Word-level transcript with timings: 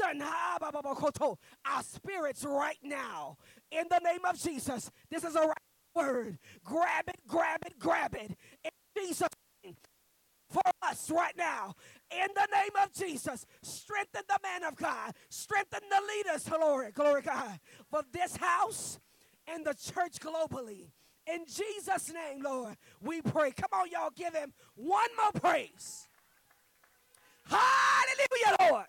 our 0.00 1.82
spirits 1.82 2.44
right 2.44 2.78
now. 2.82 3.36
In 3.70 3.84
the 3.90 4.00
name 4.04 4.24
of 4.24 4.40
Jesus. 4.40 4.90
This 5.10 5.24
is 5.24 5.34
a 5.34 5.40
right 5.40 5.56
word. 5.94 6.38
Grab 6.64 7.08
it, 7.08 7.18
grab 7.26 7.60
it, 7.66 7.78
grab 7.78 8.14
it. 8.14 8.36
In 8.64 8.70
Jesus'. 8.96 9.28
For 10.50 10.62
us 10.82 11.10
right 11.10 11.36
now. 11.36 11.74
In 12.12 12.28
the 12.34 12.48
name 12.52 12.70
of 12.82 12.92
Jesus. 12.92 13.44
Strengthen 13.62 14.22
the 14.28 14.38
man 14.42 14.62
of 14.64 14.76
God. 14.76 15.12
Strengthen 15.28 15.80
the 15.90 16.00
leaders. 16.16 16.48
Glory, 16.48 16.92
glory, 16.92 17.22
God. 17.22 17.58
For 17.90 18.02
this 18.12 18.36
house 18.36 19.00
and 19.46 19.64
the 19.64 19.74
church 19.74 20.20
globally. 20.20 20.90
In 21.26 21.44
Jesus' 21.46 22.12
name, 22.12 22.42
Lord, 22.42 22.76
we 23.00 23.22
pray. 23.22 23.50
Come 23.52 23.70
on, 23.72 23.90
y'all, 23.90 24.10
give 24.14 24.34
him 24.34 24.52
one 24.74 25.08
more 25.16 25.40
praise. 25.40 26.06
Hallelujah, 27.46 28.70
Lord. 28.70 28.86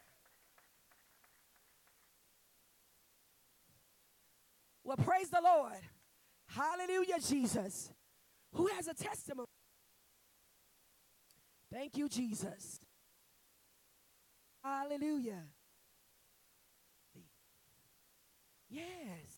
Well, 4.86 4.98
praise 4.98 5.30
the 5.30 5.42
Lord. 5.44 5.82
Hallelujah, 6.48 7.20
Jesus. 7.20 7.92
Who 8.54 8.68
has 8.68 8.88
a 8.88 8.94
testimony? 8.94 9.48
Thank 11.74 11.98
you, 11.98 12.08
Jesus. 12.08 12.80
Hallelujah. 14.64 15.44
Yes. 18.70 19.35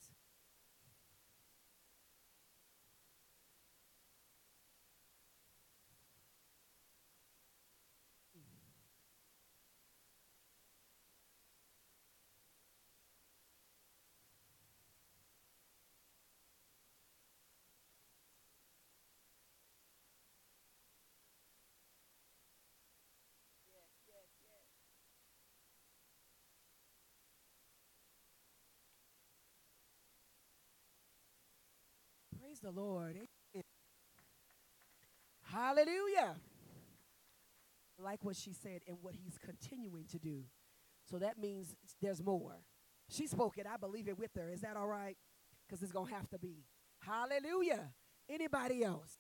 Praise 32.58 32.74
the 32.74 32.82
Lord. 32.82 33.16
Amen. 33.16 33.64
Hallelujah. 35.44 36.36
Like 38.00 38.24
what 38.24 38.36
she 38.36 38.54
said 38.54 38.82
and 38.88 38.98
what 39.02 39.16
he's 39.16 39.38
continuing 39.38 40.06
to 40.12 40.20
do. 40.20 40.44
So 41.10 41.18
that 41.20 41.38
means 41.38 41.76
there's 42.02 42.24
more. 42.24 42.64
She 43.10 43.28
spoke 43.28 43.58
it. 43.58 43.66
I 43.72 43.78
believe 43.78 44.08
it 44.08 44.18
with 44.18 44.32
her. 44.36 44.50
Is 44.50 44.62
that 44.62 44.76
all 44.76 44.88
right? 44.88 45.18
Because 45.68 45.82
it's 45.82 45.92
going 45.92 46.08
to 46.08 46.14
have 46.16 46.30
to 46.30 46.40
be. 46.40 46.64
Hallelujah. 47.00 47.92
Anybody 48.30 48.84
else? 48.84 49.18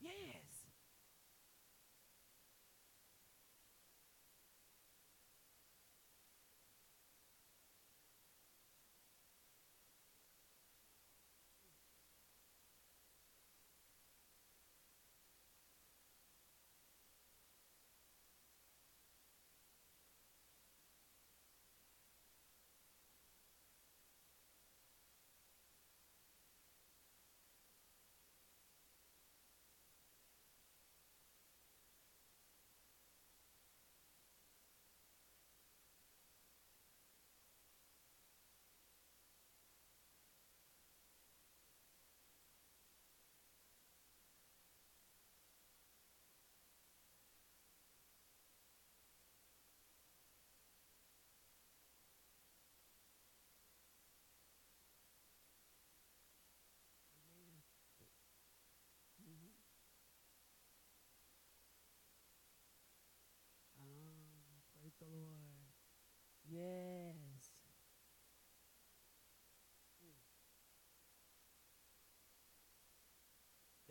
Yes. 0.00 0.33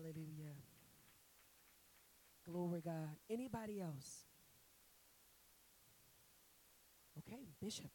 Hallelujah. 0.00 0.56
Glory 2.46 2.80
God. 2.80 3.16
Anybody 3.28 3.80
else? 3.82 4.24
Okay, 7.18 7.48
Bishop. 7.60 7.90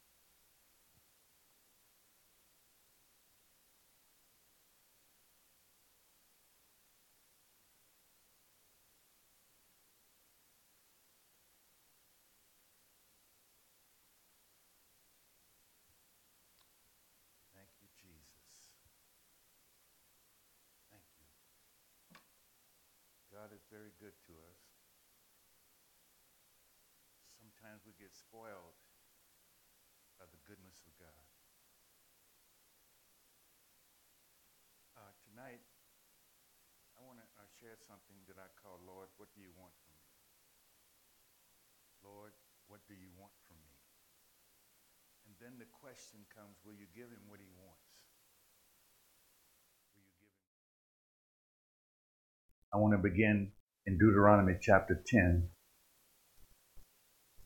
Very 23.86 24.10
good 24.10 24.18
to 24.26 24.34
us. 24.50 24.62
Sometimes 27.38 27.86
we 27.86 27.94
get 28.02 28.18
spoiled 28.18 28.82
by 30.18 30.26
the 30.26 30.42
goodness 30.50 30.82
of 30.90 30.94
God. 30.98 31.26
Uh, 34.98 35.14
tonight, 35.30 35.62
I 36.98 37.06
want 37.06 37.22
to 37.22 37.28
uh, 37.38 37.46
share 37.62 37.78
something 37.78 38.18
that 38.26 38.42
I 38.42 38.50
call, 38.58 38.82
Lord, 38.82 39.14
what 39.22 39.30
do 39.38 39.46
you 39.46 39.54
want 39.54 39.78
from 39.86 39.94
me? 40.02 40.10
Lord, 42.02 42.34
what 42.66 42.82
do 42.90 42.98
you 42.98 43.14
want 43.14 43.38
from 43.46 43.62
me? 43.70 43.78
And 45.30 45.38
then 45.38 45.62
the 45.62 45.70
question 45.70 46.26
comes, 46.34 46.58
will 46.66 46.74
you 46.74 46.90
give 46.90 47.14
him 47.14 47.30
what 47.30 47.38
he 47.38 47.54
wants? 47.54 47.86
I 52.74 52.82
want 52.82 52.98
to 52.98 53.00
begin 53.00 53.54
in 53.88 54.00
Deuteronomy 54.00 54.58
chapter 54.60 55.00
10, 55.06 55.48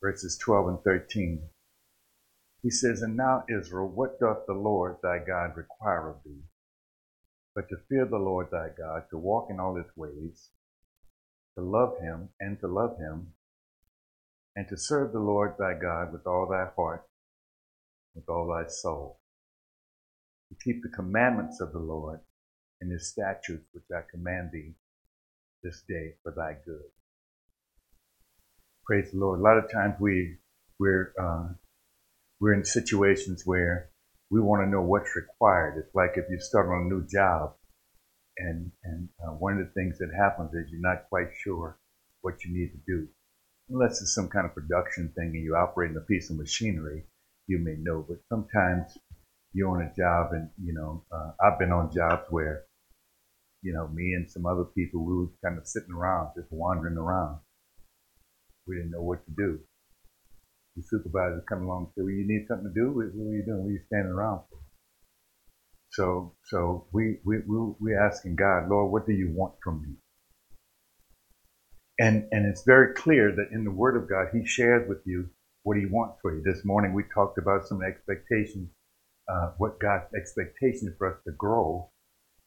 verses 0.02 0.38
12 0.38 0.68
and 0.70 0.82
13. 0.84 1.42
He 2.62 2.70
says, 2.70 3.02
And 3.02 3.18
now, 3.18 3.44
Israel, 3.50 3.90
what 3.90 4.20
doth 4.22 4.46
the 4.48 4.54
Lord 4.54 4.98
thy 5.04 5.20
God 5.20 5.58
require 5.58 6.10
of 6.10 6.24
thee? 6.24 6.44
But 7.54 7.68
to 7.70 7.78
fear 7.90 8.06
the 8.06 8.18
Lord 8.18 8.48
thy 8.52 8.70
God, 8.78 9.04
to 9.10 9.18
walk 9.18 9.48
in 9.50 9.60
all 9.60 9.76
his 9.76 9.92
ways, 9.98 10.50
to 11.58 11.64
love 11.64 12.00
him 12.02 12.30
and 12.40 12.58
to 12.62 12.68
love 12.68 12.98
him, 12.98 13.34
and 14.56 14.66
to 14.70 14.78
serve 14.78 15.12
the 15.12 15.20
Lord 15.20 15.56
thy 15.60 15.74
God 15.74 16.14
with 16.14 16.26
all 16.26 16.48
thy 16.50 16.68
heart, 16.74 17.04
with 18.16 18.30
all 18.30 18.48
thy 18.48 18.70
soul, 18.70 19.20
to 20.50 20.56
keep 20.64 20.84
the 20.84 20.96
commandments 20.96 21.60
of 21.60 21.74
the 21.74 21.80
Lord 21.80 22.22
and 22.80 22.90
his 22.90 23.10
statutes 23.12 23.68
which 23.74 23.84
I 23.94 24.04
command 24.10 24.52
thee 24.54 24.76
this 25.64 25.84
day 25.88 26.16
for 26.24 26.34
thy 26.36 26.56
good. 26.66 26.84
Praise 28.86 29.12
the 29.12 29.18
Lord. 29.18 29.40
A 29.40 29.44
lot 29.44 29.58
of 29.58 29.72
times 29.72 29.96
we 30.00 30.38
we're 30.80 31.14
uh, 31.22 31.54
we're 32.40 32.54
in 32.54 32.66
situations 32.66 33.44
where 33.46 33.90
we 34.32 34.40
want 34.42 34.64
to 34.64 34.70
know 34.70 34.82
what's 34.82 35.16
required. 35.16 35.78
It's 35.78 35.94
like 35.94 36.12
if 36.16 36.26
you 36.30 36.40
start 36.40 36.68
on 36.68 36.86
a 36.86 36.90
new 36.90 37.06
job, 37.08 37.54
and 38.38 38.72
and 38.84 39.10
uh, 39.22 39.32
one 39.32 39.60
of 39.60 39.60
the 39.60 39.74
things 39.74 39.98
that 40.00 40.10
happens 40.16 40.54
is 40.54 40.72
you're 40.72 40.82
not 40.82 41.10
quite 41.10 41.30
sure 41.44 41.78
what 42.22 42.44
you 42.44 42.54
need 42.54 42.72
to 42.72 42.80
do, 42.88 43.08
unless 43.70 44.02
it's 44.02 44.16
some 44.16 44.30
kind 44.30 44.46
of 44.46 44.54
production 44.54 45.12
thing 45.16 45.32
and 45.36 45.44
you 45.44 45.56
operate 45.56 45.92
in 45.92 45.98
a 45.98 46.02
piece 46.02 46.30
of 46.30 46.38
machinery, 46.38 47.04
you 47.48 47.60
may 47.60 47.76
know. 47.80 48.06
But 48.08 48.18
sometimes 48.30 48.98
you're 49.54 49.70
on 49.70 49.82
a 49.82 49.96
job, 49.96 50.32
and 50.32 50.50
you 50.64 50.74
know, 50.74 51.04
uh, 51.12 51.32
I've 51.42 51.60
been 51.60 51.72
on 51.72 51.94
jobs 51.94 52.24
where, 52.30 52.66
you 53.62 53.74
know, 53.74 53.88
me 53.90 54.14
and 54.14 54.30
some 54.30 54.46
other 54.46 54.64
people, 54.64 55.06
we 55.06 55.16
were 55.18 55.32
kind 55.44 55.58
of 55.58 55.68
sitting 55.68 55.94
around, 55.94 56.32
just 56.36 56.52
wandering 56.52 56.98
around. 56.98 57.40
We 58.68 58.76
didn't 58.76 58.92
know 58.92 59.02
what 59.02 59.26
to 59.26 59.32
do. 59.32 59.60
The 60.76 60.84
supervisor 60.84 61.44
come 61.50 61.64
along 61.64 61.86
and 61.86 61.94
say, 61.96 62.02
"Well, 62.04 62.14
you 62.14 62.28
need 62.28 62.48
something 62.48 62.72
to 62.74 62.74
do. 62.74 62.92
What, 62.92 63.08
are 63.08 63.36
you 63.36 63.44
doing? 63.46 63.64
What 63.64 63.70
are 63.70 63.72
you 63.72 63.82
standing 63.88 64.14
around 64.14 64.42
for?" 64.50 64.60
So, 65.92 66.36
so 66.46 66.88
we 66.94 67.18
we 67.26 67.40
we 67.48 67.74
we 67.80 67.96
asking 67.96 68.36
God, 68.36 68.70
Lord, 68.70 68.92
what 68.92 69.08
do 69.08 69.14
you 69.14 69.32
want 69.34 69.56
from 69.64 69.82
me? 69.82 69.96
And 72.00 72.28
and 72.32 72.46
it's 72.46 72.64
very 72.64 72.94
clear 72.94 73.36
that 73.36 73.52
in 73.52 73.66
the 73.66 73.72
Word 73.72 73.98
of 73.98 74.08
God, 74.08 74.28
He 74.32 74.46
shares 74.46 74.88
with 74.88 75.02
you 75.06 75.30
what 75.64 75.78
He 75.78 75.86
wants 75.86 76.20
for 76.22 76.34
you. 76.34 76.42
This 76.44 76.64
morning 76.64 76.94
we 76.94 77.04
talked 77.14 77.38
about 77.38 77.68
some 77.68 77.82
expectations, 77.84 78.70
uh, 79.28 79.52
what 79.58 79.80
God's 79.80 80.14
expectation 80.16 80.96
for 80.98 81.14
us 81.14 81.20
to 81.26 81.34
grow 81.34 81.90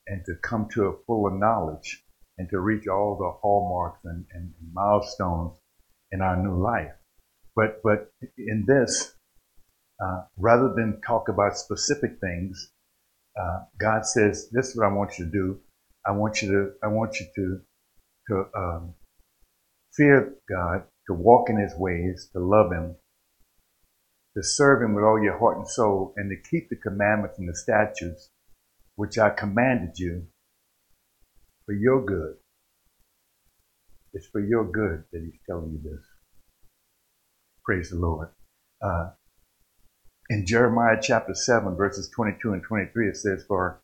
and 0.07 0.25
to 0.27 0.35
come 0.43 0.69
to 0.75 0.85
a 0.87 0.97
fuller 1.07 1.37
knowledge 1.37 2.05
and 2.38 2.49
to 2.51 2.59
reach 2.59 2.87
all 2.88 3.17
the 3.17 3.31
hallmarks 3.41 4.01
and, 4.05 4.25
and 4.33 4.53
milestones 4.73 5.59
in 6.11 6.21
our 6.21 6.37
new 6.37 6.61
life. 6.61 6.93
But 7.55 7.81
but 7.83 8.11
in 8.38 8.65
this, 8.67 9.15
uh, 10.03 10.23
rather 10.37 10.73
than 10.75 11.01
talk 11.07 11.29
about 11.29 11.57
specific 11.57 12.19
things, 12.21 12.73
uh, 13.38 13.65
God 13.79 14.07
says, 14.07 14.49
"This 14.51 14.69
is 14.69 14.77
what 14.77 14.87
I 14.87 14.93
want 14.93 15.19
you 15.19 15.27
to 15.27 15.31
do. 15.31 15.61
I 16.07 16.12
want 16.12 16.43
you 16.43 16.51
to 16.51 16.73
I 16.83 16.88
want 16.88 17.21
you 17.21 17.27
to 17.35 17.61
to 18.29 18.47
um, 18.57 18.95
fear 19.95 20.35
God, 20.49 20.85
to 21.07 21.15
walk 21.15 21.51
in 21.51 21.59
His 21.59 21.75
ways, 21.77 22.29
to 22.33 22.41
love 22.41 22.73
Him, 22.73 22.97
to 24.37 24.43
serve 24.43 24.83
Him 24.83 24.95
with 24.95 25.05
all 25.05 25.23
your 25.23 25.38
heart 25.38 25.59
and 25.59 25.69
soul, 25.69 26.15
and 26.17 26.31
to 26.31 26.51
keep 26.51 26.71
the 26.71 26.77
commandments 26.77 27.38
and 27.38 27.49
the 27.49 27.55
statutes 27.55 28.31
which 28.97 29.19
I 29.19 29.31
commanded 29.31 29.99
you 29.99 30.27
for 31.67 31.73
your 31.73 32.05
good. 32.05 32.37
It's 34.13 34.27
for 34.27 34.41
your 34.41 34.71
good 34.71 35.05
that 35.13 35.23
He's 35.23 35.41
telling 35.49 35.73
you 35.73 35.91
this. 35.91 36.05
Praise 37.65 37.91
the 37.91 37.97
Lord. 37.97 38.29
Uh, 38.83 39.11
in 40.29 40.47
Jeremiah 40.47 40.99
chapter 41.01 41.35
7, 41.35 41.77
verses 41.77 42.11
22 42.15 42.53
and 42.53 42.63
23, 42.63 43.09
it 43.09 43.17
says, 43.17 43.45
For 43.47 43.83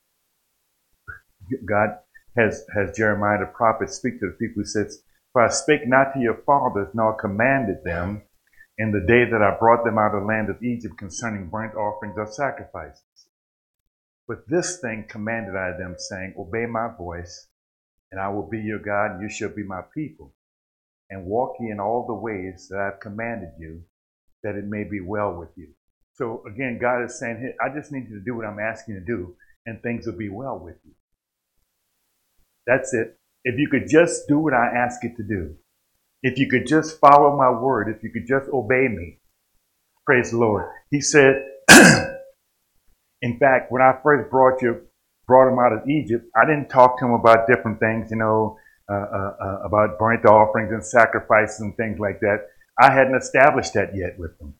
God 1.64 1.98
has, 2.36 2.64
has 2.74 2.96
Jeremiah 2.96 3.40
the 3.40 3.46
prophet 3.46 3.90
speak 3.90 4.20
to 4.20 4.26
the 4.26 4.32
people 4.32 4.62
who 4.62 4.64
says, 4.64 5.02
For 5.32 5.42
I 5.44 5.48
spake 5.50 5.86
not 5.86 6.14
to 6.14 6.20
your 6.20 6.42
fathers, 6.46 6.88
nor 6.94 7.14
commanded 7.14 7.84
them 7.84 8.22
in 8.78 8.92
the 8.92 9.00
day 9.00 9.24
that 9.30 9.42
I 9.42 9.58
brought 9.58 9.84
them 9.84 9.98
out 9.98 10.14
of 10.14 10.22
the 10.22 10.26
land 10.26 10.50
of 10.50 10.62
Egypt 10.62 10.96
concerning 10.98 11.48
burnt 11.48 11.74
offerings 11.74 12.14
or 12.16 12.30
sacrifices. 12.30 13.02
But 14.28 14.46
this 14.46 14.78
thing 14.80 15.06
commanded 15.08 15.56
I 15.56 15.76
them, 15.78 15.96
saying, 15.98 16.34
Obey 16.38 16.66
my 16.66 16.88
voice, 16.96 17.48
and 18.12 18.20
I 18.20 18.28
will 18.28 18.48
be 18.48 18.60
your 18.60 18.78
God, 18.78 19.12
and 19.12 19.22
you 19.22 19.30
shall 19.30 19.48
be 19.48 19.64
my 19.64 19.80
people 19.94 20.34
and 21.10 21.24
walk 21.24 21.56
ye 21.60 21.70
in 21.70 21.80
all 21.80 22.06
the 22.06 22.14
ways 22.14 22.68
that 22.70 22.78
I've 22.78 23.00
commanded 23.00 23.50
you, 23.58 23.82
that 24.42 24.56
it 24.56 24.64
may 24.64 24.84
be 24.84 25.00
well 25.00 25.34
with 25.34 25.50
you. 25.56 25.68
So 26.14 26.42
again, 26.46 26.78
God 26.80 27.04
is 27.04 27.18
saying, 27.18 27.38
hey, 27.40 27.54
I 27.64 27.74
just 27.74 27.92
need 27.92 28.08
you 28.08 28.18
to 28.18 28.24
do 28.24 28.36
what 28.36 28.44
I'm 28.44 28.58
asking 28.58 28.94
you 28.94 29.00
to 29.00 29.06
do, 29.06 29.36
and 29.66 29.80
things 29.82 30.06
will 30.06 30.18
be 30.18 30.28
well 30.28 30.58
with 30.58 30.76
you. 30.84 30.92
That's 32.66 32.92
it. 32.92 33.18
If 33.44 33.58
you 33.58 33.68
could 33.70 33.88
just 33.88 34.28
do 34.28 34.38
what 34.38 34.52
I 34.52 34.66
ask 34.66 35.02
you 35.02 35.14
to 35.16 35.22
do, 35.22 35.54
if 36.22 36.38
you 36.38 36.48
could 36.48 36.66
just 36.66 36.98
follow 36.98 37.36
my 37.36 37.50
word, 37.50 37.88
if 37.88 38.02
you 38.02 38.10
could 38.10 38.26
just 38.26 38.50
obey 38.52 38.88
me, 38.88 39.20
praise 40.04 40.32
the 40.32 40.38
Lord. 40.38 40.68
He 40.90 41.00
said, 41.00 41.42
in 43.22 43.38
fact, 43.38 43.70
when 43.70 43.82
I 43.82 43.94
first 44.02 44.30
brought 44.30 44.62
you, 44.62 44.82
brought 45.26 45.52
him 45.52 45.58
out 45.58 45.72
of 45.72 45.88
Egypt, 45.88 46.24
I 46.36 46.46
didn't 46.46 46.68
talk 46.68 46.98
to 46.98 47.06
him 47.06 47.12
about 47.12 47.48
different 47.48 47.80
things, 47.80 48.10
you 48.10 48.16
know, 48.16 48.56
uh, 48.90 48.94
uh, 48.94 49.34
uh, 49.44 49.58
about 49.66 49.98
burnt 49.98 50.24
offerings 50.24 50.72
and 50.72 50.84
sacrifices 50.84 51.60
and 51.60 51.76
things 51.76 51.98
like 51.98 52.20
that. 52.20 52.46
I 52.80 52.92
hadn't 52.92 53.16
established 53.16 53.74
that 53.74 53.90
yet 53.94 54.18
with 54.18 54.38
them. 54.38 54.54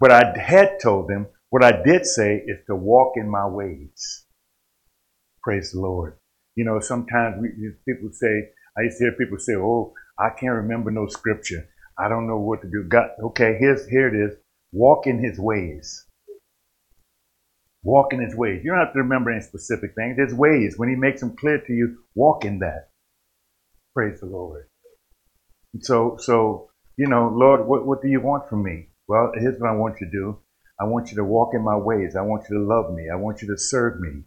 But 0.00 0.10
I 0.10 0.38
had 0.38 0.80
told 0.82 1.08
them, 1.08 1.26
what 1.50 1.62
I 1.62 1.82
did 1.82 2.06
say 2.06 2.42
is 2.46 2.58
to 2.66 2.74
walk 2.74 3.12
in 3.16 3.30
my 3.30 3.46
ways. 3.46 4.24
Praise 5.42 5.72
the 5.72 5.80
Lord. 5.80 6.18
You 6.56 6.64
know, 6.64 6.80
sometimes 6.80 7.36
we, 7.40 7.50
people 7.86 8.10
say, 8.12 8.48
I 8.76 8.82
used 8.82 8.98
to 8.98 9.04
hear 9.04 9.12
people 9.12 9.38
say, 9.38 9.54
oh, 9.54 9.92
I 10.18 10.30
can't 10.30 10.54
remember 10.54 10.90
no 10.90 11.06
scripture. 11.06 11.68
I 11.98 12.08
don't 12.08 12.26
know 12.26 12.38
what 12.38 12.62
to 12.62 12.68
do. 12.68 12.84
God, 12.88 13.10
okay, 13.26 13.56
here's, 13.60 13.86
here 13.88 14.08
it 14.08 14.18
is. 14.18 14.36
Walk 14.72 15.06
in 15.06 15.22
his 15.22 15.38
ways. 15.38 16.05
Walk 17.86 18.12
in 18.12 18.20
his 18.20 18.34
ways. 18.34 18.62
You 18.64 18.72
don't 18.72 18.84
have 18.84 18.92
to 18.94 18.98
remember 18.98 19.30
any 19.30 19.40
specific 19.40 19.94
things. 19.94 20.18
His 20.18 20.34
ways. 20.34 20.74
When 20.76 20.88
he 20.88 20.96
makes 20.96 21.20
them 21.20 21.36
clear 21.36 21.62
to 21.64 21.72
you, 21.72 21.98
walk 22.16 22.44
in 22.44 22.58
that. 22.58 22.88
Praise 23.94 24.18
the 24.18 24.26
Lord. 24.26 24.66
So, 25.82 26.16
so 26.18 26.68
you 26.96 27.06
know, 27.06 27.32
Lord, 27.32 27.68
what, 27.68 27.86
what 27.86 28.02
do 28.02 28.08
you 28.08 28.20
want 28.20 28.48
from 28.48 28.64
me? 28.64 28.88
Well, 29.06 29.30
here's 29.36 29.60
what 29.60 29.70
I 29.70 29.76
want 29.76 30.00
you 30.00 30.08
to 30.08 30.12
do. 30.12 30.38
I 30.80 30.84
want 30.84 31.10
you 31.10 31.16
to 31.18 31.24
walk 31.24 31.50
in 31.54 31.62
my 31.62 31.76
ways. 31.76 32.16
I 32.16 32.22
want 32.22 32.46
you 32.50 32.58
to 32.58 32.64
love 32.64 32.92
me. 32.92 33.04
I 33.08 33.14
want 33.14 33.40
you 33.40 33.46
to 33.48 33.56
serve 33.56 34.00
me. 34.00 34.24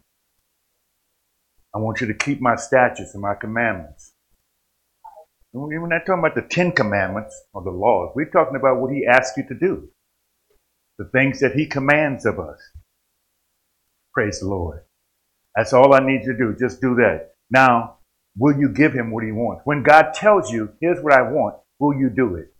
I 1.74 1.78
want 1.78 2.00
you 2.00 2.06
to 2.06 2.14
keep 2.14 2.40
my 2.40 2.56
statutes 2.56 3.12
and 3.12 3.20
my 3.20 3.34
commandments. 3.34 4.14
We're 5.52 5.86
not 5.86 6.06
talking 6.06 6.20
about 6.20 6.34
the 6.34 6.48
Ten 6.48 6.72
Commandments 6.72 7.38
or 7.52 7.62
the 7.62 7.70
laws. 7.70 8.12
We're 8.16 8.30
talking 8.30 8.56
about 8.56 8.80
what 8.80 8.90
He 8.90 9.04
asks 9.06 9.36
you 9.36 9.46
to 9.48 9.54
do, 9.54 9.90
the 10.96 11.10
things 11.12 11.40
that 11.40 11.52
He 11.52 11.66
commands 11.66 12.24
of 12.24 12.40
us. 12.40 12.58
Praise 14.12 14.40
the 14.40 14.48
Lord. 14.48 14.82
That's 15.54 15.72
all 15.72 15.94
I 15.94 16.00
need 16.00 16.22
you 16.24 16.32
to 16.32 16.38
do. 16.38 16.56
Just 16.58 16.80
do 16.80 16.94
that. 16.96 17.34
Now, 17.50 17.98
Will 18.38 18.58
you 18.58 18.68
give 18.68 18.92
him 18.92 19.10
what 19.10 19.24
he 19.24 19.32
wants? 19.32 19.62
When 19.64 19.82
God 19.82 20.14
tells 20.14 20.50
you, 20.50 20.72
here's 20.80 21.02
what 21.02 21.12
I 21.12 21.22
want, 21.22 21.56
will 21.78 21.94
you 21.94 22.10
do 22.10 22.36
it? 22.36 22.54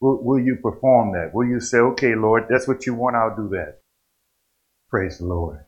Will, 0.00 0.22
will 0.22 0.38
you 0.38 0.56
perform 0.56 1.12
that? 1.12 1.34
Will 1.34 1.46
you 1.46 1.60
say, 1.60 1.78
okay, 1.78 2.14
Lord, 2.14 2.44
that's 2.48 2.68
what 2.68 2.86
you 2.86 2.94
want, 2.94 3.16
I'll 3.16 3.36
do 3.36 3.48
that? 3.50 3.80
Praise 4.88 5.18
the 5.18 5.26
Lord. 5.26 5.64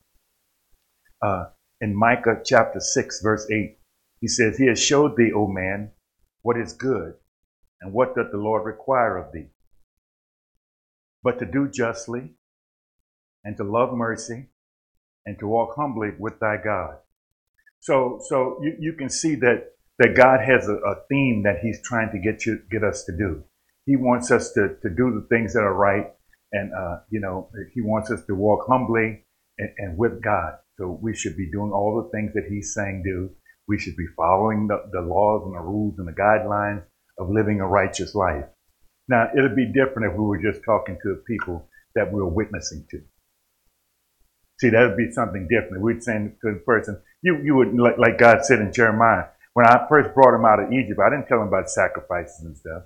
Uh, 1.21 1.45
in 1.81 1.95
Micah 1.95 2.41
chapter 2.43 2.79
6, 2.79 3.21
verse 3.21 3.47
8, 3.51 3.77
he 4.21 4.27
says, 4.27 4.57
He 4.57 4.67
has 4.67 4.81
showed 4.81 5.17
thee, 5.17 5.31
O 5.33 5.47
man, 5.47 5.91
what 6.41 6.57
is 6.57 6.73
good, 6.73 7.13
and 7.81 7.93
what 7.93 8.15
doth 8.15 8.31
the 8.31 8.37
Lord 8.37 8.65
require 8.65 9.17
of 9.17 9.31
thee? 9.33 9.47
But 11.21 11.39
to 11.39 11.45
do 11.45 11.69
justly, 11.69 12.31
and 13.43 13.57
to 13.57 13.63
love 13.63 13.93
mercy, 13.93 14.49
and 15.25 15.37
to 15.39 15.47
walk 15.47 15.75
humbly 15.75 16.09
with 16.19 16.39
thy 16.39 16.57
God. 16.63 16.97
So, 17.79 18.19
so 18.29 18.59
you, 18.61 18.75
you 18.79 18.93
can 18.93 19.09
see 19.09 19.35
that 19.35 19.73
that 19.99 20.15
God 20.15 20.39
has 20.39 20.67
a, 20.67 20.73
a, 20.73 20.95
theme 21.07 21.43
that 21.43 21.59
He's 21.61 21.79
trying 21.83 22.11
to 22.11 22.19
get 22.19 22.45
you, 22.45 22.59
get 22.71 22.83
us 22.83 23.03
to 23.03 23.15
do. 23.15 23.43
He 23.85 23.95
wants 23.95 24.31
us 24.31 24.51
to, 24.53 24.75
to 24.81 24.89
do 24.89 25.13
the 25.13 25.27
things 25.29 25.53
that 25.53 25.59
are 25.59 25.73
right, 25.73 26.07
and 26.51 26.73
uh, 26.73 26.99
you 27.09 27.19
know, 27.19 27.49
He 27.73 27.81
wants 27.81 28.09
us 28.09 28.25
to 28.25 28.35
walk 28.35 28.65
humbly 28.67 29.25
and, 29.57 29.69
and, 29.77 29.97
with 29.97 30.21
God. 30.23 30.53
So 30.77 30.97
we 31.01 31.15
should 31.15 31.37
be 31.37 31.51
doing 31.51 31.71
all 31.71 32.01
the 32.01 32.09
things 32.17 32.33
that 32.33 32.45
He's 32.49 32.73
saying 32.73 33.03
do. 33.05 33.29
We 33.67 33.77
should 33.77 33.95
be 33.95 34.07
following 34.17 34.67
the, 34.67 34.81
the 34.91 35.01
laws 35.01 35.43
and 35.45 35.55
the 35.55 35.61
rules 35.61 35.99
and 35.99 36.07
the 36.07 36.13
guidelines 36.13 36.83
of 37.19 37.29
living 37.29 37.59
a 37.61 37.67
righteous 37.67 38.15
life. 38.15 38.45
Now, 39.07 39.27
it'd 39.37 39.55
be 39.55 39.71
different 39.71 40.11
if 40.11 40.17
we 40.17 40.23
were 40.23 40.41
just 40.41 40.63
talking 40.65 40.97
to 41.03 41.09
the 41.09 41.23
people 41.27 41.69
that 41.95 42.11
we 42.11 42.21
were 42.21 42.29
witnessing 42.29 42.85
to. 42.91 43.01
See, 44.63 44.69
that 44.69 44.87
would 44.87 44.95
be 44.95 45.11
something 45.11 45.45
different. 45.51 45.83
We'd 45.83 46.01
say 46.01 46.13
to 46.13 46.53
the 46.53 46.61
person, 46.65 47.01
you, 47.21 47.37
you 47.43 47.53
would, 47.55 47.75
like, 47.75 47.97
like 47.97 48.17
God 48.17 48.45
said 48.45 48.59
in 48.59 48.71
Jeremiah, 48.71 49.25
when 49.55 49.65
I 49.67 49.85
first 49.89 50.15
brought 50.15 50.33
him 50.33 50.45
out 50.45 50.63
of 50.63 50.71
Egypt, 50.71 51.01
I 51.05 51.09
didn't 51.09 51.27
tell 51.27 51.41
him 51.41 51.49
about 51.49 51.69
sacrifices 51.69 52.45
and 52.45 52.55
stuff. 52.55 52.83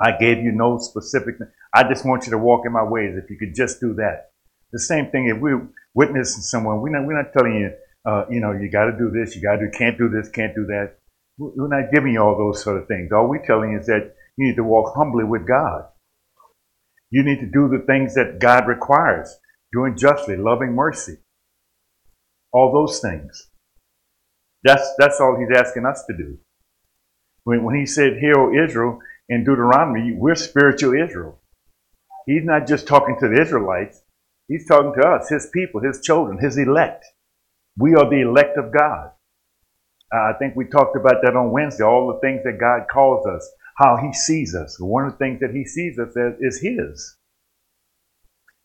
I 0.00 0.16
gave 0.16 0.38
you 0.38 0.52
no 0.52 0.78
specific, 0.78 1.34
I 1.74 1.82
just 1.88 2.06
want 2.06 2.26
you 2.26 2.30
to 2.30 2.38
walk 2.38 2.66
in 2.66 2.72
my 2.72 2.84
ways. 2.84 3.16
If 3.16 3.28
you 3.30 3.36
could 3.36 3.52
just 3.52 3.80
do 3.80 3.94
that. 3.94 4.30
The 4.70 4.78
same 4.78 5.10
thing 5.10 5.26
if 5.26 5.40
we're 5.40 5.66
witnessing 5.92 6.42
someone, 6.42 6.80
we're 6.80 6.96
not, 6.96 7.04
we're 7.04 7.20
not 7.20 7.32
telling 7.32 7.54
you, 7.54 7.72
uh, 8.06 8.26
you 8.30 8.40
know, 8.40 8.52
you 8.52 8.70
got 8.70 8.84
to 8.84 8.96
do 8.96 9.10
this, 9.10 9.34
you 9.34 9.42
got 9.42 9.56
to 9.56 9.66
do, 9.66 9.70
can't 9.76 9.98
do 9.98 10.08
this, 10.08 10.28
can't 10.28 10.54
do 10.54 10.66
that. 10.66 10.98
We're 11.36 11.66
not 11.66 11.90
giving 11.92 12.12
you 12.12 12.22
all 12.22 12.38
those 12.38 12.62
sort 12.62 12.80
of 12.80 12.86
things. 12.86 13.10
All 13.10 13.26
we're 13.26 13.44
telling 13.44 13.72
you 13.72 13.80
is 13.80 13.86
that 13.86 14.14
you 14.36 14.46
need 14.46 14.54
to 14.54 14.62
walk 14.62 14.94
humbly 14.94 15.24
with 15.24 15.48
God. 15.48 15.86
You 17.10 17.24
need 17.24 17.40
to 17.40 17.46
do 17.46 17.66
the 17.66 17.82
things 17.88 18.14
that 18.14 18.38
God 18.38 18.68
requires, 18.68 19.36
doing 19.72 19.96
justly, 19.96 20.36
loving 20.36 20.74
mercy. 20.74 21.18
All 22.52 22.72
those 22.72 23.00
things. 23.00 23.48
That's, 24.64 24.94
that's 24.98 25.20
all 25.20 25.38
he's 25.38 25.56
asking 25.56 25.86
us 25.86 26.04
to 26.06 26.16
do. 26.16 26.38
When, 27.44 27.64
when 27.64 27.76
he 27.76 27.86
said, 27.86 28.18
Hear, 28.18 28.34
O 28.36 28.64
Israel, 28.64 28.98
in 29.28 29.44
Deuteronomy, 29.44 30.12
we're 30.12 30.34
spiritual 30.34 30.94
Israel. 30.94 31.40
He's 32.26 32.44
not 32.44 32.66
just 32.66 32.86
talking 32.86 33.16
to 33.20 33.28
the 33.28 33.40
Israelites, 33.40 34.02
he's 34.48 34.66
talking 34.66 34.92
to 35.00 35.08
us, 35.08 35.28
his 35.28 35.48
people, 35.52 35.80
his 35.80 36.00
children, 36.02 36.38
his 36.38 36.58
elect. 36.58 37.04
We 37.78 37.94
are 37.94 38.08
the 38.08 38.22
elect 38.22 38.58
of 38.58 38.72
God. 38.72 39.12
I 40.12 40.32
think 40.38 40.56
we 40.56 40.64
talked 40.66 40.96
about 40.96 41.22
that 41.22 41.36
on 41.36 41.52
Wednesday, 41.52 41.84
all 41.84 42.12
the 42.12 42.20
things 42.20 42.42
that 42.44 42.58
God 42.58 42.86
calls 42.92 43.26
us, 43.26 43.48
how 43.76 43.96
he 43.96 44.12
sees 44.12 44.54
us. 44.54 44.78
One 44.80 45.06
of 45.06 45.12
the 45.12 45.18
things 45.18 45.40
that 45.40 45.54
he 45.54 45.64
sees 45.64 45.98
us 45.98 46.16
as 46.16 46.34
is 46.40 46.60
his. 46.60 47.16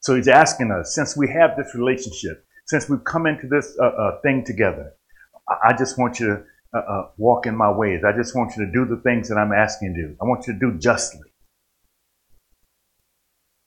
So 0.06 0.16
he's 0.16 0.28
asking 0.28 0.70
us, 0.70 0.94
since 0.94 1.18
we 1.18 1.28
have 1.30 1.58
this 1.58 1.74
relationship, 1.74 2.46
since 2.68 2.88
we've 2.88 3.04
come 3.04 3.26
into 3.26 3.48
this 3.48 3.76
uh, 3.82 3.86
uh, 3.86 4.22
thing 4.22 4.46
together, 4.46 4.94
I, 5.50 5.70
I 5.70 5.74
just 5.76 5.98
want 5.98 6.20
you 6.20 6.28
to 6.28 6.44
uh, 6.76 6.78
uh, 6.78 7.08
walk 7.18 7.48
in 7.48 7.56
my 7.56 7.72
ways. 7.72 8.04
I 8.06 8.16
just 8.16 8.36
want 8.36 8.56
you 8.56 8.68
to 8.68 8.72
do 8.72 8.86
the 8.86 9.02
things 9.02 9.30
that 9.30 9.36
I'm 9.36 9.52
asking 9.52 9.96
you 9.96 10.04
to 10.04 10.08
do. 10.10 10.18
I 10.22 10.26
want 10.26 10.46
you 10.46 10.54
to 10.54 10.60
do 10.60 10.78
justly. 10.78 11.28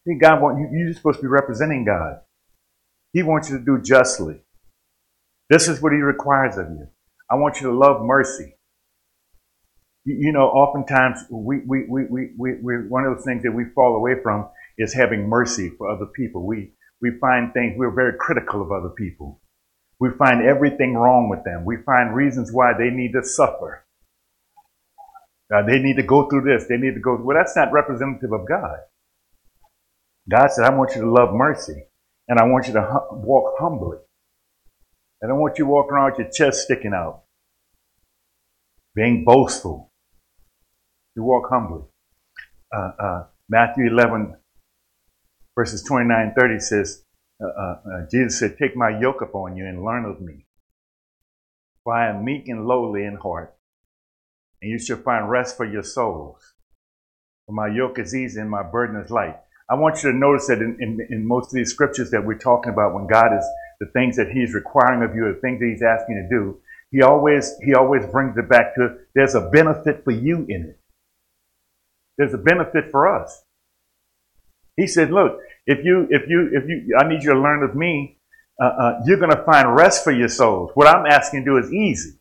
See, 0.07 0.14
God 0.14 0.40
want 0.40 0.61
you, 0.61 0.68
you're 0.70 0.94
supposed 0.94 1.16
to 1.16 1.22
be 1.22 1.29
representing 1.29 1.85
God. 1.85 2.20
He 3.12 3.24
wants 3.24 3.51
you 3.51 3.59
to 3.59 3.64
do 3.64 3.83
justly. 3.83 4.40
This 5.51 5.66
is 5.66 5.83
what 5.83 5.92
he 5.92 5.98
requires 5.98 6.57
of 6.57 6.68
you. 6.68 6.87
I 7.29 7.35
want 7.35 7.57
you 7.61 7.66
to 7.66 7.77
love 7.77 8.05
mercy. 8.05 8.55
You, 10.05 10.16
you 10.20 10.33
know, 10.33 10.46
oftentimes 10.46 11.18
we, 11.33 11.62
we, 11.66 11.87
we, 11.88 12.05
we, 12.09 12.29
we, 12.38 12.51
we, 12.62 12.88
one 12.88 13.07
of 13.07 13.16
the 13.16 13.24
things 13.24 13.42
that 13.42 13.51
we 13.51 13.64
fall 13.74 13.96
away 13.96 14.22
from 14.22 14.48
is 14.79 14.95
having 14.95 15.29
mercy 15.29 15.71
for 15.77 15.91
other 15.91 16.07
people. 16.07 16.47
We, 16.47 16.73
we 17.03 17.11
find 17.21 17.53
things, 17.53 17.75
we're 17.77 17.95
very 17.95 18.17
critical 18.19 18.62
of 18.62 18.73
other 18.73 18.91
people. 18.91 19.41
We 20.01 20.11
find 20.17 20.47
everything 20.47 20.95
wrong 20.95 21.29
with 21.29 21.45
them. 21.45 21.64
We 21.64 21.79
find 21.85 22.14
reasons 22.14 22.53
why 22.53 22.73
they 22.79 22.91
need 22.91 23.12
to 23.12 23.25
suffer. 23.25 23.85
Uh, 25.53 25.62
they 25.62 25.81
need 25.81 25.97
to 25.97 26.03
go 26.03 26.29
through 26.29 26.43
this. 26.43 26.69
They 26.69 26.77
need 26.77 26.95
to 26.95 27.01
go. 27.01 27.19
Well, 27.21 27.37
that's 27.37 27.57
not 27.57 27.73
representative 27.73 28.33
of 28.33 28.47
God. 28.47 28.79
God 30.31 30.49
said, 30.51 30.64
I 30.64 30.75
want 30.75 30.95
you 30.95 31.01
to 31.01 31.11
love 31.11 31.35
mercy 31.35 31.85
and 32.29 32.38
I 32.38 32.45
want 32.45 32.67
you 32.67 32.75
to 32.75 33.01
walk 33.12 33.55
humbly. 33.59 33.99
I 35.23 35.27
don't 35.27 35.41
want 35.41 35.59
you 35.59 35.67
walking 35.67 35.93
around 35.93 36.12
with 36.12 36.19
your 36.21 36.31
chest 36.31 36.62
sticking 36.62 36.93
out, 36.95 37.23
being 38.95 39.25
boastful. 39.25 39.91
You 41.17 41.25
walk 41.25 41.49
humbly. 41.51 41.83
Uh, 42.73 42.91
uh, 43.03 43.25
Matthew 43.49 43.88
11, 43.88 44.37
verses 45.59 45.83
29 45.83 46.16
and 46.21 46.35
30 46.37 46.61
says, 46.61 47.03
uh, 47.42 47.47
uh, 47.47 47.81
uh, 47.92 48.07
Jesus 48.09 48.38
said, 48.38 48.57
Take 48.57 48.77
my 48.77 48.97
yoke 49.01 49.23
upon 49.23 49.57
you 49.57 49.66
and 49.66 49.85
learn 49.85 50.05
of 50.05 50.21
me. 50.21 50.47
For 51.83 51.94
I 51.94 52.11
am 52.11 52.25
meek 52.25 52.47
and 52.47 52.64
lowly 52.64 53.05
in 53.05 53.16
heart, 53.16 53.57
and 54.62 54.71
you 54.71 54.79
shall 54.79 54.99
find 54.99 55.29
rest 55.29 55.57
for 55.57 55.66
your 55.66 55.83
souls. 55.83 56.55
For 57.47 57.53
my 57.53 57.66
yoke 57.66 57.99
is 57.99 58.14
easy 58.14 58.40
and 58.40 58.49
my 58.49 58.62
burden 58.62 59.03
is 59.03 59.11
light. 59.11 59.37
I 59.68 59.75
want 59.75 59.97
you 59.97 60.12
to 60.12 60.16
notice 60.16 60.47
that 60.47 60.59
in, 60.59 60.77
in, 60.81 61.05
in 61.11 61.27
most 61.27 61.47
of 61.47 61.55
these 61.55 61.71
scriptures 61.71 62.12
that 62.12 62.25
we're 62.25 62.38
talking 62.38 62.73
about, 62.73 62.94
when 62.94 63.09
God 63.09 63.37
is 63.37 63.44
the 63.81 63.87
things 63.87 64.16
that 64.16 64.31
He's 64.31 64.55
requiring 64.55 65.03
of 65.03 65.16
you, 65.16 65.33
the 65.33 65.40
things 65.40 65.59
that 65.59 65.66
He's 65.66 65.83
asking 65.83 66.16
you 66.16 66.23
to 66.23 66.29
do, 66.29 66.61
He 66.92 67.03
always 67.03 67.57
He 67.64 67.75
always 67.75 68.07
brings 68.07 68.38
it 68.38 68.49
back 68.49 68.77
to 68.77 68.97
there's 69.16 69.35
a 69.35 69.51
benefit 69.51 70.05
for 70.05 70.12
you 70.12 70.47
in 70.49 70.66
it. 70.71 70.81
There's 72.16 72.35
a 72.35 72.38
benefit 72.38 72.92
for 72.92 73.09
us. 73.09 73.42
He 74.79 74.87
said, 74.87 75.11
"Look, 75.11 75.41
if 75.67 75.85
you, 75.85 76.07
if 76.11 76.23
you, 76.29 76.49
if 76.53 76.64
you, 76.69 76.97
I 76.99 77.07
need 77.07 77.23
you 77.23 77.35
to 77.35 77.38
learn 77.38 77.62
of 77.62 77.75
me. 77.75 78.14
Uh, 78.61 78.67
uh, 78.67 79.01
you're 79.07 79.19
going 79.19 79.31
to 79.31 79.45
find 79.45 79.73
rest 79.77 80.03
for 80.03 80.11
your 80.11 80.29
souls. 80.29 80.73
What 80.75 80.88
I'm 80.88 81.07
asking 81.07 81.41
you 81.41 81.45
to 81.45 81.61
do 81.61 81.67
is 81.67 81.73
easy. 81.73 82.19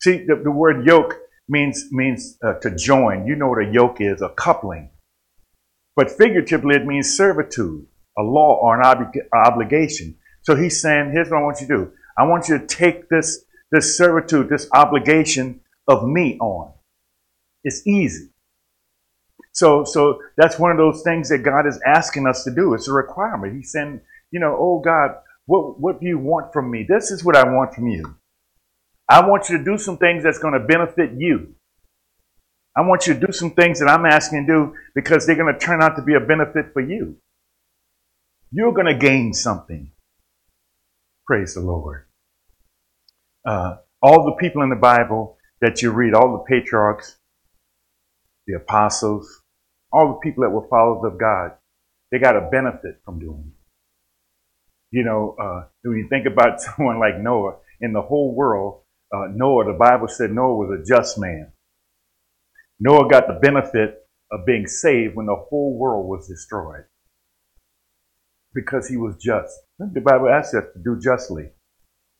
See, 0.00 0.24
the, 0.26 0.40
the 0.42 0.50
word 0.50 0.84
yoke 0.84 1.14
means 1.48 1.86
means 1.92 2.38
uh, 2.42 2.54
to 2.54 2.74
join. 2.74 3.26
You 3.26 3.36
know 3.36 3.48
what 3.48 3.62
a 3.62 3.70
yoke 3.70 4.00
is, 4.00 4.22
a 4.22 4.30
coupling. 4.30 4.90
But 5.94 6.10
figuratively, 6.10 6.76
it 6.76 6.86
means 6.86 7.16
servitude, 7.16 7.86
a 8.18 8.22
law 8.22 8.58
or 8.62 8.80
an 8.80 8.86
ob- 8.86 9.14
obligation. 9.34 10.16
So 10.42 10.56
he's 10.56 10.80
saying, 10.80 11.10
here's 11.12 11.28
what 11.28 11.38
I 11.38 11.42
want 11.42 11.60
you 11.60 11.66
to 11.66 11.76
do. 11.76 11.92
I 12.16 12.24
want 12.24 12.48
you 12.48 12.58
to 12.58 12.66
take 12.66 13.08
this, 13.08 13.44
this 13.70 13.96
servitude, 13.96 14.48
this 14.48 14.68
obligation 14.72 15.60
of 15.86 16.08
me 16.08 16.38
on. 16.38 16.72
It's 17.62 17.86
easy. 17.86 18.29
So, 19.52 19.84
so 19.84 20.20
that's 20.36 20.58
one 20.58 20.70
of 20.70 20.76
those 20.76 21.02
things 21.02 21.28
that 21.30 21.38
God 21.38 21.66
is 21.66 21.80
asking 21.86 22.26
us 22.26 22.44
to 22.44 22.54
do. 22.54 22.74
It's 22.74 22.88
a 22.88 22.92
requirement. 22.92 23.56
He's 23.56 23.72
saying, 23.72 24.00
you 24.30 24.40
know, 24.40 24.56
oh 24.58 24.80
God, 24.84 25.16
what, 25.46 25.80
what 25.80 26.00
do 26.00 26.06
you 26.06 26.18
want 26.18 26.52
from 26.52 26.70
me? 26.70 26.86
This 26.88 27.10
is 27.10 27.24
what 27.24 27.36
I 27.36 27.44
want 27.44 27.74
from 27.74 27.88
you. 27.88 28.16
I 29.08 29.26
want 29.26 29.48
you 29.48 29.58
to 29.58 29.64
do 29.64 29.76
some 29.76 29.98
things 29.98 30.22
that's 30.22 30.38
going 30.38 30.54
to 30.54 30.60
benefit 30.60 31.10
you. 31.16 31.54
I 32.76 32.82
want 32.82 33.08
you 33.08 33.14
to 33.14 33.26
do 33.26 33.32
some 33.32 33.50
things 33.50 33.80
that 33.80 33.88
I'm 33.88 34.06
asking 34.06 34.42
you 34.42 34.46
to 34.46 34.52
do 34.52 34.74
because 34.94 35.26
they're 35.26 35.36
going 35.36 35.52
to 35.52 35.58
turn 35.58 35.82
out 35.82 35.96
to 35.96 36.02
be 36.02 36.14
a 36.14 36.20
benefit 36.20 36.72
for 36.72 36.80
you. 36.80 37.16
You're 38.52 38.72
going 38.72 38.86
to 38.86 38.94
gain 38.94 39.32
something. 39.32 39.90
Praise 41.26 41.54
the 41.54 41.60
Lord. 41.60 42.06
Uh, 43.44 43.76
all 44.00 44.24
the 44.24 44.36
people 44.40 44.62
in 44.62 44.70
the 44.70 44.76
Bible 44.76 45.36
that 45.60 45.82
you 45.82 45.90
read, 45.90 46.14
all 46.14 46.32
the 46.32 46.44
patriarchs, 46.44 47.18
the 48.46 48.54
apostles, 48.54 49.39
all 49.92 50.08
the 50.08 50.20
people 50.28 50.42
that 50.44 50.50
were 50.50 50.68
followers 50.68 51.12
of 51.12 51.18
God, 51.18 51.52
they 52.10 52.18
got 52.18 52.36
a 52.36 52.48
benefit 52.50 53.00
from 53.04 53.18
doing 53.18 53.44
it. 53.48 54.96
You 54.96 55.04
know, 55.04 55.36
uh, 55.40 55.68
when 55.82 55.98
you 55.98 56.08
think 56.08 56.26
about 56.26 56.60
someone 56.76 56.98
like 56.98 57.20
Noah, 57.20 57.56
in 57.80 57.92
the 57.92 58.02
whole 58.02 58.34
world, 58.34 58.82
uh, 59.14 59.26
Noah, 59.34 59.66
the 59.72 59.78
Bible 59.78 60.08
said 60.08 60.30
Noah 60.32 60.56
was 60.56 60.80
a 60.80 60.84
just 60.84 61.18
man. 61.18 61.52
Noah 62.80 63.08
got 63.08 63.26
the 63.26 63.38
benefit 63.40 63.96
of 64.32 64.46
being 64.46 64.66
saved 64.66 65.16
when 65.16 65.26
the 65.26 65.36
whole 65.36 65.76
world 65.78 66.08
was 66.08 66.28
destroyed 66.28 66.84
because 68.54 68.88
he 68.88 68.96
was 68.96 69.16
just. 69.16 69.52
The 69.78 70.00
Bible 70.00 70.28
asks 70.28 70.54
us 70.54 70.64
to 70.74 70.80
do 70.82 70.98
justly. 71.00 71.50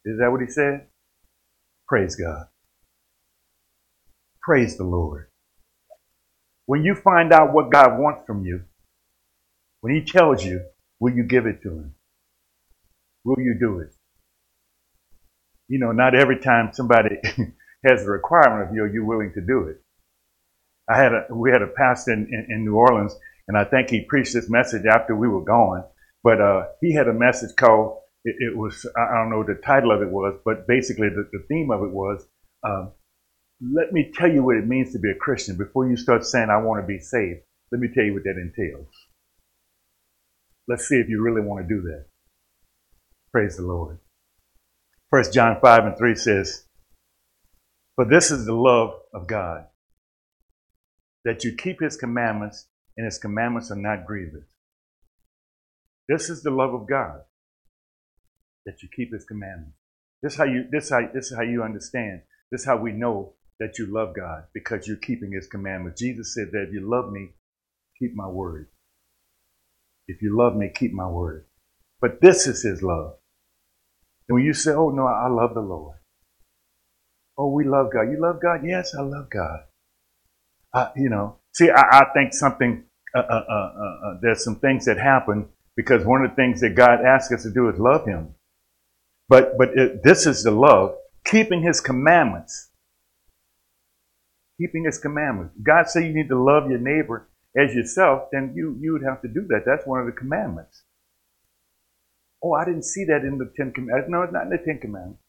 Is 0.04 0.18
that 0.18 0.30
what 0.30 0.40
he 0.40 0.48
said? 0.48 0.86
Praise 1.88 2.16
God. 2.16 2.46
Praise 4.42 4.76
the 4.76 4.84
Lord. 4.84 5.29
When 6.70 6.84
you 6.84 6.94
find 6.94 7.32
out 7.32 7.52
what 7.52 7.72
God 7.72 7.98
wants 7.98 8.22
from 8.24 8.44
you, 8.44 8.62
when 9.80 9.92
He 9.92 10.04
tells 10.04 10.44
you, 10.44 10.60
will 11.00 11.12
you 11.12 11.24
give 11.24 11.46
it 11.46 11.62
to 11.64 11.68
Him? 11.68 11.94
Will 13.24 13.40
you 13.40 13.56
do 13.58 13.80
it? 13.80 13.92
You 15.66 15.80
know, 15.80 15.90
not 15.90 16.14
every 16.14 16.38
time 16.38 16.70
somebody 16.72 17.16
has 17.84 18.02
a 18.02 18.08
requirement 18.08 18.68
of 18.68 18.74
you, 18.76 18.84
are 18.84 18.94
you 18.94 19.04
willing 19.04 19.32
to 19.34 19.40
do 19.40 19.66
it? 19.66 19.82
I 20.88 20.96
had 20.96 21.12
a, 21.12 21.26
we 21.34 21.50
had 21.50 21.62
a 21.62 21.66
pastor 21.66 22.12
in, 22.12 22.28
in, 22.30 22.46
in 22.48 22.64
New 22.64 22.76
Orleans, 22.76 23.16
and 23.48 23.58
I 23.58 23.64
think 23.64 23.90
he 23.90 24.02
preached 24.02 24.34
this 24.34 24.48
message 24.48 24.86
after 24.86 25.16
we 25.16 25.26
were 25.26 25.42
gone. 25.42 25.82
But 26.22 26.40
uh, 26.40 26.66
he 26.80 26.94
had 26.94 27.08
a 27.08 27.12
message 27.12 27.50
called, 27.56 27.98
it, 28.24 28.36
it, 28.38 28.56
was, 28.56 28.86
I 28.96 29.16
don't 29.16 29.30
know 29.30 29.38
what 29.38 29.48
the 29.48 29.60
title 29.66 29.90
of 29.90 30.02
it 30.02 30.08
was, 30.08 30.38
but 30.44 30.68
basically 30.68 31.08
the, 31.08 31.28
the 31.32 31.44
theme 31.48 31.72
of 31.72 31.82
it 31.82 31.90
was 31.90 32.24
um, 32.62 32.92
let 33.60 33.92
me 33.92 34.10
tell 34.14 34.30
you 34.30 34.42
what 34.42 34.56
it 34.56 34.66
means 34.66 34.92
to 34.92 34.98
be 34.98 35.10
a 35.10 35.14
Christian 35.14 35.56
before 35.56 35.88
you 35.88 35.96
start 35.96 36.24
saying, 36.24 36.48
I 36.50 36.62
want 36.62 36.82
to 36.82 36.86
be 36.86 36.98
saved. 36.98 37.40
Let 37.70 37.80
me 37.80 37.88
tell 37.94 38.04
you 38.04 38.14
what 38.14 38.24
that 38.24 38.40
entails. 38.40 38.88
Let's 40.66 40.88
see 40.88 40.96
if 40.96 41.08
you 41.08 41.22
really 41.22 41.42
want 41.42 41.68
to 41.68 41.74
do 41.74 41.82
that. 41.82 42.06
Praise 43.32 43.56
the 43.56 43.62
Lord. 43.62 43.98
First 45.10 45.34
John 45.34 45.58
5 45.60 45.84
and 45.84 45.98
3 45.98 46.14
says, 46.14 46.64
For 47.96 48.04
this 48.04 48.30
is 48.30 48.46
the 48.46 48.54
love 48.54 48.94
of 49.12 49.26
God, 49.26 49.66
that 51.24 51.44
you 51.44 51.54
keep 51.54 51.80
his 51.80 51.96
commandments, 51.96 52.66
and 52.96 53.04
his 53.04 53.18
commandments 53.18 53.70
are 53.70 53.76
not 53.76 54.06
grievous. 54.06 54.46
This 56.08 56.30
is 56.30 56.42
the 56.42 56.50
love 56.50 56.72
of 56.72 56.88
God, 56.88 57.20
that 58.64 58.82
you 58.82 58.88
keep 58.94 59.12
his 59.12 59.24
commandments. 59.24 59.76
This 60.22 60.32
is 60.32 60.38
how 60.38 60.44
you 60.44 60.64
this 60.70 60.90
how 60.90 61.00
this 61.12 61.30
is 61.30 61.36
how 61.36 61.42
you 61.42 61.62
understand. 61.62 62.22
This 62.50 62.62
is 62.62 62.66
how 62.66 62.76
we 62.76 62.92
know 62.92 63.34
that 63.60 63.78
you 63.78 63.86
love 63.86 64.16
God 64.16 64.44
because 64.52 64.88
you're 64.88 64.96
keeping 64.96 65.32
his 65.32 65.46
commandments. 65.46 66.00
Jesus 66.00 66.34
said 66.34 66.48
that 66.52 66.68
if 66.68 66.72
you 66.72 66.80
love 66.80 67.12
me, 67.12 67.30
keep 67.98 68.16
my 68.16 68.26
word. 68.26 68.68
If 70.08 70.22
you 70.22 70.36
love 70.36 70.56
me, 70.56 70.70
keep 70.74 70.92
my 70.92 71.06
word. 71.06 71.44
But 72.00 72.20
this 72.20 72.46
is 72.46 72.62
his 72.62 72.82
love. 72.82 73.14
And 74.28 74.34
when 74.36 74.44
you 74.44 74.54
say, 74.54 74.72
Oh 74.72 74.90
no, 74.90 75.06
I 75.06 75.28
love 75.28 75.54
the 75.54 75.60
Lord. 75.60 75.98
Oh, 77.36 77.50
we 77.50 77.64
love 77.64 77.92
God. 77.92 78.10
You 78.10 78.20
love 78.20 78.40
God? 78.42 78.60
Yes, 78.64 78.94
I 78.98 79.02
love 79.02 79.28
God. 79.30 79.60
You 80.96 81.10
know, 81.10 81.36
see, 81.52 81.70
I, 81.70 82.00
I 82.00 82.04
think 82.14 82.32
something, 82.32 82.84
uh 83.14 83.18
uh, 83.18 83.44
uh, 83.48 83.54
uh, 83.54 84.08
uh, 84.08 84.18
there's 84.22 84.44
some 84.44 84.56
things 84.56 84.86
that 84.86 84.98
happen 84.98 85.48
because 85.76 86.04
one 86.04 86.24
of 86.24 86.30
the 86.30 86.36
things 86.36 86.60
that 86.60 86.74
God 86.74 87.04
asks 87.04 87.32
us 87.32 87.42
to 87.42 87.50
do 87.50 87.68
is 87.68 87.78
love 87.78 88.06
Him. 88.06 88.34
But, 89.28 89.58
but 89.58 89.70
it, 89.76 90.02
this 90.02 90.26
is 90.26 90.44
the 90.44 90.50
love, 90.50 90.94
keeping 91.24 91.62
His 91.62 91.80
commandments. 91.80 92.69
Keeping 94.60 94.84
His 94.84 94.98
commandments. 94.98 95.54
God 95.62 95.88
said 95.88 96.04
you 96.04 96.14
need 96.14 96.28
to 96.28 96.42
love 96.42 96.70
your 96.70 96.78
neighbor 96.78 97.28
as 97.56 97.74
yourself, 97.74 98.28
then 98.30 98.52
you, 98.54 98.76
you 98.80 98.92
would 98.92 99.02
have 99.02 99.22
to 99.22 99.28
do 99.28 99.46
that. 99.48 99.64
That's 99.66 99.86
one 99.86 100.00
of 100.00 100.06
the 100.06 100.12
commandments. 100.12 100.84
Oh, 102.42 102.52
I 102.52 102.64
didn't 102.64 102.84
see 102.84 103.04
that 103.06 103.22
in 103.22 103.38
the 103.38 103.50
Ten 103.56 103.72
Commandments. 103.72 104.08
No, 104.10 104.22
it's 104.22 104.32
not 104.32 104.44
in 104.44 104.50
the 104.50 104.58
Ten 104.58 104.78
Commandments 104.78 105.20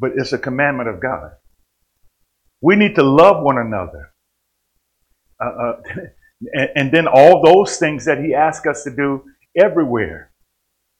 but 0.00 0.12
it's 0.16 0.32
a 0.32 0.38
commandment 0.38 0.88
of 0.88 1.00
God. 1.00 1.32
We 2.62 2.74
need 2.74 2.94
to 2.96 3.02
love 3.02 3.44
one 3.44 3.58
another. 3.58 4.12
Uh, 5.42 5.48
uh, 5.48 5.76
and, 6.52 6.70
and, 6.74 6.92
then 6.92 7.06
all 7.06 7.42
those 7.42 7.76
things 7.76 8.06
that 8.06 8.18
He 8.18 8.34
asked 8.34 8.66
us 8.66 8.82
to 8.84 8.90
do 8.90 9.24
everywhere. 9.56 10.32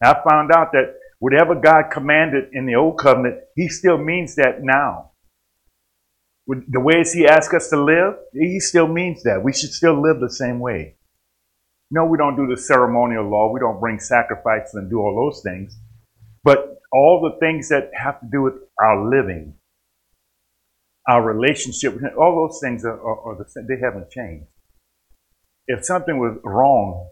I 0.03 0.15
found 0.29 0.53
out 0.53 0.73
that 0.73 0.95
whatever 1.19 1.55
God 1.55 1.91
commanded 1.91 2.51
in 2.53 2.67
the 2.67 2.75
Old 2.75 2.99
Covenant, 2.99 3.41
He 3.57 3.69
still 3.69 3.99
means 3.99 4.37
that 4.37 4.63
now. 4.63 5.13
The 6.69 6.81
ways 6.81 7.13
He 7.13 7.27
asks 7.27 7.55
us 7.55 7.69
to 7.71 7.83
live, 7.83 8.15
He 8.33 8.61
still 8.61 8.89
means 8.89 9.23
that. 9.23 9.43
We 9.43 9.53
should 9.53 9.71
still 9.71 10.01
live 10.01 10.21
the 10.21 10.31
same 10.31 10.59
way. 10.59 10.97
No, 11.91 12.05
we 12.05 12.19
don't 12.19 12.37
do 12.37 12.47
the 12.47 12.61
ceremonial 12.61 13.29
law. 13.29 13.53
We 13.53 13.61
don't 13.61 13.81
bring 13.81 13.99
sacrifices 13.99 14.75
and 14.75 14.89
do 14.89 14.99
all 14.99 15.15
those 15.15 15.43
things. 15.43 15.77
But 16.45 16.79
all 16.93 17.21
the 17.21 17.39
things 17.45 17.69
that 17.69 17.91
have 17.95 18.21
to 18.21 18.27
do 18.31 18.43
with 18.43 18.55
our 18.81 19.09
living, 19.09 19.55
our 21.09 21.23
relationship 21.23 22.01
all 22.19 22.49
those 22.49 22.61
things 22.61 22.85
are, 22.85 23.01
are, 23.01 23.21
are 23.21 23.37
the. 23.37 23.45
They 23.69 23.81
haven't 23.85 24.11
changed. 24.11 24.47
If 25.67 25.85
something 25.85 26.19
was 26.19 26.39
wrong 26.45 27.11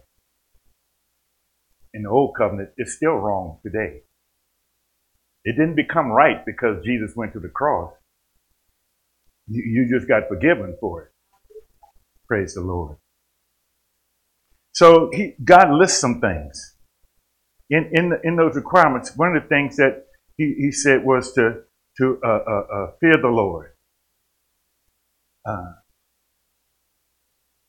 in 1.93 2.03
the 2.03 2.09
old 2.09 2.35
covenant, 2.37 2.71
it's 2.77 2.95
still 2.95 3.15
wrong 3.15 3.59
today. 3.63 4.01
It 5.45 5.53
didn't 5.53 5.75
become 5.75 6.07
right 6.07 6.45
because 6.45 6.83
Jesus 6.83 7.15
went 7.15 7.33
to 7.33 7.39
the 7.39 7.49
cross. 7.49 7.93
You, 9.49 9.63
you 9.65 9.97
just 9.97 10.07
got 10.07 10.27
forgiven 10.29 10.77
for 10.79 11.03
it. 11.03 11.11
Praise 12.27 12.53
the 12.53 12.61
Lord. 12.61 12.97
So 14.73 15.09
he, 15.13 15.35
God 15.43 15.71
lists 15.71 15.99
some 15.99 16.21
things 16.21 16.75
in 17.69 17.89
in, 17.93 18.13
in 18.23 18.35
those 18.35 18.55
requirements, 18.55 19.15
one 19.15 19.35
of 19.35 19.43
the 19.43 19.49
things 19.49 19.77
that 19.77 20.05
he, 20.37 20.55
he 20.57 20.71
said 20.71 21.05
was 21.05 21.33
to 21.33 21.61
to 21.97 22.19
uh, 22.23 22.27
uh, 22.27 22.63
uh, 22.73 22.91
fear 22.99 23.15
the 23.21 23.27
Lord. 23.27 23.71
Uh, 25.45 25.73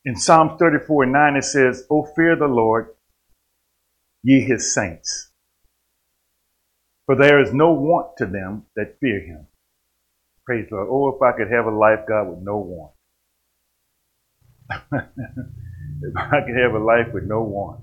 in 0.05 0.15
Psalms 0.15 0.53
34 0.59 1.03
and 1.03 1.13
9, 1.13 1.35
it 1.37 1.43
says, 1.43 1.85
"O 1.89 2.03
fear 2.15 2.35
the 2.35 2.47
Lord, 2.47 2.89
ye 4.23 4.41
his 4.41 4.73
saints, 4.73 5.31
for 7.05 7.15
there 7.15 7.39
is 7.41 7.53
no 7.53 7.73
want 7.73 8.17
to 8.17 8.25
them 8.25 8.65
that 8.75 8.97
fear 8.99 9.19
him." 9.19 9.47
Praise 10.51 10.67
the 10.69 10.75
Lord. 10.75 10.89
Oh, 10.91 11.15
if 11.15 11.21
I 11.21 11.37
could 11.37 11.49
have 11.49 11.65
a 11.65 11.71
life, 11.71 11.99
God, 12.09 12.27
with 12.27 12.39
no 12.43 12.57
want. 12.57 12.91
if 16.03 16.17
I 16.17 16.41
could 16.41 16.57
have 16.61 16.73
a 16.73 16.83
life 16.83 17.13
with 17.13 17.23
no 17.23 17.41
want. 17.41 17.79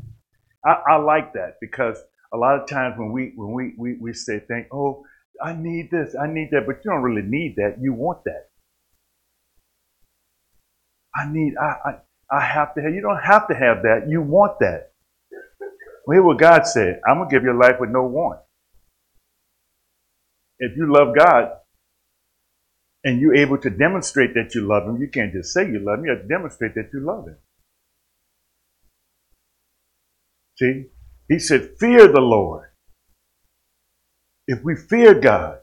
I, 0.66 0.76
I 0.90 0.96
like 0.96 1.32
that 1.32 1.54
because 1.62 1.96
a 2.34 2.36
lot 2.36 2.60
of 2.60 2.68
times 2.68 2.96
when 2.98 3.10
we 3.10 3.32
when 3.36 3.54
we, 3.54 3.74
we, 3.78 3.96
we 3.98 4.12
say 4.12 4.40
think, 4.40 4.66
oh, 4.70 5.02
I 5.42 5.54
need 5.54 5.90
this, 5.90 6.14
I 6.14 6.26
need 6.26 6.50
that, 6.52 6.66
but 6.66 6.84
you 6.84 6.90
don't 6.90 7.00
really 7.00 7.26
need 7.26 7.54
that. 7.56 7.76
You 7.80 7.94
want 7.94 8.24
that. 8.24 8.50
I 11.16 11.32
need, 11.32 11.54
I, 11.58 11.76
I, 11.86 11.92
I 12.30 12.40
have 12.42 12.74
to 12.74 12.82
have, 12.82 12.94
you 12.94 13.00
don't 13.00 13.22
have 13.24 13.48
to 13.48 13.54
have 13.54 13.82
that. 13.84 14.08
You 14.10 14.20
want 14.20 14.58
that. 14.60 14.92
Well, 16.06 16.16
hear 16.16 16.22
what 16.22 16.38
God 16.38 16.66
said. 16.66 17.00
I'm 17.08 17.26
to 17.26 17.34
give 17.34 17.44
you 17.44 17.52
a 17.52 17.58
life 17.58 17.76
with 17.80 17.88
no 17.88 18.02
want. 18.02 18.40
If 20.58 20.76
you 20.76 20.92
love 20.92 21.16
God 21.16 21.52
and 23.08 23.22
you're 23.22 23.34
able 23.34 23.56
to 23.56 23.70
demonstrate 23.70 24.34
that 24.34 24.54
you 24.54 24.68
love 24.68 24.86
Him, 24.86 25.00
you 25.00 25.08
can't 25.08 25.32
just 25.32 25.54
say 25.54 25.66
you 25.66 25.78
love 25.78 26.00
Him, 26.00 26.04
you 26.04 26.10
have 26.10 26.22
to 26.22 26.28
demonstrate 26.28 26.74
that 26.74 26.90
you 26.92 27.00
love 27.00 27.26
Him. 27.26 27.38
See? 30.58 30.84
He 31.26 31.38
said, 31.38 31.70
Fear 31.80 32.08
the 32.08 32.20
Lord. 32.20 32.68
If 34.46 34.62
we 34.62 34.76
fear 34.76 35.18
God, 35.18 35.60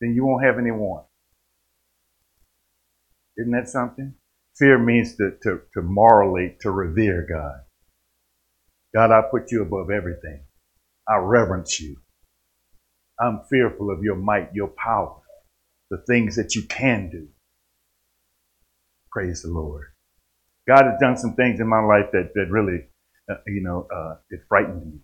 then 0.00 0.14
you 0.14 0.24
won't 0.24 0.44
have 0.46 0.58
any 0.58 0.70
want. 0.70 1.04
Isn't 3.36 3.52
that 3.52 3.68
something? 3.68 4.14
Fear 4.54 4.78
means 4.78 5.14
to, 5.16 5.32
to, 5.42 5.60
to 5.74 5.82
morally, 5.82 6.56
to 6.62 6.70
revere 6.70 7.26
God. 7.28 7.60
God, 8.94 9.10
I 9.10 9.20
put 9.30 9.52
you 9.52 9.60
above 9.60 9.90
everything. 9.90 10.44
I 11.06 11.16
reverence 11.18 11.80
you. 11.80 11.96
I'm 13.20 13.42
fearful 13.50 13.90
of 13.90 14.02
your 14.02 14.16
might, 14.16 14.54
your 14.54 14.68
power, 14.68 15.20
the 15.90 16.02
things 16.06 16.36
that 16.36 16.54
you 16.54 16.62
can 16.62 17.10
do. 17.10 17.28
Praise 19.10 19.42
the 19.42 19.50
Lord. 19.50 19.84
God 20.68 20.84
has 20.84 21.00
done 21.00 21.16
some 21.16 21.34
things 21.34 21.60
in 21.60 21.68
my 21.68 21.80
life 21.80 22.10
that, 22.12 22.32
that 22.34 22.50
really 22.50 22.86
uh, 23.28 23.34
you 23.46 23.62
know, 23.62 23.86
uh, 23.94 24.16
it 24.30 24.40
frightened 24.48 24.86
me. 24.86 25.00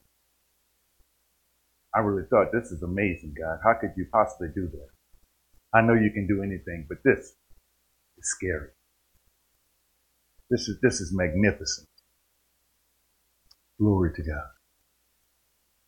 I 1.94 2.00
really 2.00 2.26
thought, 2.30 2.52
this 2.52 2.70
is 2.70 2.82
amazing, 2.82 3.34
God. 3.38 3.58
How 3.64 3.74
could 3.80 3.92
you 3.96 4.06
possibly 4.12 4.48
do 4.54 4.68
that? 4.68 4.88
I 5.74 5.82
know 5.82 5.94
you 5.94 6.10
can 6.10 6.26
do 6.26 6.42
anything, 6.42 6.86
but 6.88 6.98
this 7.04 7.18
is 7.26 7.34
scary. 8.22 8.70
This 10.50 10.68
is, 10.68 10.78
this 10.82 11.00
is 11.00 11.12
magnificent. 11.14 11.88
Glory 13.78 14.12
to 14.14 14.22
God. 14.22 14.50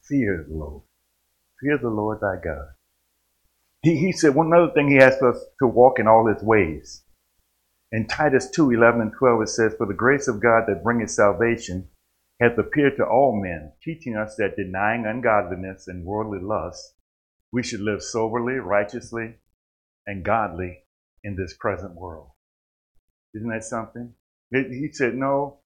Fear 0.02 0.46
the 0.48 0.54
Lord. 0.54 0.82
Fear 1.64 1.78
the 1.78 1.88
Lord 1.88 2.18
thy 2.20 2.36
God. 2.44 2.74
He, 3.80 3.96
he 3.96 4.12
said 4.12 4.34
one 4.34 4.52
other 4.52 4.70
thing 4.74 4.88
he 4.88 4.98
asked 4.98 5.22
us 5.22 5.42
to 5.60 5.66
walk 5.66 5.98
in 5.98 6.06
all 6.06 6.26
his 6.26 6.42
ways. 6.42 7.04
In 7.90 8.06
Titus 8.06 8.50
2, 8.50 8.72
11 8.72 9.00
and 9.00 9.12
12, 9.18 9.42
it 9.42 9.48
says, 9.48 9.74
For 9.78 9.86
the 9.86 9.94
grace 9.94 10.28
of 10.28 10.42
God 10.42 10.64
that 10.66 10.82
bringeth 10.82 11.10
salvation 11.10 11.88
hath 12.38 12.58
appeared 12.58 12.96
to 12.98 13.04
all 13.06 13.40
men, 13.40 13.72
teaching 13.82 14.14
us 14.14 14.36
that 14.36 14.56
denying 14.56 15.06
ungodliness 15.06 15.88
and 15.88 16.04
worldly 16.04 16.40
lusts, 16.42 16.96
we 17.50 17.62
should 17.62 17.80
live 17.80 18.02
soberly, 18.02 18.54
righteously, 18.54 19.36
and 20.06 20.22
godly 20.22 20.84
in 21.22 21.34
this 21.36 21.56
present 21.58 21.94
world. 21.94 22.28
Isn't 23.34 23.48
that 23.48 23.64
something? 23.64 24.12
He 24.50 24.90
said, 24.92 25.14
No, 25.14 25.60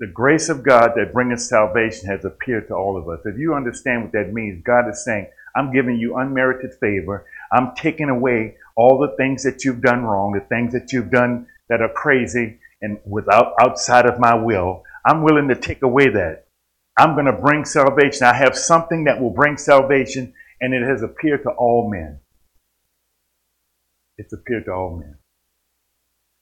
the 0.00 0.06
grace 0.06 0.48
of 0.48 0.62
God 0.62 0.92
that 0.96 1.12
bringeth 1.12 1.42
salvation 1.42 2.08
has 2.08 2.24
appeared 2.24 2.68
to 2.68 2.74
all 2.74 2.96
of 2.96 3.06
us. 3.08 3.20
If 3.26 3.38
you 3.38 3.54
understand 3.54 4.02
what 4.02 4.12
that 4.12 4.32
means, 4.32 4.64
God 4.64 4.88
is 4.88 5.04
saying, 5.04 5.26
I'm 5.54 5.72
giving 5.72 5.98
you 5.98 6.16
unmerited 6.16 6.72
favor. 6.80 7.26
I'm 7.52 7.74
taking 7.76 8.08
away 8.08 8.56
all 8.76 8.98
the 8.98 9.14
things 9.18 9.42
that 9.42 9.62
you've 9.62 9.82
done 9.82 10.04
wrong, 10.04 10.32
the 10.32 10.40
things 10.40 10.72
that 10.72 10.92
you've 10.92 11.10
done 11.10 11.46
that 11.68 11.82
are 11.82 11.92
crazy 11.92 12.58
and 12.80 12.98
without 13.04 13.52
outside 13.60 14.06
of 14.06 14.18
my 14.18 14.34
will. 14.34 14.84
I'm 15.04 15.22
willing 15.22 15.48
to 15.48 15.54
take 15.54 15.82
away 15.82 16.08
that. 16.08 16.46
I'm 16.96 17.12
going 17.14 17.26
to 17.26 17.32
bring 17.32 17.66
salvation. 17.66 18.26
I 18.26 18.34
have 18.34 18.56
something 18.56 19.04
that 19.04 19.20
will 19.20 19.30
bring 19.30 19.58
salvation, 19.58 20.32
and 20.62 20.72
it 20.72 20.82
has 20.82 21.02
appeared 21.02 21.42
to 21.42 21.50
all 21.50 21.90
men. 21.90 22.20
It's 24.16 24.32
appeared 24.32 24.64
to 24.64 24.72
all 24.72 24.96
men. 24.96 25.16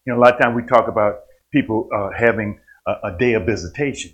You 0.04 0.12
know, 0.12 0.20
a 0.20 0.22
lot 0.22 0.34
of 0.34 0.40
times 0.40 0.54
we 0.54 0.62
talk 0.62 0.86
about 0.88 1.20
people 1.52 1.88
uh, 1.94 2.10
having 2.16 2.60
a, 2.88 3.08
a, 3.08 3.18
day 3.18 3.34
of 3.34 3.46
visitation. 3.46 4.12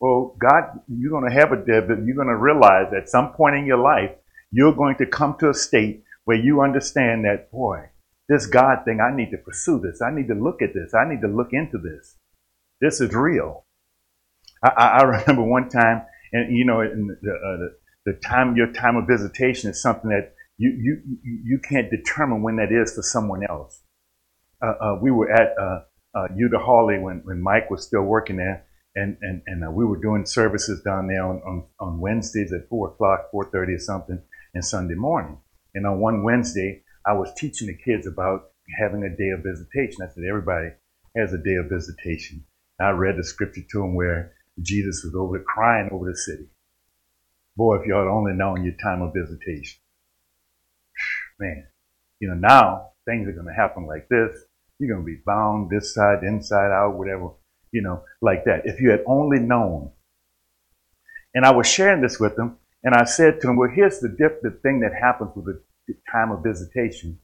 Well, 0.00 0.36
God, 0.38 0.80
you're 0.88 1.10
going 1.10 1.28
to 1.28 1.34
have 1.34 1.52
a 1.52 1.56
day, 1.56 1.80
but 1.86 2.04
you're 2.04 2.16
going 2.16 2.28
to 2.28 2.36
realize 2.36 2.92
at 2.96 3.08
some 3.08 3.32
point 3.32 3.56
in 3.56 3.66
your 3.66 3.78
life, 3.78 4.10
you're 4.52 4.74
going 4.74 4.96
to 4.98 5.06
come 5.06 5.36
to 5.40 5.50
a 5.50 5.54
state 5.54 6.04
where 6.24 6.36
you 6.36 6.60
understand 6.60 7.24
that, 7.24 7.50
boy, 7.50 7.90
this 8.28 8.46
God 8.46 8.84
thing, 8.84 9.00
I 9.00 9.14
need 9.14 9.30
to 9.30 9.38
pursue 9.38 9.80
this. 9.80 10.00
I 10.02 10.14
need 10.14 10.28
to 10.28 10.34
look 10.34 10.62
at 10.62 10.74
this. 10.74 10.94
I 10.94 11.08
need 11.08 11.20
to 11.22 11.28
look 11.28 11.52
into 11.52 11.78
this. 11.78 12.16
This 12.80 13.00
is 13.00 13.14
real. 13.14 13.64
I, 14.62 14.68
I 14.68 15.02
remember 15.16 15.42
one 15.42 15.68
time, 15.68 16.02
and 16.32 16.56
you 16.56 16.64
know, 16.64 16.80
the, 16.82 17.32
uh, 17.32 17.56
the, 17.56 18.12
the 18.12 18.18
time 18.20 18.56
your 18.56 18.72
time 18.72 18.96
of 18.96 19.06
visitation 19.06 19.70
is 19.70 19.80
something 19.82 20.10
that 20.10 20.34
You, 20.58 20.70
you, 20.70 21.02
you 21.22 21.58
can't 21.58 21.90
determine 21.90 22.42
when 22.42 22.56
that 22.56 22.72
is 22.72 22.94
for 22.94 23.02
someone 23.02 23.42
else. 23.44 23.82
Uh, 24.62 24.74
uh, 24.80 24.98
we 25.02 25.10
were 25.10 25.30
at 25.30 25.52
uh, 26.16 26.28
Uta 26.34 26.58
Halee 26.58 27.00
when, 27.00 27.20
when 27.24 27.42
Mike 27.42 27.70
was 27.70 27.86
still 27.86 28.02
working 28.02 28.36
there, 28.36 28.64
and, 28.94 29.18
and, 29.20 29.42
and 29.46 29.64
uh, 29.64 29.70
we 29.70 29.84
were 29.84 30.00
doing 30.00 30.24
services 30.24 30.82
down 30.82 31.06
there 31.06 31.22
on, 31.22 31.42
on, 31.46 31.66
on 31.78 32.00
Wednesdays 32.00 32.52
at 32.52 32.68
4 32.70 32.88
o'clock, 32.88 33.30
4.30 33.32 33.76
or 33.76 33.78
something, 33.78 34.22
and 34.54 34.64
Sunday 34.64 34.94
morning. 34.94 35.38
And 35.74 35.86
on 35.86 36.00
one 36.00 36.22
Wednesday, 36.22 36.82
I 37.06 37.12
was 37.12 37.32
teaching 37.36 37.68
the 37.68 37.76
kids 37.76 38.06
about 38.06 38.48
having 38.80 39.02
a 39.04 39.14
day 39.14 39.28
of 39.28 39.44
visitation. 39.44 40.02
I 40.02 40.08
said, 40.08 40.24
everybody 40.26 40.70
has 41.14 41.34
a 41.34 41.38
day 41.38 41.56
of 41.56 41.68
visitation. 41.68 42.44
I 42.80 42.90
read 42.90 43.16
the 43.18 43.24
scripture 43.24 43.62
to 43.70 43.78
them 43.80 43.94
where 43.94 44.32
Jesus 44.62 45.02
was 45.04 45.14
over 45.14 45.38
crying 45.40 45.90
over 45.92 46.10
the 46.10 46.16
city. 46.16 46.48
Boy, 47.56 47.76
if 47.76 47.86
you 47.86 47.94
had 47.94 48.06
only 48.06 48.32
known 48.32 48.64
your 48.64 48.74
time 48.82 49.02
of 49.02 49.12
visitation. 49.14 49.80
Man, 51.38 51.66
you 52.20 52.28
know, 52.28 52.34
now 52.34 52.92
things 53.04 53.28
are 53.28 53.32
going 53.32 53.46
to 53.46 53.52
happen 53.52 53.86
like 53.86 54.08
this. 54.08 54.45
You're 54.78 54.94
going 54.94 55.06
to 55.06 55.12
be 55.12 55.22
bound 55.24 55.70
this 55.70 55.94
side, 55.94 56.22
inside 56.22 56.70
out, 56.70 56.96
whatever, 56.96 57.30
you 57.72 57.82
know, 57.82 58.02
like 58.20 58.44
that. 58.44 58.62
If 58.64 58.80
you 58.80 58.90
had 58.90 59.02
only 59.06 59.38
known. 59.38 59.90
And 61.34 61.44
I 61.44 61.52
was 61.52 61.66
sharing 61.66 62.02
this 62.02 62.20
with 62.20 62.36
them, 62.36 62.58
and 62.82 62.94
I 62.94 63.04
said 63.04 63.40
to 63.40 63.46
them, 63.46 63.56
well, 63.56 63.70
here's 63.74 64.00
the, 64.00 64.08
diff- 64.08 64.42
the 64.42 64.58
thing 64.62 64.80
that 64.80 64.92
happens 64.94 65.30
with 65.34 65.46
the 65.46 65.94
time 66.10 66.30
of 66.30 66.42
visitation 66.42 67.18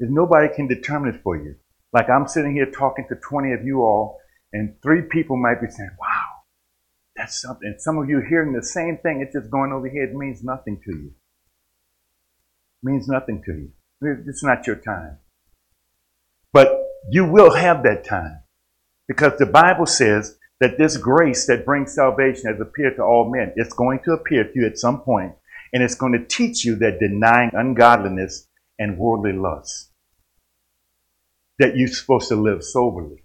is 0.00 0.10
nobody 0.10 0.52
can 0.54 0.66
determine 0.66 1.14
it 1.14 1.22
for 1.22 1.36
you. 1.36 1.56
Like 1.92 2.08
I'm 2.10 2.26
sitting 2.26 2.54
here 2.54 2.70
talking 2.70 3.06
to 3.08 3.16
20 3.16 3.52
of 3.52 3.64
you 3.64 3.82
all, 3.82 4.18
and 4.52 4.74
three 4.82 5.02
people 5.02 5.36
might 5.36 5.60
be 5.60 5.68
saying, 5.68 5.90
wow, 6.00 6.24
that's 7.16 7.40
something. 7.40 7.68
And 7.68 7.80
some 7.80 7.98
of 7.98 8.08
you 8.08 8.20
hearing 8.28 8.52
the 8.52 8.62
same 8.62 8.98
thing, 9.02 9.20
it's 9.20 9.34
just 9.34 9.50
going 9.50 9.72
over 9.72 9.88
here. 9.88 10.04
It 10.04 10.14
means 10.14 10.42
nothing 10.42 10.80
to 10.84 10.90
you. 10.90 11.12
It 12.82 12.90
means 12.90 13.08
nothing 13.08 13.42
to 13.46 13.52
you. 13.52 13.70
It's 14.26 14.42
not 14.42 14.66
your 14.66 14.76
time. 14.76 15.18
But 16.52 16.83
you 17.10 17.24
will 17.24 17.54
have 17.54 17.82
that 17.82 18.04
time 18.04 18.40
because 19.08 19.38
the 19.38 19.46
Bible 19.46 19.86
says 19.86 20.38
that 20.60 20.78
this 20.78 20.96
grace 20.96 21.46
that 21.46 21.64
brings 21.66 21.94
salvation 21.94 22.50
has 22.50 22.60
appeared 22.60 22.96
to 22.96 23.02
all 23.02 23.30
men. 23.30 23.52
It's 23.56 23.74
going 23.74 24.00
to 24.04 24.12
appear 24.12 24.44
to 24.44 24.50
you 24.54 24.66
at 24.66 24.78
some 24.78 25.00
point, 25.00 25.32
and 25.72 25.82
it's 25.82 25.94
going 25.94 26.12
to 26.12 26.24
teach 26.24 26.64
you 26.64 26.76
that 26.76 27.00
denying 27.00 27.50
ungodliness 27.52 28.48
and 28.78 28.98
worldly 28.98 29.32
lust, 29.32 29.90
that 31.58 31.76
you're 31.76 31.88
supposed 31.88 32.28
to 32.28 32.36
live 32.36 32.62
soberly. 32.64 33.24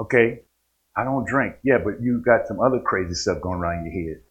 Okay? 0.00 0.40
I 0.96 1.04
don't 1.04 1.26
drink. 1.26 1.56
Yeah, 1.62 1.78
but 1.78 2.02
you 2.02 2.22
got 2.24 2.46
some 2.46 2.60
other 2.60 2.80
crazy 2.80 3.14
stuff 3.14 3.40
going 3.40 3.58
around 3.58 3.86
your 3.86 3.94
head. 3.94 4.22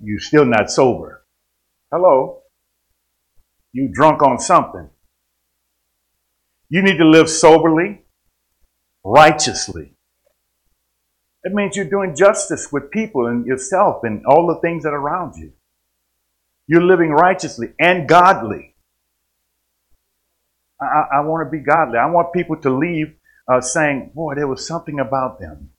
You're 0.00 0.20
still 0.20 0.44
not 0.44 0.70
sober. 0.70 1.24
Hello? 1.92 2.42
You 3.72 3.90
drunk 3.92 4.22
on 4.22 4.38
something. 4.38 4.88
You 6.70 6.82
need 6.82 6.98
to 6.98 7.04
live 7.04 7.28
soberly, 7.28 8.02
righteously. 9.04 9.92
It 11.42 11.52
means 11.52 11.74
you're 11.74 11.90
doing 11.90 12.14
justice 12.14 12.70
with 12.70 12.92
people 12.92 13.26
and 13.26 13.44
yourself 13.44 14.04
and 14.04 14.24
all 14.24 14.46
the 14.46 14.60
things 14.60 14.84
that 14.84 14.90
are 14.90 15.00
around 15.00 15.34
you. 15.36 15.52
You're 16.68 16.84
living 16.84 17.10
righteously 17.10 17.72
and 17.80 18.08
godly. 18.08 18.76
I, 20.80 21.16
I 21.16 21.20
want 21.22 21.44
to 21.44 21.50
be 21.50 21.62
godly. 21.62 21.98
I 21.98 22.06
want 22.06 22.32
people 22.32 22.56
to 22.58 22.70
leave 22.70 23.14
uh, 23.50 23.60
saying, 23.60 24.12
boy, 24.14 24.36
there 24.36 24.46
was 24.46 24.64
something 24.64 25.00
about 25.00 25.40
them. 25.40 25.70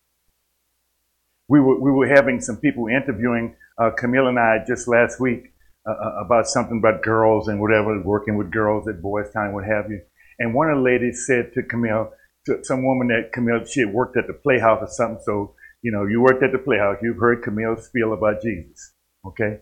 We 1.48 1.62
were, 1.62 1.80
we 1.80 1.92
were 1.92 2.08
having 2.08 2.42
some 2.42 2.58
people 2.58 2.88
interviewing 2.88 3.56
uh, 3.78 3.92
Camille 3.92 4.28
and 4.28 4.38
I 4.38 4.58
just 4.68 4.88
last 4.88 5.20
week 5.20 5.54
uh, 5.88 5.92
uh 5.92 6.26
about 6.26 6.48
something 6.48 6.80
about 6.80 7.02
girls 7.02 7.48
and 7.48 7.62
whatever, 7.62 8.02
working 8.04 8.38
with 8.38 8.52
girls 8.52 8.88
at 8.88 9.02
Boys 9.02 9.32
Town, 9.32 9.54
what 9.54 9.64
have 9.64 9.90
you. 9.90 10.02
And 10.42 10.56
one 10.56 10.72
of 10.72 10.78
the 10.78 10.82
ladies 10.82 11.26
said 11.28 11.54
to 11.54 11.62
Camille, 11.62 12.10
to 12.48 12.64
some 12.64 12.84
woman 12.84 13.10
that 13.10 13.32
Camille, 13.32 13.64
she 13.64 13.82
had 13.82 13.94
worked 13.94 14.18
at 14.18 14.26
the 14.26 14.34
Playhouse 14.34 14.80
or 14.82 14.88
something. 14.88 15.22
So, 15.24 15.54
you 15.84 15.92
know, 15.92 16.08
you 16.08 16.20
worked 16.20 16.42
at 16.42 16.52
the 16.52 16.58
Playhouse, 16.58 16.98
you've 17.04 17.20
heard 17.20 17.44
Camille 17.44 17.78
spiel 17.78 18.14
about 18.14 18.42
Jesus. 18.42 18.94
Okay? 19.24 19.60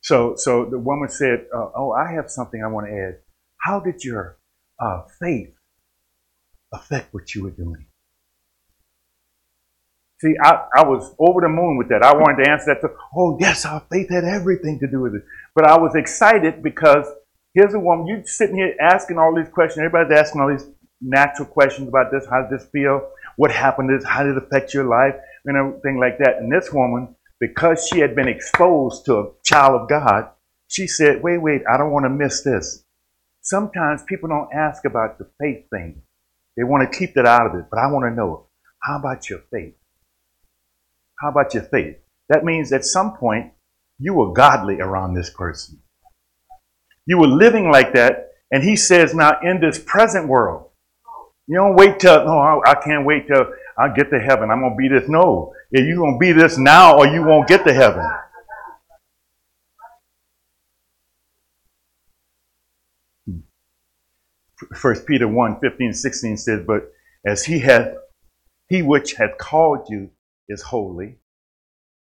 So, 0.00 0.34
so 0.34 0.64
the 0.68 0.80
woman 0.80 1.08
said, 1.08 1.46
uh, 1.54 1.68
Oh, 1.76 1.92
I 1.92 2.10
have 2.12 2.28
something 2.28 2.60
I 2.60 2.66
want 2.66 2.88
to 2.88 2.92
add. 2.92 3.18
How 3.58 3.78
did 3.78 4.02
your 4.02 4.36
uh, 4.80 5.02
faith 5.20 5.54
affect 6.72 7.14
what 7.14 7.32
you 7.32 7.44
were 7.44 7.52
doing? 7.52 7.86
See, 10.20 10.34
I, 10.42 10.66
I 10.74 10.84
was 10.88 11.14
over 11.20 11.40
the 11.40 11.48
moon 11.48 11.76
with 11.76 11.88
that. 11.90 12.02
I 12.02 12.16
wanted 12.16 12.42
to 12.42 12.50
answer 12.50 12.74
that. 12.74 12.80
To, 12.80 12.92
oh, 13.16 13.38
yes, 13.38 13.64
our 13.64 13.84
faith 13.92 14.10
had 14.10 14.24
everything 14.24 14.80
to 14.80 14.88
do 14.88 15.02
with 15.02 15.14
it. 15.14 15.22
But 15.54 15.66
I 15.66 15.78
was 15.78 15.94
excited 15.94 16.64
because 16.64 17.06
here's 17.56 17.74
a 17.74 17.80
woman, 17.80 18.06
You're 18.06 18.24
sitting 18.24 18.56
here 18.56 18.76
asking 18.80 19.18
all 19.18 19.34
these 19.34 19.48
questions. 19.48 19.84
Everybody's 19.84 20.16
asking 20.16 20.40
all 20.42 20.50
these 20.50 20.68
natural 21.00 21.48
questions 21.48 21.88
about 21.88 22.12
this. 22.12 22.26
How 22.30 22.42
does 22.42 22.50
this 22.50 22.70
feel? 22.70 23.08
What 23.36 23.50
happened? 23.50 23.90
This? 23.90 24.06
How 24.06 24.22
did 24.22 24.36
it 24.36 24.42
affect 24.44 24.74
your 24.74 24.84
life? 24.84 25.14
And 25.46 25.56
everything 25.56 25.98
like 25.98 26.18
that. 26.18 26.36
And 26.36 26.52
this 26.52 26.72
woman, 26.72 27.16
because 27.40 27.88
she 27.88 27.98
had 27.98 28.14
been 28.14 28.28
exposed 28.28 29.06
to 29.06 29.16
a 29.16 29.30
child 29.42 29.80
of 29.80 29.88
God, 29.88 30.28
she 30.68 30.86
said, 30.86 31.22
wait, 31.22 31.38
wait, 31.38 31.62
I 31.72 31.78
don't 31.78 31.92
want 31.92 32.04
to 32.04 32.10
miss 32.10 32.42
this. 32.42 32.84
Sometimes 33.40 34.02
people 34.06 34.28
don't 34.28 34.52
ask 34.52 34.84
about 34.84 35.18
the 35.18 35.28
faith 35.40 35.64
thing. 35.70 36.02
They 36.56 36.64
want 36.64 36.90
to 36.90 36.98
keep 36.98 37.14
that 37.14 37.26
out 37.26 37.46
of 37.46 37.54
it. 37.58 37.66
But 37.70 37.78
I 37.78 37.86
want 37.86 38.04
to 38.04 38.14
know, 38.14 38.48
how 38.82 38.98
about 38.98 39.30
your 39.30 39.40
faith? 39.50 39.74
How 41.20 41.30
about 41.30 41.54
your 41.54 41.62
faith? 41.62 41.96
That 42.28 42.44
means 42.44 42.72
at 42.72 42.84
some 42.84 43.16
point 43.16 43.52
you 43.98 44.12
were 44.14 44.32
godly 44.32 44.80
around 44.80 45.14
this 45.14 45.30
person. 45.30 45.80
You 47.06 47.18
were 47.18 47.28
living 47.28 47.70
like 47.70 47.94
that. 47.94 48.32
And 48.50 48.62
he 48.62 48.76
says, 48.76 49.14
now 49.14 49.38
in 49.42 49.60
this 49.60 49.78
present 49.78 50.28
world, 50.28 50.70
you 51.46 51.56
don't 51.56 51.76
wait 51.76 52.00
till, 52.00 52.24
no, 52.24 52.62
I 52.64 52.74
can't 52.74 53.04
wait 53.04 53.26
till 53.28 53.46
I 53.78 53.88
get 53.88 54.10
to 54.10 54.18
heaven. 54.18 54.50
I'm 54.50 54.60
going 54.60 54.72
to 54.72 54.76
be 54.76 54.88
this. 54.88 55.08
No. 55.08 55.52
You're 55.70 55.96
going 55.96 56.14
to 56.14 56.18
be 56.18 56.32
this 56.32 56.58
now 56.58 56.96
or 56.98 57.06
you 57.06 57.22
won't 57.22 57.48
get 57.48 57.64
to 57.64 57.72
heaven. 57.72 58.04
First 64.74 65.06
Peter 65.06 65.28
1, 65.28 65.60
15, 65.60 65.92
16 65.92 66.36
says, 66.36 66.64
But 66.66 66.90
as 67.24 67.44
he 67.44 67.58
hath, 67.58 67.94
he 68.68 68.82
which 68.82 69.14
hath 69.14 69.38
called 69.38 69.86
you 69.90 70.10
is 70.48 70.62
holy. 70.62 71.18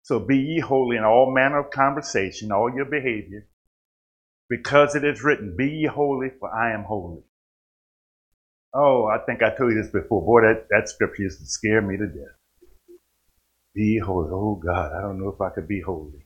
So 0.04 0.20
be 0.20 0.38
ye 0.38 0.60
holy 0.60 0.98
in 0.98 1.04
all 1.04 1.34
manner 1.34 1.60
of 1.60 1.72
conversation, 1.72 2.52
all 2.52 2.72
your 2.74 2.86
behavior, 2.86 3.48
because 4.50 4.96
it 4.96 5.04
is 5.04 5.24
written, 5.24 5.56
Be 5.58 5.68
ye 5.68 5.88
holy, 5.88 6.30
for 6.40 6.54
I 6.54 6.74
am 6.74 6.84
holy. 6.84 7.24
Oh, 8.74 9.06
I 9.06 9.20
think 9.26 9.42
I 9.42 9.56
told 9.56 9.72
you 9.72 9.82
this 9.82 9.92
before. 9.92 10.26
Boy, 10.26 10.42
that, 10.42 10.68
that 10.70 10.90
scripture 10.90 11.24
used 11.24 11.40
to 11.40 11.46
scare 11.46 11.82
me 11.82 11.98
to 11.98 12.08
death. 12.08 12.36
Be 13.74 14.00
holy. 14.00 14.30
Oh, 14.32 14.56
God, 14.56 14.92
I 14.94 15.02
don't 15.02 15.20
know 15.20 15.30
if 15.30 15.42
I 15.42 15.50
could 15.50 15.68
be 15.68 15.82
holy. 15.82 16.26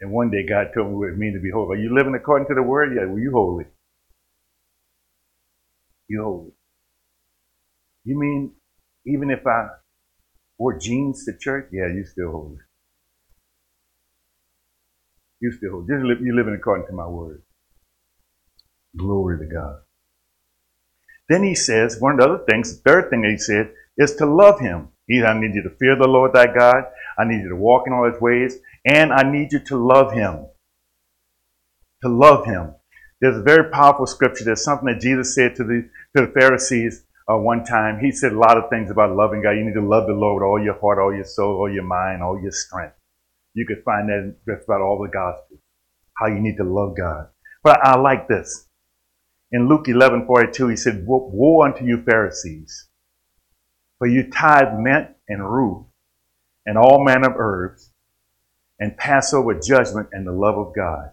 And 0.00 0.12
one 0.12 0.30
day 0.30 0.46
God 0.46 0.68
told 0.74 0.90
me 0.90 0.94
what 0.96 1.10
it 1.10 1.18
means 1.18 1.36
to 1.36 1.40
be 1.40 1.50
holy. 1.50 1.76
Are 1.76 1.80
you 1.80 1.94
living 1.94 2.14
according 2.14 2.48
to 2.48 2.54
the 2.54 2.62
word? 2.62 2.94
Yeah, 2.94 3.06
well, 3.06 3.18
you 3.18 3.32
holy. 3.32 3.64
You 6.08 6.22
holy. 6.22 6.52
You 8.04 8.18
mean 8.18 8.52
even 9.06 9.30
if 9.30 9.46
I 9.46 9.68
wore 10.58 10.78
jeans 10.78 11.24
to 11.24 11.32
church? 11.38 11.68
Yeah, 11.72 11.88
you 11.88 12.04
still 12.04 12.30
holy. 12.30 12.58
You 15.40 15.52
still 15.52 15.70
holy. 15.70 15.86
Just 15.88 16.04
live, 16.04 16.18
you're 16.20 16.34
living 16.34 16.54
according 16.54 16.86
to 16.88 16.92
my 16.92 17.06
word. 17.06 17.42
Glory 18.96 19.38
to 19.38 19.54
God. 19.54 19.80
Then 21.28 21.42
he 21.42 21.54
says, 21.54 22.00
one 22.00 22.14
of 22.14 22.18
the 22.18 22.24
other 22.24 22.44
things, 22.48 22.74
the 22.74 22.90
third 22.90 23.10
thing 23.10 23.22
that 23.22 23.30
he 23.30 23.38
said, 23.38 23.72
is 23.96 24.16
to 24.16 24.26
love 24.26 24.60
him. 24.60 24.88
He, 25.06 25.22
I 25.22 25.38
need 25.38 25.54
you 25.54 25.62
to 25.62 25.76
fear 25.78 25.96
the 25.96 26.08
Lord 26.08 26.32
thy 26.32 26.46
God. 26.46 26.84
I 27.18 27.24
need 27.24 27.42
you 27.42 27.50
to 27.50 27.56
walk 27.56 27.84
in 27.86 27.92
all 27.92 28.10
his 28.10 28.20
ways. 28.20 28.58
And 28.84 29.12
I 29.12 29.30
need 29.30 29.52
you 29.52 29.60
to 29.66 29.76
love 29.76 30.12
him. 30.12 30.46
To 32.02 32.08
love 32.08 32.46
him. 32.46 32.74
There's 33.20 33.36
a 33.36 33.42
very 33.42 33.70
powerful 33.70 34.06
scripture. 34.06 34.44
There's 34.44 34.64
something 34.64 34.86
that 34.86 35.00
Jesus 35.00 35.34
said 35.34 35.56
to 35.56 35.64
the, 35.64 35.88
to 36.16 36.26
the 36.26 36.32
Pharisees 36.32 37.04
uh, 37.30 37.36
one 37.36 37.64
time. 37.64 38.00
He 38.00 38.12
said 38.12 38.32
a 38.32 38.38
lot 38.38 38.56
of 38.56 38.70
things 38.70 38.90
about 38.90 39.14
loving 39.16 39.42
God. 39.42 39.52
You 39.52 39.64
need 39.64 39.74
to 39.74 39.86
love 39.86 40.06
the 40.06 40.14
Lord 40.14 40.42
with 40.42 40.46
all 40.46 40.62
your 40.62 40.78
heart, 40.78 40.98
all 40.98 41.14
your 41.14 41.24
soul, 41.24 41.56
all 41.56 41.72
your 41.72 41.84
mind, 41.84 42.22
all 42.22 42.40
your 42.40 42.52
strength. 42.52 42.94
You 43.54 43.66
could 43.66 43.82
find 43.84 44.08
that 44.08 44.18
in 44.18 44.36
just 44.46 44.64
about 44.64 44.80
all 44.80 45.00
the 45.02 45.10
Gospels, 45.10 45.60
how 46.16 46.26
you 46.26 46.40
need 46.40 46.56
to 46.56 46.64
love 46.64 46.96
God. 46.96 47.28
But 47.62 47.84
I 47.84 47.98
like 47.98 48.28
this. 48.28 48.68
In 49.50 49.68
Luke 49.68 49.88
11, 49.88 50.26
42, 50.26 50.68
he 50.68 50.76
said, 50.76 51.04
Woe 51.06 51.62
unto 51.64 51.84
you 51.84 52.02
Pharisees, 52.02 52.88
for 53.98 54.06
you 54.06 54.30
tithe 54.30 54.78
mint 54.78 55.08
and 55.28 55.42
rue 55.42 55.86
and 56.66 56.76
all 56.76 57.02
manner 57.02 57.30
of 57.30 57.36
herbs, 57.38 57.92
and 58.78 58.96
pass 58.96 59.32
over 59.32 59.58
judgment 59.58 60.10
and 60.12 60.26
the 60.26 60.32
love 60.32 60.58
of 60.58 60.74
God. 60.74 61.10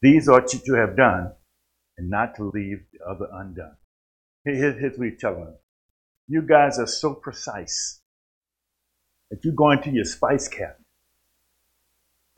These 0.00 0.28
ought 0.28 0.54
you 0.54 0.60
to 0.66 0.74
have 0.74 0.96
done, 0.96 1.32
and 1.98 2.08
not 2.08 2.36
to 2.36 2.44
leave 2.54 2.84
the 2.92 3.04
other 3.04 3.26
undone. 3.32 3.76
Here's 4.44 4.96
what 4.96 5.08
he's 5.08 5.20
telling 5.20 5.44
them. 5.46 5.56
You 6.28 6.42
guys 6.42 6.78
are 6.78 6.86
so 6.86 7.12
precise 7.12 8.00
that 9.30 9.44
you 9.44 9.52
go 9.52 9.72
into 9.72 9.90
your 9.90 10.04
spice 10.04 10.46
cabinet 10.46 10.76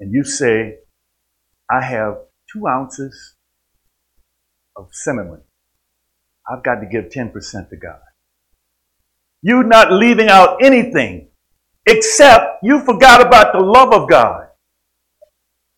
and 0.01 0.13
you 0.13 0.25
say, 0.25 0.79
I 1.71 1.83
have 1.83 2.19
two 2.53 2.67
ounces 2.67 3.37
of 4.77 4.89
cinnamon, 4.93 5.43
I've 6.51 6.65
got 6.65 6.77
to 6.81 6.87
give 6.87 7.11
10% 7.11 7.69
to 7.69 7.77
God. 7.77 8.01
You're 9.43 9.65
not 9.65 9.93
leaving 9.93 10.29
out 10.29 10.63
anything 10.63 11.29
except 11.87 12.63
you 12.63 12.85
forgot 12.85 13.25
about 13.25 13.53
the 13.53 13.61
love 13.61 13.93
of 13.93 14.09
God. 14.09 14.49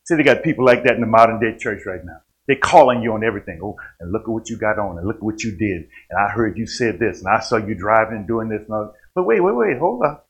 See, 0.05 0.17
they 0.17 0.23
got 0.23 0.43
people 0.43 0.65
like 0.65 0.85
that 0.85 0.95
in 0.95 1.01
the 1.01 1.07
modern 1.07 1.39
day 1.39 1.57
church 1.59 1.83
right 1.87 2.05
now. 2.05 2.23
They're 2.47 2.57
calling 2.57 3.03
you 3.03 3.13
on 3.13 3.23
everything. 3.23 3.61
Oh, 3.63 3.77
and 4.01 4.11
look 4.11 4.23
at 4.23 4.29
what 4.29 4.51
you 4.51 4.59
got 4.59 4.79
on, 4.79 4.99
and 4.99 5.07
look 5.07 5.17
at 5.17 5.23
what 5.23 5.45
you 5.45 5.57
did. 5.57 5.89
And 6.11 6.19
I 6.19 6.29
heard 6.33 6.59
you 6.59 6.67
said 6.67 6.99
this, 6.99 7.21
and 7.21 7.29
I 7.29 7.39
saw 7.41 7.57
you 7.57 7.75
driving 7.77 8.19
and 8.19 8.27
doing 8.27 8.49
this. 8.49 8.63
And 8.63 8.73
all. 8.75 8.95
But 9.15 9.25
wait, 9.25 9.41
wait, 9.41 9.55
wait, 9.55 9.79
hold 9.79 10.03
up. 10.05 10.29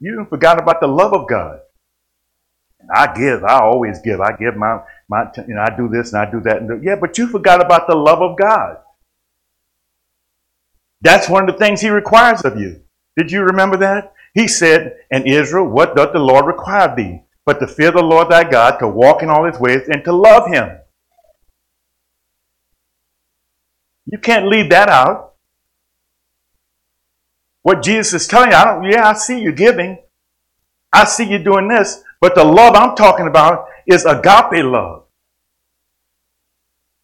You 0.00 0.26
forgot 0.28 0.60
about 0.60 0.80
the 0.80 0.88
love 0.88 1.14
of 1.14 1.28
God. 1.28 1.60
I 2.92 3.14
give, 3.14 3.44
I 3.44 3.60
always 3.60 4.00
give. 4.00 4.20
I 4.20 4.36
give 4.36 4.56
my, 4.56 4.80
my 5.08 5.26
you 5.46 5.54
know, 5.54 5.62
I 5.62 5.76
do 5.76 5.88
this 5.88 6.12
and 6.12 6.22
I 6.22 6.30
do 6.30 6.40
that. 6.40 6.58
And 6.58 6.68
do, 6.68 6.80
yeah, 6.82 6.96
but 6.96 7.18
you 7.18 7.26
forgot 7.26 7.64
about 7.64 7.86
the 7.86 7.94
love 7.94 8.22
of 8.22 8.36
God. 8.36 8.78
That's 11.00 11.28
one 11.28 11.48
of 11.48 11.54
the 11.54 11.58
things 11.58 11.80
He 11.80 11.90
requires 11.90 12.44
of 12.44 12.58
you. 12.58 12.80
Did 13.16 13.30
you 13.30 13.42
remember 13.42 13.76
that? 13.78 14.12
He 14.34 14.48
said, 14.48 14.96
And 15.10 15.26
Israel, 15.26 15.66
what 15.66 15.94
doth 15.94 16.12
the 16.12 16.18
Lord 16.18 16.46
require 16.46 16.94
thee? 16.94 17.22
But 17.46 17.60
to 17.60 17.66
fear 17.66 17.92
the 17.92 18.02
Lord 18.02 18.30
thy 18.30 18.44
God, 18.44 18.78
to 18.78 18.88
walk 18.88 19.22
in 19.22 19.28
all 19.28 19.44
his 19.44 19.60
ways, 19.60 19.82
and 19.88 20.02
to 20.04 20.12
love 20.12 20.48
him. 20.50 20.78
You 24.06 24.18
can't 24.18 24.48
leave 24.48 24.70
that 24.70 24.88
out. 24.88 25.34
What 27.62 27.82
Jesus 27.82 28.22
is 28.22 28.28
telling 28.28 28.50
you, 28.50 28.56
I 28.56 28.64
don't, 28.64 28.84
yeah, 28.84 29.08
I 29.08 29.14
see 29.14 29.40
you 29.40 29.52
giving. 29.52 29.98
I 30.92 31.04
see 31.04 31.24
you 31.24 31.38
doing 31.38 31.68
this. 31.68 32.02
But 32.24 32.36
the 32.36 32.42
love 32.42 32.74
I'm 32.74 32.96
talking 32.96 33.26
about 33.26 33.66
is 33.86 34.06
agape 34.06 34.64
love. 34.64 35.04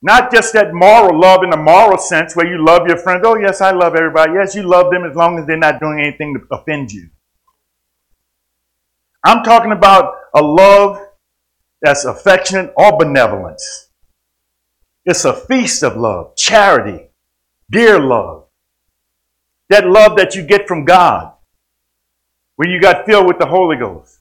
Not 0.01 0.33
just 0.33 0.55
that 0.55 0.73
moral 0.73 1.21
love 1.21 1.43
in 1.45 1.51
the 1.51 1.59
moral 1.59 1.99
sense 1.99 2.35
where 2.35 2.47
you 2.47 2.65
love 2.65 2.87
your 2.87 2.97
friends. 2.97 3.23
Oh, 3.27 3.37
yes, 3.37 3.61
I 3.61 3.73
love 3.73 3.95
everybody. 3.95 4.33
Yes, 4.33 4.55
you 4.55 4.63
love 4.63 4.91
them 4.91 5.05
as 5.05 5.15
long 5.15 5.39
as 5.39 5.45
they're 5.45 5.59
not 5.59 5.79
doing 5.79 6.01
anything 6.01 6.33
to 6.33 6.57
offend 6.57 6.91
you. 6.91 7.11
I'm 9.23 9.45
talking 9.45 9.73
about 9.73 10.15
a 10.35 10.41
love 10.41 10.99
that's 11.83 12.07
affectionate 12.07 12.73
or 12.75 12.97
benevolence. 12.97 13.91
It's 15.05 15.27
a 15.27 15.35
feast 15.35 15.83
of 15.83 15.99
love, 15.99 16.35
charity, 16.35 17.11
dear 17.69 18.01
love. 18.01 18.47
That 19.69 19.87
love 19.87 20.17
that 20.17 20.35
you 20.35 20.45
get 20.45 20.67
from 20.67 20.87
God 20.87 21.35
when 22.57 22.71
you 22.71 22.81
got 22.81 23.05
filled 23.05 23.27
with 23.27 23.39
the 23.39 23.45
Holy 23.45 23.77
Ghost. 23.77 24.20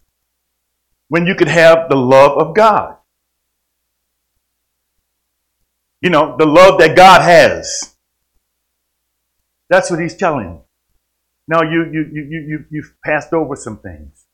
When 1.10 1.26
you 1.26 1.36
could 1.36 1.47
have 1.47 1.89
the 1.89 1.95
love 1.95 2.38
of 2.38 2.55
God. 2.55 2.95
You 6.01 6.10
know, 6.10 6.38
the 6.38 6.45
love 6.45 6.80
that 6.80 6.95
God 6.95 7.22
has. 7.22 7.95
That's 9.70 9.91
what 9.91 9.99
he's 9.99 10.16
telling 10.16 10.45
you. 10.45 10.62
Now 11.47 11.64
you 11.64 11.86
you 11.91 12.05
you 12.14 12.45
you 12.47 12.66
you've 12.70 12.93
passed 13.03 13.34
over 13.34 13.55
some 13.55 13.80
things. 13.80 14.26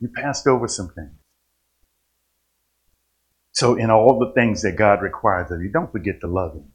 You 0.00 0.08
passed 0.14 0.46
over 0.46 0.68
some 0.68 0.88
things. 0.88 1.16
So, 3.52 3.76
in 3.76 3.90
all 3.90 4.18
the 4.18 4.32
things 4.32 4.60
that 4.62 4.76
God 4.76 5.00
requires 5.00 5.50
of 5.50 5.62
you, 5.62 5.70
don't 5.70 5.90
forget 5.90 6.20
to 6.20 6.26
love 6.26 6.52
Him. 6.52 6.72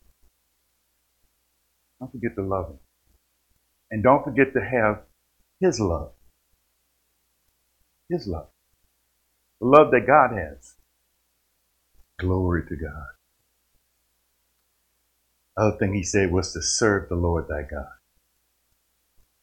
Don't 1.99 2.11
forget 2.11 2.31
to 2.35 2.41
love 2.41 2.71
Him. 2.71 2.79
And 3.91 4.01
don't 4.01 4.23
forget 4.23 4.53
to 4.53 4.61
have 4.61 5.03
His 5.59 5.79
love. 5.79 6.13
His 8.11 8.27
love. 8.27 8.49
The 9.61 9.67
love 9.67 9.91
that 9.91 10.05
God 10.05 10.31
has. 10.37 10.75
Glory 12.19 12.63
to 12.67 12.75
God. 12.75 13.05
Other 15.55 15.77
thing 15.77 15.93
he 15.93 16.03
said 16.03 16.29
was 16.29 16.51
to 16.51 16.61
serve 16.61 17.07
the 17.07 17.15
Lord 17.15 17.45
thy 17.47 17.61
God. 17.61 17.87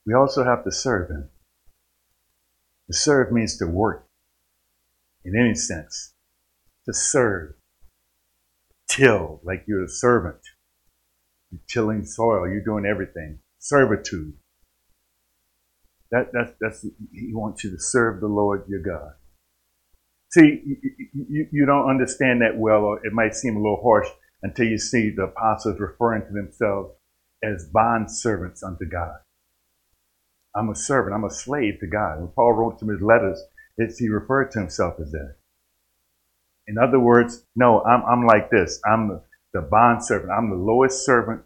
We 0.04 0.12
also 0.12 0.44
have 0.44 0.64
to 0.64 0.70
serve 0.70 1.08
him. 1.08 1.30
To 2.88 2.92
serve 2.92 3.32
means 3.32 3.56
to 3.56 3.66
work 3.66 4.06
in 5.24 5.34
any 5.34 5.54
sense. 5.54 6.12
To 6.84 6.92
serve. 6.92 7.54
Till, 8.86 9.40
like 9.44 9.64
you're 9.66 9.84
a 9.84 9.88
servant. 9.88 10.40
You're 11.50 11.60
tilling 11.68 12.04
soil, 12.04 12.46
you're 12.46 12.60
doing 12.60 12.84
everything. 12.84 13.38
Servitude. 13.58 14.34
That, 16.11 16.32
that, 16.32 16.56
that's, 16.61 16.86
he 17.12 17.34
wants 17.34 17.64
you 17.64 17.70
to 17.70 17.80
serve 17.80 18.20
the 18.20 18.28
Lord 18.28 18.64
your 18.68 18.80
God. 18.80 19.12
See, 20.30 20.62
you, 20.64 20.76
you, 21.12 21.48
you 21.52 21.66
don't 21.66 21.88
understand 21.88 22.42
that 22.42 22.56
well, 22.56 22.84
or 22.84 23.06
it 23.06 23.12
might 23.12 23.34
seem 23.34 23.56
a 23.56 23.61
little 23.61 23.80
harsh 23.82 24.09
until 24.42 24.66
you 24.66 24.78
see 24.78 25.11
the 25.11 25.24
apostles 25.24 25.80
referring 25.80 26.22
to 26.22 26.32
themselves 26.32 26.92
as 27.42 27.68
bond 27.72 28.11
servants 28.11 28.62
unto 28.62 28.84
God. 28.84 29.16
I'm 30.54 30.70
a 30.70 30.74
servant. 30.74 31.14
I'm 31.14 31.24
a 31.24 31.30
slave 31.30 31.80
to 31.80 31.86
God. 31.86 32.20
When 32.20 32.28
Paul 32.28 32.54
wrote 32.54 32.78
to 32.80 32.88
his 32.88 33.00
letters, 33.00 33.40
he 33.98 34.09
referred 34.09 34.50
to 34.52 34.61
himself 34.61 34.94
as 35.00 35.12
that. 35.12 35.36
In 36.66 36.76
other 36.78 36.98
words, 36.98 37.44
no, 37.56 37.82
I'm, 37.84 38.02
I'm 38.04 38.26
like 38.26 38.50
this. 38.50 38.80
I'm 38.84 39.09
the, 39.09 39.22
the 39.54 39.62
bond 39.62 40.04
servant. 40.04 40.32
I'm 40.32 40.50
the 40.50 40.56
lowest 40.56 41.04
servant 41.04 41.42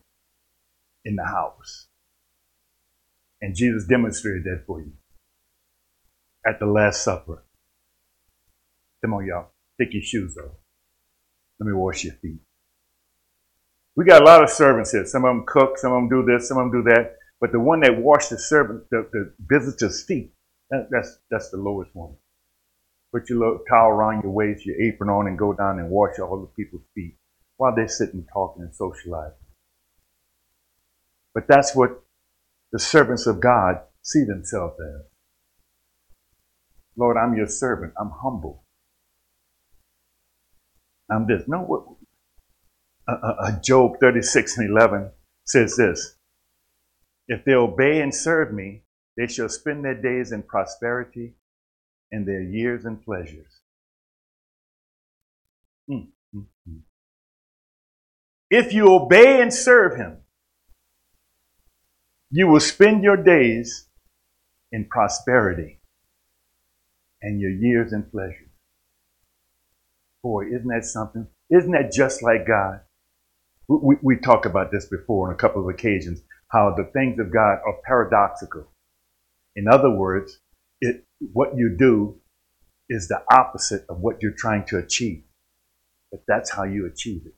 in 1.05 1.17
the 1.17 1.25
house. 1.25 1.89
And 3.43 3.57
Jesus 3.57 3.85
demonstrated 3.85 4.45
that 4.45 4.63
for 4.67 4.81
you 4.81 4.93
at 6.47 6.61
the 6.61 6.67
Last 6.67 7.03
Supper. 7.03 7.43
Come 9.03 9.15
on, 9.15 9.27
y'all. 9.27 9.51
Take 9.81 9.93
your 9.95 10.03
shoes 10.03 10.37
off. 10.39 10.53
Let 11.59 11.67
me 11.67 11.73
wash 11.73 12.05
your 12.05 12.15
feet. 12.15 12.39
We 13.97 14.05
got 14.05 14.23
a 14.23 14.25
lot 14.25 14.43
of 14.43 14.49
servants 14.49 14.93
here. 14.93 15.05
Some 15.05 15.25
of 15.25 15.35
them 15.35 15.45
cook, 15.47 15.77
some 15.77 15.93
of 15.93 15.97
them 15.97 16.09
do 16.09 16.25
this, 16.25 16.49
some 16.49 16.57
of 16.57 16.71
them 16.71 16.83
do 16.83 16.91
that. 16.91 17.17
But 17.41 17.51
the 17.51 17.59
one 17.61 17.81
that 17.81 17.99
washed 17.99 18.31
the 18.31 18.39
servant, 18.39 18.85
the, 18.91 19.09
the 19.13 19.33
visitor's 19.41 20.05
feet, 20.05 20.33
that, 20.71 20.89
that's 20.91 21.19
that's 21.31 21.51
the 21.51 21.57
lowest 21.57 21.91
one. 21.95 22.15
Put 23.13 23.29
your 23.29 23.41
little 23.41 23.61
towel 23.69 23.91
around 23.91 24.23
your 24.23 24.33
waist, 24.33 24.65
your 24.65 24.81
apron 24.81 25.11
on, 25.11 25.27
and 25.27 25.37
go 25.37 25.53
down 25.53 25.81
and 25.81 25.91
wash 25.91 26.19
all 26.21 26.41
the 26.41 26.47
people's 26.47 26.87
feet 26.95 27.17
while 27.57 27.75
they're 27.75 27.89
sitting 27.89 28.25
talking 28.33 28.63
and 28.63 28.75
socializing. 28.75 29.37
But 31.35 31.49
that's 31.49 31.75
what 31.75 32.03
the 32.73 32.79
servants 32.79 33.27
of 33.27 33.41
God 33.41 33.77
see 34.03 34.25
themselves 34.25 34.75
as. 34.81 35.07
Lord, 36.97 37.17
I'm 37.17 37.37
your 37.37 37.47
servant. 37.47 37.93
I'm 38.01 38.11
humble. 38.23 38.65
I'm 41.11 41.27
this. 41.27 41.43
No, 41.47 41.59
what? 41.59 41.85
Uh, 43.09 43.33
uh, 43.39 43.61
Job 43.63 43.93
36 44.01 44.59
and 44.59 44.71
11 44.71 45.11
says 45.45 45.77
this 45.77 46.17
if 47.29 47.45
they 47.45 47.55
obey 47.55 48.01
and 48.01 48.15
serve 48.15 48.53
me, 48.53 48.83
they 49.17 49.27
shall 49.27 49.49
spend 49.49 49.85
their 49.85 50.01
days 50.01 50.33
in 50.33 50.43
prosperity 50.43 51.35
and 52.11 52.27
their 52.27 52.43
years 52.43 52.85
in 52.85 52.97
pleasures. 52.97 53.61
Mm, 55.91 56.09
mm, 56.35 56.47
mm. 56.69 56.81
If 58.51 58.73
you 58.73 58.93
obey 58.93 59.41
and 59.41 59.53
serve 59.53 59.97
him, 59.97 60.22
you 62.33 62.49
will 62.49 62.61
spend 62.61 63.05
your 63.05 63.19
days 63.19 63.87
in 64.73 64.87
prosperity 64.87 65.79
and 67.21 67.39
your 67.39 67.51
years 67.51 67.93
in 67.93 68.03
pleasure. 68.05 68.51
Boy, 70.23 70.47
isn't 70.47 70.69
that 70.69 70.87
something? 70.87 71.27
Isn't 71.51 71.73
that 71.73 71.93
just 71.93 72.23
like 72.23 72.47
God? 72.47 72.81
We, 73.69 73.77
we, 73.83 73.97
we 74.03 74.17
talked 74.17 74.47
about 74.47 74.73
this 74.73 74.87
before 74.87 75.29
on 75.29 75.35
a 75.35 75.37
couple 75.37 75.63
of 75.63 75.69
occasions 75.73 76.23
how 76.49 76.75
the 76.75 76.91
things 76.93 77.19
of 77.19 77.33
God 77.33 77.59
are 77.67 77.77
paradoxical. 77.85 78.67
In 79.55 79.69
other 79.69 79.91
words, 79.91 80.39
it, 80.81 81.05
what 81.33 81.55
you 81.55 81.77
do 81.79 82.19
is 82.89 83.09
the 83.09 83.23
opposite 83.31 83.85
of 83.91 84.01
what 84.01 84.23
you're 84.23 84.33
trying 84.37 84.65
to 84.67 84.79
achieve. 84.79 85.23
But 86.11 86.23
that's 86.27 86.51
how 86.51 86.65
you 86.65 86.87
achieve 86.87 87.23
it. 87.27 87.35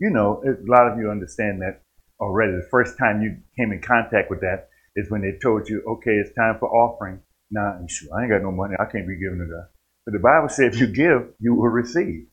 You 0.00 0.10
know, 0.10 0.42
a 0.44 0.58
lot 0.68 0.90
of 0.90 0.98
you 0.98 1.10
understand 1.10 1.62
that 1.62 1.82
already. 2.22 2.52
The 2.52 2.68
first 2.70 2.96
time 2.96 3.20
you 3.20 3.36
came 3.58 3.72
in 3.72 3.82
contact 3.82 4.30
with 4.30 4.40
that 4.40 4.68
is 4.94 5.10
when 5.10 5.22
they 5.22 5.38
told 5.42 5.68
you, 5.68 5.82
okay, 5.86 6.12
it's 6.12 6.34
time 6.34 6.56
for 6.58 6.70
offering. 6.70 7.20
Now, 7.50 7.78
nah, 7.80 8.16
I 8.16 8.22
ain't 8.22 8.30
got 8.30 8.42
no 8.42 8.52
money. 8.52 8.74
I 8.78 8.84
can't 8.84 9.06
be 9.06 9.18
giving 9.18 9.38
to 9.38 9.46
God. 9.46 9.66
But 10.06 10.12
the 10.12 10.20
Bible 10.20 10.48
says 10.48 10.74
if 10.74 10.80
you 10.80 10.86
give, 10.86 11.34
you 11.40 11.54
will 11.54 11.68
receive. 11.68 12.26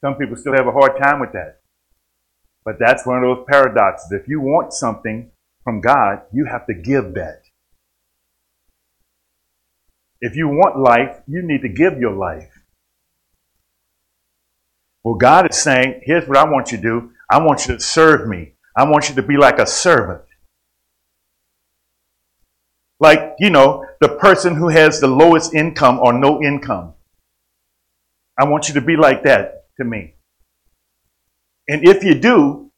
Some 0.00 0.14
people 0.14 0.36
still 0.36 0.54
have 0.54 0.66
a 0.66 0.72
hard 0.72 0.96
time 1.02 1.20
with 1.20 1.32
that. 1.32 1.60
But 2.64 2.76
that's 2.78 3.06
one 3.06 3.18
of 3.18 3.22
those 3.22 3.46
paradoxes. 3.48 4.12
If 4.12 4.28
you 4.28 4.40
want 4.40 4.72
something 4.72 5.30
from 5.64 5.80
God, 5.80 6.22
you 6.32 6.44
have 6.44 6.66
to 6.66 6.74
give 6.74 7.14
that. 7.14 7.42
If 10.20 10.36
you 10.36 10.48
want 10.48 10.78
life, 10.78 11.20
you 11.26 11.42
need 11.42 11.62
to 11.62 11.68
give 11.68 11.98
your 11.98 12.14
life. 12.14 12.50
Well, 15.04 15.14
God 15.14 15.50
is 15.50 15.56
saying, 15.56 16.02
here's 16.04 16.28
what 16.28 16.36
I 16.36 16.44
want 16.44 16.72
you 16.72 16.78
to 16.78 16.82
do. 16.82 17.12
I 17.30 17.38
want 17.42 17.66
you 17.66 17.74
to 17.74 17.80
serve 17.80 18.28
me. 18.28 18.54
I 18.76 18.88
want 18.88 19.08
you 19.08 19.14
to 19.16 19.22
be 19.22 19.36
like 19.36 19.58
a 19.58 19.66
servant. 19.66 20.22
like, 23.00 23.36
you 23.38 23.50
know, 23.50 23.84
the 24.00 24.08
person 24.08 24.54
who 24.54 24.68
has 24.68 25.00
the 25.00 25.06
lowest 25.06 25.54
income 25.54 26.00
or 26.00 26.12
no 26.12 26.42
income. 26.42 26.94
I 28.38 28.44
want 28.44 28.68
you 28.68 28.74
to 28.74 28.80
be 28.80 28.96
like 28.96 29.22
that 29.24 29.66
to 29.76 29.84
me. 29.84 30.14
And 31.68 31.86
if 31.86 32.02
you 32.02 32.14
do, 32.14 32.70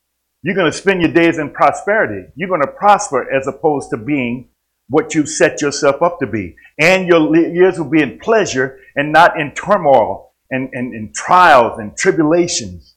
you're 0.43 0.55
going 0.55 0.71
to 0.71 0.77
spend 0.77 1.01
your 1.01 1.13
days 1.13 1.39
in 1.39 1.51
prosperity. 1.51 2.29
You're 2.35 2.49
going 2.49 2.63
to 2.63 2.67
prosper 2.67 3.31
as 3.33 3.47
opposed 3.47 3.91
to 3.91 3.97
being 3.97 4.49
what 4.89 5.15
you've 5.15 5.29
set 5.29 5.61
yourself 5.63 6.03
up 6.03 6.19
to 6.21 6.27
be. 6.27 6.57
And 6.79 7.07
your 7.07 7.35
years 7.37 7.79
will 7.79 7.91
be 7.91 8.03
in 8.03 8.19
pleasure 8.19 8.79
and 8.97 9.13
not 9.13 9.39
in 9.39 9.53
turmoil 9.53 10.33
and, 10.51 10.71
and, 10.73 10.95
and 10.95 11.15
trials 11.15 11.79
and 11.79 11.97
tribulations. 11.97 12.97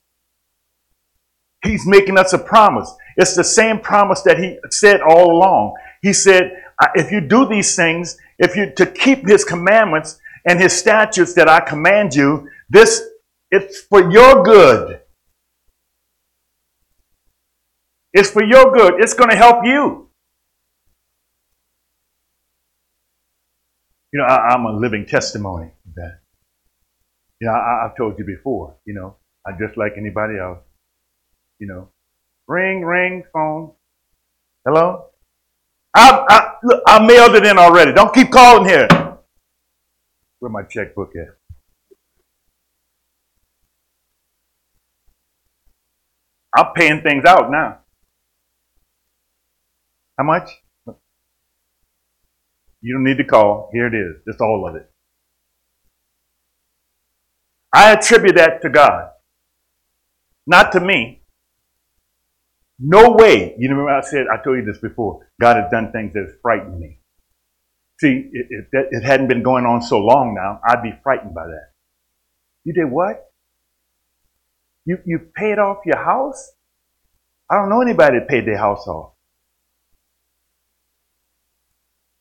He's 1.64 1.86
making 1.86 2.18
us 2.18 2.32
a 2.32 2.38
promise. 2.38 2.94
It's 3.16 3.34
the 3.34 3.44
same 3.44 3.80
promise 3.80 4.22
that 4.22 4.38
he 4.38 4.58
said 4.70 5.00
all 5.00 5.30
along. 5.30 5.74
He 6.02 6.12
said, 6.12 6.62
if 6.94 7.10
you 7.10 7.20
do 7.20 7.46
these 7.48 7.74
things, 7.74 8.18
if 8.38 8.56
you 8.56 8.72
to 8.76 8.86
keep 8.86 9.26
his 9.26 9.44
commandments 9.44 10.20
and 10.44 10.60
his 10.60 10.72
statutes 10.72 11.34
that 11.34 11.48
I 11.48 11.60
command 11.60 12.14
you, 12.14 12.48
this 12.68 13.02
it's 13.50 13.82
for 13.82 14.10
your 14.10 14.42
good. 14.42 15.00
It's 18.12 18.30
for 18.30 18.44
your 18.44 18.72
good. 18.72 19.00
It's 19.00 19.14
going 19.14 19.30
to 19.30 19.36
help 19.36 19.64
you. 19.64 20.08
You 24.12 24.20
know, 24.20 24.24
I, 24.24 24.54
am 24.54 24.64
a 24.64 24.72
living 24.72 25.06
testimony 25.06 25.72
of 25.88 25.94
that. 25.96 26.20
You 27.40 27.48
know, 27.48 27.54
I, 27.54 27.86
I've 27.86 27.96
told 27.96 28.16
you 28.18 28.24
before, 28.24 28.76
you 28.84 28.94
know, 28.94 29.16
I'm 29.44 29.58
just 29.58 29.76
like 29.76 29.94
anybody 29.98 30.38
else. 30.38 30.60
You 31.58 31.66
know, 31.66 31.88
ring, 32.46 32.82
ring, 32.84 33.24
phone. 33.32 33.72
Hello? 34.66 35.06
I, 35.94 36.24
I, 36.28 36.54
look, 36.64 36.82
I 36.86 37.06
mailed 37.06 37.34
it 37.36 37.46
in 37.46 37.58
already. 37.58 37.92
Don't 37.92 38.12
keep 38.12 38.30
calling 38.30 38.68
here. 38.68 38.88
Where 40.40 40.50
my 40.50 40.62
checkbook 40.64 41.12
at? 41.16 41.28
I'm 46.56 46.72
paying 46.74 47.02
things 47.02 47.24
out 47.24 47.50
now. 47.50 47.78
How 50.18 50.24
much? 50.24 50.50
You 52.80 52.94
don't 52.94 53.04
need 53.04 53.18
to 53.18 53.24
call. 53.24 53.70
Here 53.72 53.86
it 53.86 53.94
is. 53.94 54.22
Just 54.26 54.40
all 54.40 54.68
of 54.68 54.76
it. 54.76 54.88
I 57.72 57.92
attribute 57.92 58.36
that 58.36 58.62
to 58.62 58.70
God, 58.70 59.08
not 60.46 60.70
to 60.72 60.80
me. 60.80 61.23
No 62.78 63.12
way. 63.12 63.54
You 63.58 63.68
remember 63.68 63.90
I 63.90 64.00
said, 64.00 64.26
I 64.32 64.42
told 64.42 64.58
you 64.58 64.64
this 64.64 64.78
before. 64.78 65.26
God 65.40 65.56
has 65.56 65.70
done 65.70 65.92
things 65.92 66.12
that 66.14 66.38
frightened 66.42 66.78
me. 66.78 67.00
See, 68.00 68.28
if 68.32 68.66
it, 68.72 68.88
it 68.90 69.04
hadn't 69.04 69.28
been 69.28 69.42
going 69.42 69.64
on 69.64 69.80
so 69.80 69.98
long 69.98 70.34
now, 70.34 70.60
I'd 70.66 70.82
be 70.82 70.92
frightened 71.02 71.34
by 71.34 71.46
that. 71.46 71.70
You 72.64 72.72
did 72.72 72.90
what? 72.90 73.30
You, 74.84 74.98
you 75.06 75.20
paid 75.34 75.58
off 75.58 75.78
your 75.86 76.02
house? 76.02 76.52
I 77.50 77.56
don't 77.56 77.68
know 77.68 77.80
anybody 77.80 78.18
that 78.18 78.28
paid 78.28 78.46
their 78.46 78.58
house 78.58 78.86
off. 78.86 79.12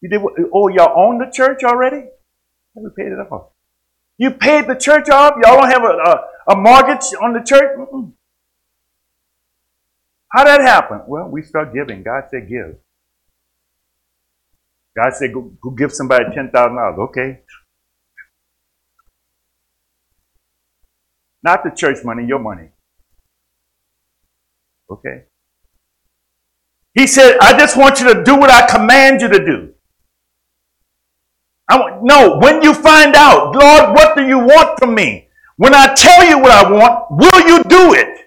You 0.01 0.09
did 0.09 0.21
what? 0.21 0.33
Oh, 0.53 0.67
y'all 0.67 0.93
own 0.95 1.17
the 1.17 1.31
church 1.31 1.63
already? 1.63 2.05
We 2.75 2.89
paid 2.95 3.07
it 3.07 3.19
off. 3.31 3.51
You 4.17 4.31
paid 4.31 4.67
the 4.67 4.75
church 4.75 5.09
off? 5.09 5.33
Y'all 5.43 5.61
don't 5.61 5.71
have 5.71 5.83
a, 5.83 5.87
a, 5.87 6.53
a 6.53 6.55
mortgage 6.55 7.05
on 7.21 7.33
the 7.33 7.41
church? 7.41 7.77
Mm-mm. 7.77 8.11
How 10.33 10.43
that 10.43 10.61
happen? 10.61 11.01
Well, 11.07 11.29
we 11.29 11.43
start 11.43 11.73
giving. 11.73 12.01
God 12.01 12.23
said 12.31 12.49
give. 12.49 12.77
God 14.95 15.13
said 15.13 15.31
go, 15.31 15.51
go 15.61 15.69
give 15.69 15.93
somebody 15.93 16.25
$10,000. 16.25 16.97
Okay. 17.09 17.41
Not 21.43 21.63
the 21.63 21.69
church 21.69 22.03
money, 22.03 22.25
your 22.25 22.39
money. 22.39 22.69
Okay. 24.89 25.25
He 26.95 27.05
said, 27.05 27.37
I 27.39 27.57
just 27.57 27.77
want 27.77 27.99
you 27.99 28.11
to 28.13 28.23
do 28.23 28.35
what 28.35 28.49
I 28.49 28.67
command 28.67 29.21
you 29.21 29.27
to 29.27 29.45
do. 29.45 29.73
I 31.69 31.79
want, 31.79 32.03
no, 32.03 32.37
when 32.39 32.63
you 32.63 32.73
find 32.73 33.15
out, 33.15 33.55
Lord, 33.55 33.95
what 33.95 34.15
do 34.15 34.25
you 34.25 34.39
want 34.39 34.79
from 34.79 34.95
me? 34.95 35.27
When 35.57 35.75
I 35.75 35.93
tell 35.93 36.27
you 36.27 36.39
what 36.39 36.51
I 36.51 36.71
want, 36.71 37.11
will 37.11 37.47
you 37.47 37.63
do 37.63 37.93
it? 37.93 38.22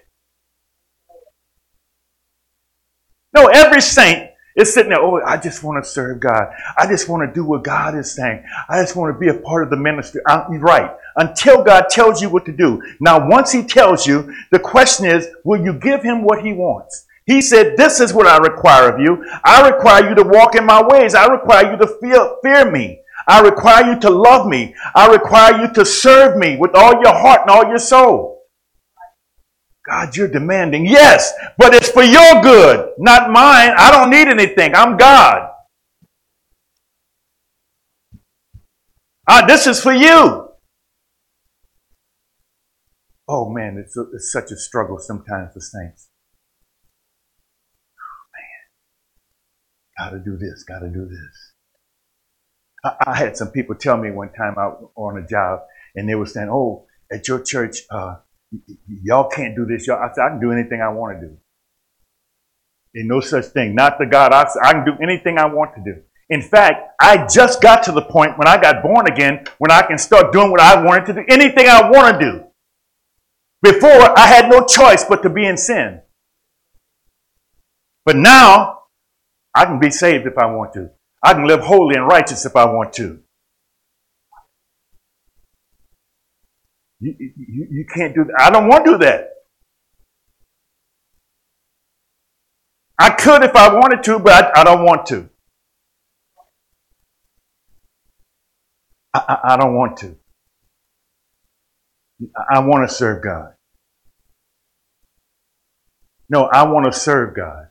No, 3.37 3.45
every 3.45 3.81
saint 3.81 4.31
is 4.55 4.73
sitting 4.73 4.89
there, 4.89 4.99
oh, 4.99 5.21
I 5.23 5.37
just 5.37 5.63
want 5.63 5.83
to 5.83 5.87
serve 5.87 6.19
God. 6.19 6.47
I 6.75 6.87
just 6.87 7.07
want 7.07 7.21
to 7.29 7.31
do 7.31 7.45
what 7.45 7.63
God 7.63 7.95
is 7.95 8.11
saying. 8.11 8.43
I 8.67 8.81
just 8.81 8.95
want 8.95 9.13
to 9.13 9.19
be 9.19 9.27
a 9.27 9.39
part 9.41 9.63
of 9.63 9.69
the 9.69 9.77
ministry. 9.77 10.21
I'm 10.25 10.59
right. 10.59 10.89
Until 11.17 11.63
God 11.63 11.85
tells 11.87 12.19
you 12.19 12.31
what 12.31 12.45
to 12.45 12.51
do. 12.51 12.81
Now, 12.99 13.29
once 13.29 13.51
He 13.51 13.61
tells 13.61 14.07
you, 14.07 14.33
the 14.49 14.57
question 14.57 15.05
is, 15.05 15.27
will 15.43 15.63
you 15.63 15.73
give 15.73 16.01
Him 16.01 16.23
what 16.23 16.43
He 16.43 16.51
wants? 16.51 17.05
He 17.27 17.43
said, 17.43 17.77
This 17.77 17.99
is 17.99 18.11
what 18.11 18.25
I 18.25 18.37
require 18.37 18.91
of 18.91 18.99
you. 18.99 19.23
I 19.43 19.69
require 19.69 20.09
you 20.09 20.15
to 20.15 20.23
walk 20.23 20.55
in 20.55 20.65
my 20.65 20.81
ways. 20.81 21.13
I 21.13 21.27
require 21.27 21.71
you 21.71 21.77
to 21.77 21.87
fear, 22.01 22.37
fear 22.41 22.71
me. 22.71 23.01
I 23.27 23.41
require 23.41 23.93
you 23.93 23.99
to 23.99 24.09
love 24.09 24.47
me. 24.47 24.73
I 24.95 25.11
require 25.13 25.61
you 25.61 25.71
to 25.75 25.85
serve 25.85 26.37
me 26.37 26.57
with 26.57 26.71
all 26.73 26.93
your 27.03 27.13
heart 27.13 27.41
and 27.41 27.51
all 27.51 27.67
your 27.67 27.77
soul. 27.77 28.36
God, 29.87 30.15
you're 30.17 30.27
demanding. 30.27 30.85
Yes, 30.85 31.33
but 31.57 31.73
it's 31.73 31.89
for 31.89 32.03
your 32.03 32.41
good, 32.41 32.91
not 32.97 33.31
mine. 33.31 33.73
I 33.77 33.89
don't 33.89 34.09
need 34.09 34.27
anything. 34.27 34.75
I'm 34.75 34.97
God. 34.97 35.49
Ah, 39.29 39.45
this 39.45 39.65
is 39.65 39.81
for 39.81 39.93
you. 39.93 40.49
Oh 43.29 43.49
man, 43.49 43.77
it's, 43.77 43.97
a, 43.97 44.05
it's 44.13 44.31
such 44.31 44.51
a 44.51 44.57
struggle 44.57 44.99
sometimes 44.99 45.53
for 45.53 45.59
saints. 45.59 46.07
Oh, 47.99 48.23
man, 49.99 50.11
gotta 50.11 50.23
do 50.23 50.37
this, 50.37 50.63
gotta 50.63 50.89
do 50.89 51.05
this. 51.05 51.53
I, 53.05 53.15
had 53.15 53.35
some 53.35 53.51
people 53.51 53.75
tell 53.75 53.97
me 53.97 54.11
one 54.11 54.31
time 54.31 54.55
out 54.57 54.91
on 54.95 55.17
a 55.17 55.27
job, 55.27 55.61
and 55.95 56.07
they 56.07 56.15
were 56.15 56.25
saying, 56.25 56.47
"Oh, 56.49 56.85
at 57.11 57.27
your 57.27 57.41
church, 57.41 57.79
uh, 57.89 58.15
y'all 58.87 59.29
can't 59.29 59.55
do 59.55 59.65
this." 59.65 59.87
Y'all, 59.87 59.97
I 59.97 60.13
said, 60.13 60.23
"I 60.23 60.29
can 60.29 60.39
do 60.39 60.51
anything 60.51 60.81
I 60.81 60.89
want 60.89 61.19
to 61.19 61.27
do. 61.27 61.37
Ain't 62.95 63.07
no 63.07 63.19
such 63.19 63.45
thing. 63.45 63.75
Not 63.75 63.99
the 63.99 64.05
God. 64.05 64.33
I, 64.33 64.47
I 64.63 64.73
can 64.73 64.85
do 64.85 64.93
anything 65.01 65.37
I 65.37 65.45
want 65.45 65.75
to 65.75 65.81
do. 65.83 66.01
In 66.29 66.41
fact, 66.41 66.95
I 66.99 67.25
just 67.27 67.61
got 67.61 67.83
to 67.83 67.91
the 67.91 68.01
point 68.01 68.37
when 68.37 68.47
I 68.47 68.59
got 68.59 68.83
born 68.83 69.07
again, 69.07 69.45
when 69.59 69.71
I 69.71 69.81
can 69.83 69.97
start 69.97 70.33
doing 70.33 70.51
what 70.51 70.59
I 70.59 70.83
wanted 70.83 71.05
to 71.07 71.13
do, 71.13 71.25
anything 71.29 71.67
I 71.67 71.89
want 71.89 72.19
to 72.19 72.25
do. 72.25 72.43
Before, 73.61 74.17
I 74.17 74.27
had 74.27 74.49
no 74.49 74.65
choice 74.65 75.03
but 75.03 75.23
to 75.23 75.29
be 75.29 75.45
in 75.45 75.57
sin. 75.57 76.01
But 78.05 78.15
now, 78.15 78.83
I 79.55 79.65
can 79.65 79.79
be 79.79 79.89
saved 79.89 80.27
if 80.27 80.37
I 80.37 80.45
want 80.47 80.73
to. 80.73 80.89
I 81.23 81.33
can 81.33 81.45
live 81.45 81.61
holy 81.61 81.95
and 81.95 82.07
righteous 82.07 82.45
if 82.45 82.55
I 82.55 82.65
want 82.65 82.93
to. 82.93 83.19
You, 86.99 87.15
you, 87.19 87.67
you 87.69 87.85
can't 87.93 88.15
do 88.15 88.23
that. 88.25 88.35
I 88.39 88.49
don't 88.49 88.67
want 88.67 88.85
to 88.85 88.91
do 88.91 88.97
that. 88.99 89.29
I 92.99 93.11
could 93.11 93.43
if 93.43 93.55
I 93.55 93.73
wanted 93.73 94.03
to, 94.03 94.19
but 94.19 94.57
I, 94.57 94.61
I 94.61 94.63
don't 94.63 94.83
want 94.83 95.05
to. 95.07 95.29
I, 99.13 99.19
I, 99.27 99.53
I 99.53 99.57
don't 99.57 99.75
want 99.75 99.97
to. 99.97 100.15
I 102.51 102.59
want 102.59 102.89
to 102.89 102.93
serve 102.93 103.23
God. 103.23 103.53
No, 106.29 106.45
I 106.45 106.63
want 106.63 106.91
to 106.91 106.99
serve 106.99 107.35
God. 107.35 107.67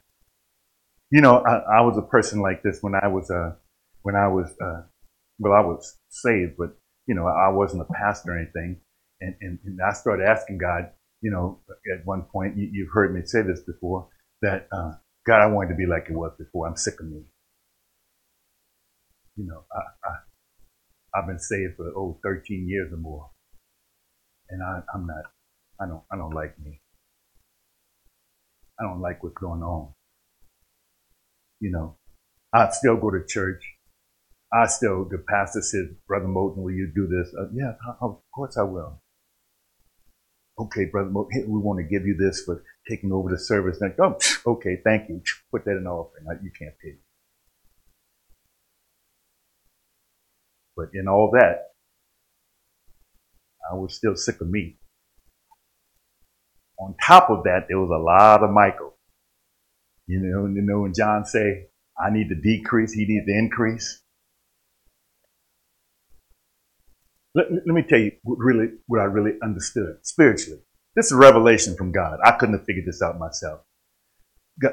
You 1.10 1.20
know, 1.20 1.38
I, 1.38 1.78
I, 1.78 1.80
was 1.82 1.98
a 1.98 2.02
person 2.02 2.40
like 2.40 2.62
this 2.62 2.78
when 2.80 2.94
I 2.94 3.08
was, 3.08 3.30
uh, 3.30 3.52
when 4.02 4.16
I 4.16 4.28
was, 4.28 4.48
uh, 4.60 4.82
well, 5.38 5.52
I 5.52 5.60
was 5.60 5.96
saved, 6.08 6.54
but, 6.56 6.76
you 7.06 7.14
know, 7.14 7.26
I 7.26 7.48
wasn't 7.48 7.82
a 7.82 7.92
pastor 7.92 8.32
or 8.32 8.38
anything. 8.38 8.80
And, 9.20 9.34
and, 9.40 9.58
and 9.64 9.78
I 9.80 9.92
started 9.92 10.26
asking 10.26 10.58
God, 10.58 10.90
you 11.22 11.30
know, 11.30 11.60
at 11.92 12.04
one 12.06 12.22
point, 12.22 12.56
you, 12.56 12.84
have 12.84 12.92
heard 12.92 13.14
me 13.14 13.22
say 13.24 13.42
this 13.42 13.60
before, 13.60 14.08
that, 14.42 14.68
uh, 14.72 14.92
God, 15.26 15.40
I 15.40 15.46
wanted 15.46 15.70
to 15.70 15.74
be 15.74 15.86
like 15.86 16.06
it 16.10 16.14
was 16.14 16.32
before. 16.38 16.68
I'm 16.68 16.76
sick 16.76 17.00
of 17.00 17.06
me. 17.06 17.22
You 19.36 19.46
know, 19.46 19.64
I, 19.72 20.08
I, 20.08 21.20
have 21.20 21.26
been 21.26 21.38
saved 21.38 21.76
for, 21.76 21.88
oh, 21.96 22.18
13 22.22 22.68
years 22.68 22.92
or 22.92 22.98
more. 22.98 23.30
And 24.50 24.62
I, 24.62 24.80
I'm 24.94 25.06
not, 25.06 25.24
I 25.80 25.86
don't, 25.86 26.02
I 26.12 26.16
don't 26.16 26.34
like 26.34 26.58
me. 26.58 26.80
I 28.78 28.84
don't 28.84 29.00
like 29.00 29.22
what's 29.22 29.38
going 29.38 29.62
on 29.62 29.94
you 31.60 31.70
know, 31.70 31.96
I 32.52 32.70
still 32.70 32.96
go 32.96 33.10
to 33.10 33.24
church. 33.26 33.62
I 34.52 34.66
still, 34.66 35.06
the 35.10 35.22
pastor 35.28 35.60
said, 35.60 35.96
Brother 36.06 36.26
Moten, 36.26 36.58
will 36.58 36.72
you 36.72 36.90
do 36.94 37.06
this? 37.06 37.34
Uh, 37.38 37.48
yeah, 37.52 37.72
of 38.00 38.20
course 38.34 38.56
I 38.56 38.62
will. 38.62 39.02
Okay, 40.58 40.86
Brother 40.86 41.10
we 41.10 41.60
want 41.60 41.78
to 41.78 41.84
give 41.84 42.06
you 42.06 42.16
this 42.18 42.42
for 42.44 42.62
taking 42.88 43.12
over 43.12 43.30
the 43.30 43.38
service. 43.38 43.80
And, 43.80 43.94
oh, 44.00 44.16
okay, 44.46 44.80
thank 44.82 45.08
you. 45.08 45.20
Put 45.50 45.64
that 45.66 45.76
in 45.76 45.86
offering. 45.86 46.24
You 46.42 46.50
can't 46.58 46.74
pay. 46.82 46.96
But 50.76 50.90
in 50.94 51.08
all 51.08 51.30
that, 51.32 51.72
I 53.70 53.74
was 53.74 53.94
still 53.94 54.16
sick 54.16 54.40
of 54.40 54.48
me. 54.48 54.78
On 56.78 56.94
top 57.02 57.30
of 57.30 57.44
that, 57.44 57.66
there 57.68 57.78
was 57.78 57.90
a 57.90 58.02
lot 58.02 58.42
of 58.42 58.50
Micheal. 58.50 58.92
You 60.06 60.20
know, 60.20 60.46
you 60.46 60.62
know 60.62 60.80
when 60.82 60.92
John 60.94 61.24
say, 61.24 61.68
I 61.98 62.10
need 62.10 62.28
to 62.28 62.34
decrease, 62.34 62.92
he 62.92 63.06
needs 63.06 63.26
to 63.26 63.32
increase. 63.32 64.02
Let, 67.36 67.52
let 67.52 67.66
me 67.66 67.82
tell 67.82 67.98
you 67.98 68.12
what 68.22 68.38
really 68.38 68.68
what 68.86 69.00
I 69.00 69.04
really 69.04 69.32
understood 69.42 69.98
spiritually. 70.02 70.60
This 70.96 71.06
is 71.06 71.12
a 71.12 71.16
revelation 71.16 71.76
from 71.76 71.92
God. 71.92 72.18
I 72.24 72.32
couldn't 72.32 72.56
have 72.56 72.64
figured 72.64 72.86
this 72.86 73.02
out 73.02 73.18
myself. 73.18 73.60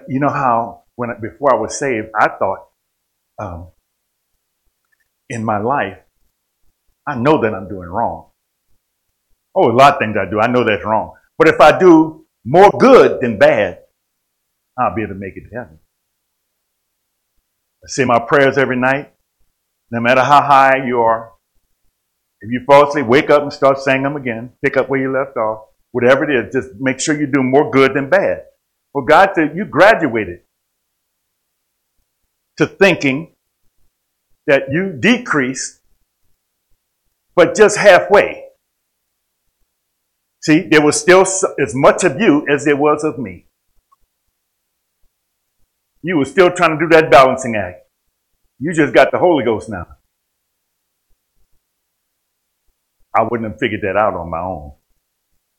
You 0.07 0.22
know 0.22 0.30
how 0.30 0.84
when 0.95 1.09
I, 1.09 1.16
before 1.22 1.53
I 1.53 1.57
was 1.57 1.78
saved, 1.78 2.07
I 2.18 2.30
thought 2.30 2.68
um, 3.38 3.68
in 5.30 5.43
my 5.43 5.57
life, 5.57 5.97
I 7.05 7.16
know 7.16 7.41
that 7.41 7.53
I'm 7.53 7.68
doing 7.68 7.89
wrong. 7.89 8.30
Oh, 9.53 9.70
a 9.70 9.76
lot 9.76 9.95
of 9.95 9.99
things 9.99 10.16
I 10.18 10.30
do, 10.30 10.39
I 10.39 10.47
know 10.47 10.64
that's 10.64 10.86
wrong. 10.86 11.16
But 11.38 11.49
if 11.49 11.59
I 11.59 11.78
do 11.78 12.26
more 12.45 12.70
good 12.80 13.20
than 13.20 13.38
bad, 13.38 13.80
I'll 14.80 14.95
be 14.95 15.01
able 15.03 15.16
to 15.16 15.20
make 15.20 15.36
it 15.36 15.49
to 15.49 15.55
heaven. 15.55 15.80
I 17.84 17.88
say 17.88 18.05
my 18.05 18.20
prayers 18.20 18.57
every 18.57 18.78
night, 18.78 19.14
no 19.91 19.99
matter 19.99 20.22
how 20.22 20.41
high 20.41 20.86
you 20.86 21.01
are. 21.01 21.32
If 22.43 22.51
you 22.51 22.61
fall 22.65 22.89
asleep, 22.89 23.05
wake 23.05 23.29
up 23.29 23.41
and 23.41 23.53
start 23.53 23.79
saying 23.79 24.03
them 24.03 24.17
again. 24.17 24.51
Pick 24.61 24.75
up 24.75 24.89
where 24.89 24.99
you 24.99 25.13
left 25.13 25.37
off. 25.37 25.69
Whatever 25.93 26.29
it 26.29 26.45
is, 26.45 26.53
just 26.53 26.75
make 26.77 26.99
sure 26.99 27.17
you 27.17 27.25
do 27.25 27.41
more 27.41 27.71
good 27.71 27.93
than 27.93 28.09
bad. 28.09 28.43
Well, 28.93 29.05
God 29.05 29.29
said 29.33 29.55
you 29.55 29.63
graduated 29.63 30.41
to 32.57 32.67
thinking 32.67 33.33
that 34.45 34.63
you 34.69 34.91
decreased, 34.91 35.79
but 37.33 37.55
just 37.55 37.77
halfway. 37.77 38.43
See, 40.41 40.67
there 40.67 40.81
was 40.81 40.99
still 40.99 41.21
as 41.21 41.73
much 41.73 42.03
of 42.03 42.19
you 42.19 42.45
as 42.49 42.65
there 42.65 42.75
was 42.75 43.05
of 43.05 43.17
me. 43.17 43.45
You 46.01 46.17
were 46.17 46.25
still 46.25 46.51
trying 46.51 46.77
to 46.77 46.85
do 46.85 46.89
that 46.89 47.09
balancing 47.09 47.55
act. 47.55 47.87
You 48.59 48.73
just 48.73 48.93
got 48.93 49.11
the 49.11 49.19
Holy 49.19 49.45
Ghost 49.45 49.69
now. 49.69 49.87
I 53.16 53.24
wouldn't 53.24 53.49
have 53.49 53.59
figured 53.59 53.82
that 53.82 53.95
out 53.95 54.16
on 54.16 54.30
my 54.30 54.39
own. 54.39 54.74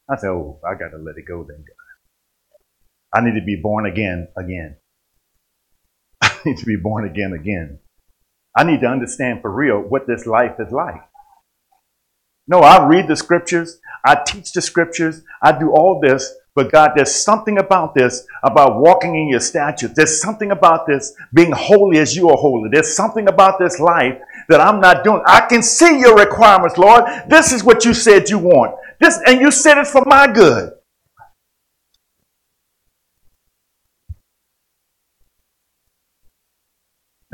I 0.09 0.17
said, 0.17 0.31
oh, 0.31 0.61
I 0.67 0.75
got 0.75 0.91
to 0.91 0.99
let 0.99 1.17
it 1.17 1.27
go 1.27 1.45
then. 1.49 1.59
God. 1.59 3.19
I 3.19 3.25
need 3.25 3.39
to 3.39 3.45
be 3.45 3.57
born 3.57 3.87
again, 3.87 4.29
again. 4.37 4.77
I 6.23 6.37
need 6.45 6.59
to 6.59 6.67
be 6.67 6.77
born 6.77 7.09
again, 7.09 7.33
again. 7.33 7.79
I 8.57 8.65
need 8.65 8.81
to 8.81 8.87
understand 8.87 9.41
for 9.41 9.51
real 9.51 9.79
what 9.79 10.07
this 10.07 10.27
life 10.27 10.57
is 10.59 10.73
like. 10.73 11.01
No, 12.47 12.59
I 12.61 12.87
read 12.87 13.09
the 13.09 13.17
scriptures, 13.17 13.79
I 14.05 14.23
teach 14.27 14.53
the 14.53 14.61
scriptures, 14.61 15.23
I 15.43 15.59
do 15.59 15.71
all 15.71 15.99
this, 16.03 16.35
but 16.55 16.71
God, 16.71 16.93
there's 16.95 17.15
something 17.15 17.59
about 17.59 17.95
this, 17.95 18.27
about 18.43 18.81
walking 18.81 19.17
in 19.17 19.29
your 19.29 19.41
statutes. 19.41 19.95
There's 19.97 20.21
something 20.21 20.51
about 20.51 20.87
this 20.87 21.15
being 21.33 21.53
holy 21.53 21.99
as 21.99 22.15
you 22.15 22.29
are 22.29 22.37
holy. 22.37 22.69
There's 22.71 22.95
something 22.95 23.29
about 23.29 23.59
this 23.59 23.81
life 23.81 24.19
that 24.49 24.61
I'm 24.61 24.81
not 24.81 25.05
doing. 25.05 25.23
I 25.27 25.43
can 25.43 25.63
see 25.63 25.99
your 26.01 26.17
requirements, 26.17 26.79
Lord. 26.79 27.05
This 27.29 27.53
is 27.53 27.65
what 27.65 27.85
you 27.85 27.95
said 27.95 28.29
you 28.31 28.39
want. 28.39 28.77
This, 29.01 29.19
and 29.27 29.41
you 29.41 29.51
said 29.51 29.79
it 29.79 29.87
for 29.87 30.03
my 30.07 30.27
good. 30.27 30.73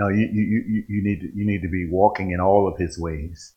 No, 0.00 0.08
you, 0.08 0.28
you, 0.32 0.64
you, 0.66 0.84
you, 0.88 1.02
need 1.04 1.20
to, 1.20 1.26
you 1.34 1.46
need 1.46 1.60
to 1.60 1.68
be 1.68 1.86
walking 1.90 2.30
in 2.30 2.40
all 2.40 2.66
of 2.66 2.78
his 2.78 2.98
ways, 2.98 3.54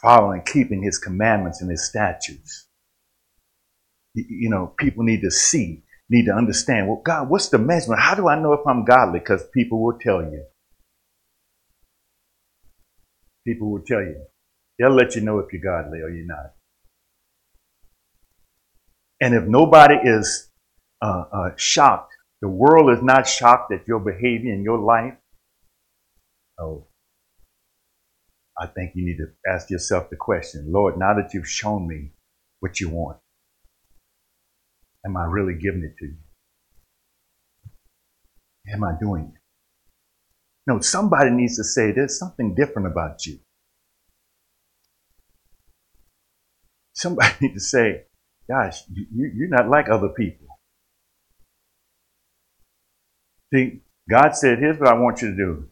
following, 0.00 0.42
keeping 0.42 0.84
his 0.84 0.98
commandments 0.98 1.60
and 1.60 1.68
his 1.68 1.84
statutes. 1.84 2.68
You, 4.14 4.24
you 4.28 4.50
know, 4.50 4.72
people 4.78 5.02
need 5.02 5.22
to 5.22 5.32
see, 5.32 5.82
need 6.08 6.26
to 6.26 6.32
understand, 6.32 6.86
well, 6.86 7.02
God, 7.04 7.28
what's 7.28 7.48
the 7.48 7.58
measurement? 7.58 8.02
How 8.02 8.14
do 8.14 8.28
I 8.28 8.40
know 8.40 8.52
if 8.52 8.64
I'm 8.68 8.84
godly? 8.84 9.18
Because 9.18 9.42
people 9.52 9.82
will 9.82 9.98
tell 9.98 10.22
you. 10.22 10.44
People 13.46 13.70
will 13.70 13.82
tell 13.82 14.00
you. 14.00 14.24
They'll 14.78 14.94
let 14.94 15.14
you 15.14 15.20
know 15.20 15.38
if 15.38 15.52
you're 15.52 15.62
godly 15.62 16.00
or 16.00 16.10
you're 16.10 16.26
not. 16.26 16.52
And 19.20 19.34
if 19.34 19.44
nobody 19.44 19.96
is 20.02 20.50
uh, 21.00 21.24
uh, 21.32 21.50
shocked 21.56 22.14
the 22.44 22.50
world 22.50 22.90
is 22.90 23.02
not 23.02 23.26
shocked 23.26 23.72
at 23.72 23.88
your 23.88 24.00
behavior 24.00 24.52
in 24.52 24.62
your 24.62 24.78
life. 24.78 25.14
Oh, 26.60 26.88
I 28.60 28.66
think 28.66 28.92
you 28.94 29.02
need 29.02 29.16
to 29.16 29.28
ask 29.50 29.70
yourself 29.70 30.10
the 30.10 30.16
question 30.16 30.70
Lord, 30.70 30.98
now 30.98 31.14
that 31.14 31.32
you've 31.32 31.48
shown 31.48 31.88
me 31.88 32.10
what 32.60 32.80
you 32.80 32.90
want, 32.90 33.16
am 35.06 35.16
I 35.16 35.24
really 35.24 35.54
giving 35.54 35.84
it 35.84 35.96
to 36.00 36.04
you? 36.04 36.16
Am 38.74 38.84
I 38.84 38.92
doing 39.00 39.32
it? 39.34 39.43
No, 40.66 40.80
somebody 40.80 41.30
needs 41.30 41.56
to 41.56 41.64
say 41.64 41.92
there's 41.92 42.18
something 42.18 42.54
different 42.54 42.88
about 42.88 43.26
you. 43.26 43.38
Somebody 46.94 47.34
needs 47.40 47.54
to 47.54 47.60
say, 47.60 48.04
gosh, 48.48 48.82
you, 48.90 49.06
you're 49.34 49.48
not 49.48 49.68
like 49.68 49.88
other 49.88 50.08
people. 50.08 50.46
See, 53.52 53.82
God 54.10 54.32
said, 54.32 54.58
here's 54.58 54.78
what 54.78 54.88
I 54.88 54.94
want 54.94 55.22
you 55.22 55.30
to 55.30 55.36
do. 55.36 55.68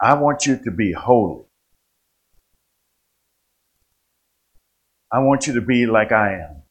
I 0.00 0.14
want 0.14 0.46
you 0.46 0.56
to 0.56 0.70
be 0.70 0.92
holy. 0.92 1.44
I 5.12 5.18
want 5.18 5.46
you 5.46 5.54
to 5.54 5.60
be 5.60 5.86
like 5.86 6.12
I 6.12 6.34
am. 6.34 6.62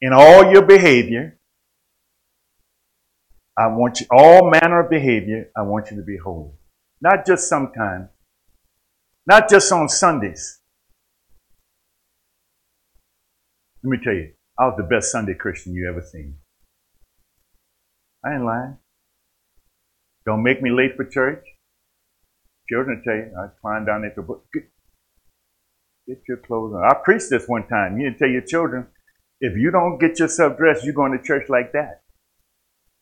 In 0.00 0.12
all 0.12 0.50
your 0.50 0.62
behavior, 0.62 1.38
I 3.60 3.66
want 3.66 4.00
you, 4.00 4.06
all 4.10 4.48
manner 4.48 4.80
of 4.80 4.88
behavior, 4.88 5.50
I 5.54 5.60
want 5.60 5.90
you 5.90 5.98
to 5.98 6.02
be 6.02 6.16
holy. 6.16 6.52
Not 7.02 7.26
just 7.26 7.46
sometimes. 7.46 8.08
Not 9.26 9.50
just 9.50 9.70
on 9.70 9.86
Sundays. 9.90 10.60
Let 13.84 13.90
me 13.90 13.98
tell 14.02 14.14
you, 14.14 14.32
I 14.58 14.64
was 14.64 14.76
the 14.78 14.84
best 14.84 15.12
Sunday 15.12 15.34
Christian 15.34 15.74
you 15.74 15.90
ever 15.90 16.00
seen. 16.00 16.38
I 18.24 18.32
ain't 18.32 18.46
lying. 18.46 18.78
Don't 20.24 20.42
make 20.42 20.62
me 20.62 20.70
late 20.70 20.96
for 20.96 21.04
church. 21.04 21.44
Children 22.70 23.02
tell 23.04 23.14
you, 23.14 23.30
I 23.38 23.48
climb 23.60 23.84
down 23.84 24.00
there 24.00 24.14
to 24.14 24.22
book. 24.22 24.46
Get, 24.54 24.70
get 26.08 26.22
your 26.26 26.38
clothes 26.38 26.72
on. 26.72 26.82
I 26.82 26.94
preached 27.04 27.28
this 27.28 27.46
one 27.46 27.68
time. 27.68 28.00
You 28.00 28.10
tell 28.18 28.28
your 28.28 28.40
children, 28.40 28.86
if 29.38 29.54
you 29.54 29.70
don't 29.70 29.98
get 29.98 30.18
yourself 30.18 30.56
dressed, 30.56 30.82
you're 30.82 30.94
going 30.94 31.12
to 31.12 31.22
church 31.22 31.50
like 31.50 31.72
that. 31.72 32.00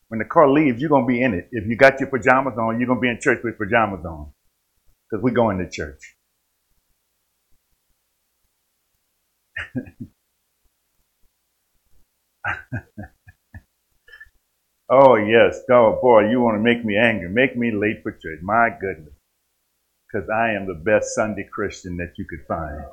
When 0.09 0.19
the 0.19 0.25
car 0.25 0.49
leaves, 0.49 0.81
you're 0.81 0.89
going 0.89 1.05
to 1.05 1.07
be 1.07 1.21
in 1.21 1.33
it. 1.33 1.49
If 1.51 1.67
you 1.67 1.77
got 1.77 1.99
your 1.99 2.09
pajamas 2.09 2.57
on, 2.57 2.79
you're 2.79 2.87
going 2.87 2.99
to 2.99 3.01
be 3.01 3.09
in 3.09 3.19
church 3.21 3.41
with 3.43 3.57
pajamas 3.57 4.05
on. 4.05 4.33
Because 5.09 5.23
we're 5.23 5.31
going 5.31 5.59
to 5.59 5.69
church. 5.69 6.15
Oh, 14.89 15.17
yes. 15.17 15.61
Oh, 15.71 15.99
boy, 16.01 16.29
you 16.31 16.41
want 16.41 16.57
to 16.57 16.63
make 16.63 16.83
me 16.83 16.97
angry. 16.97 17.29
Make 17.29 17.55
me 17.55 17.71
late 17.71 18.01
for 18.01 18.11
church. 18.11 18.39
My 18.41 18.69
goodness. 18.81 19.13
Because 20.07 20.27
I 20.29 20.53
am 20.53 20.65
the 20.65 20.81
best 20.83 21.13
Sunday 21.13 21.47
Christian 21.51 21.97
that 21.97 22.13
you 22.17 22.25
could 22.25 22.43
find. 22.47 22.83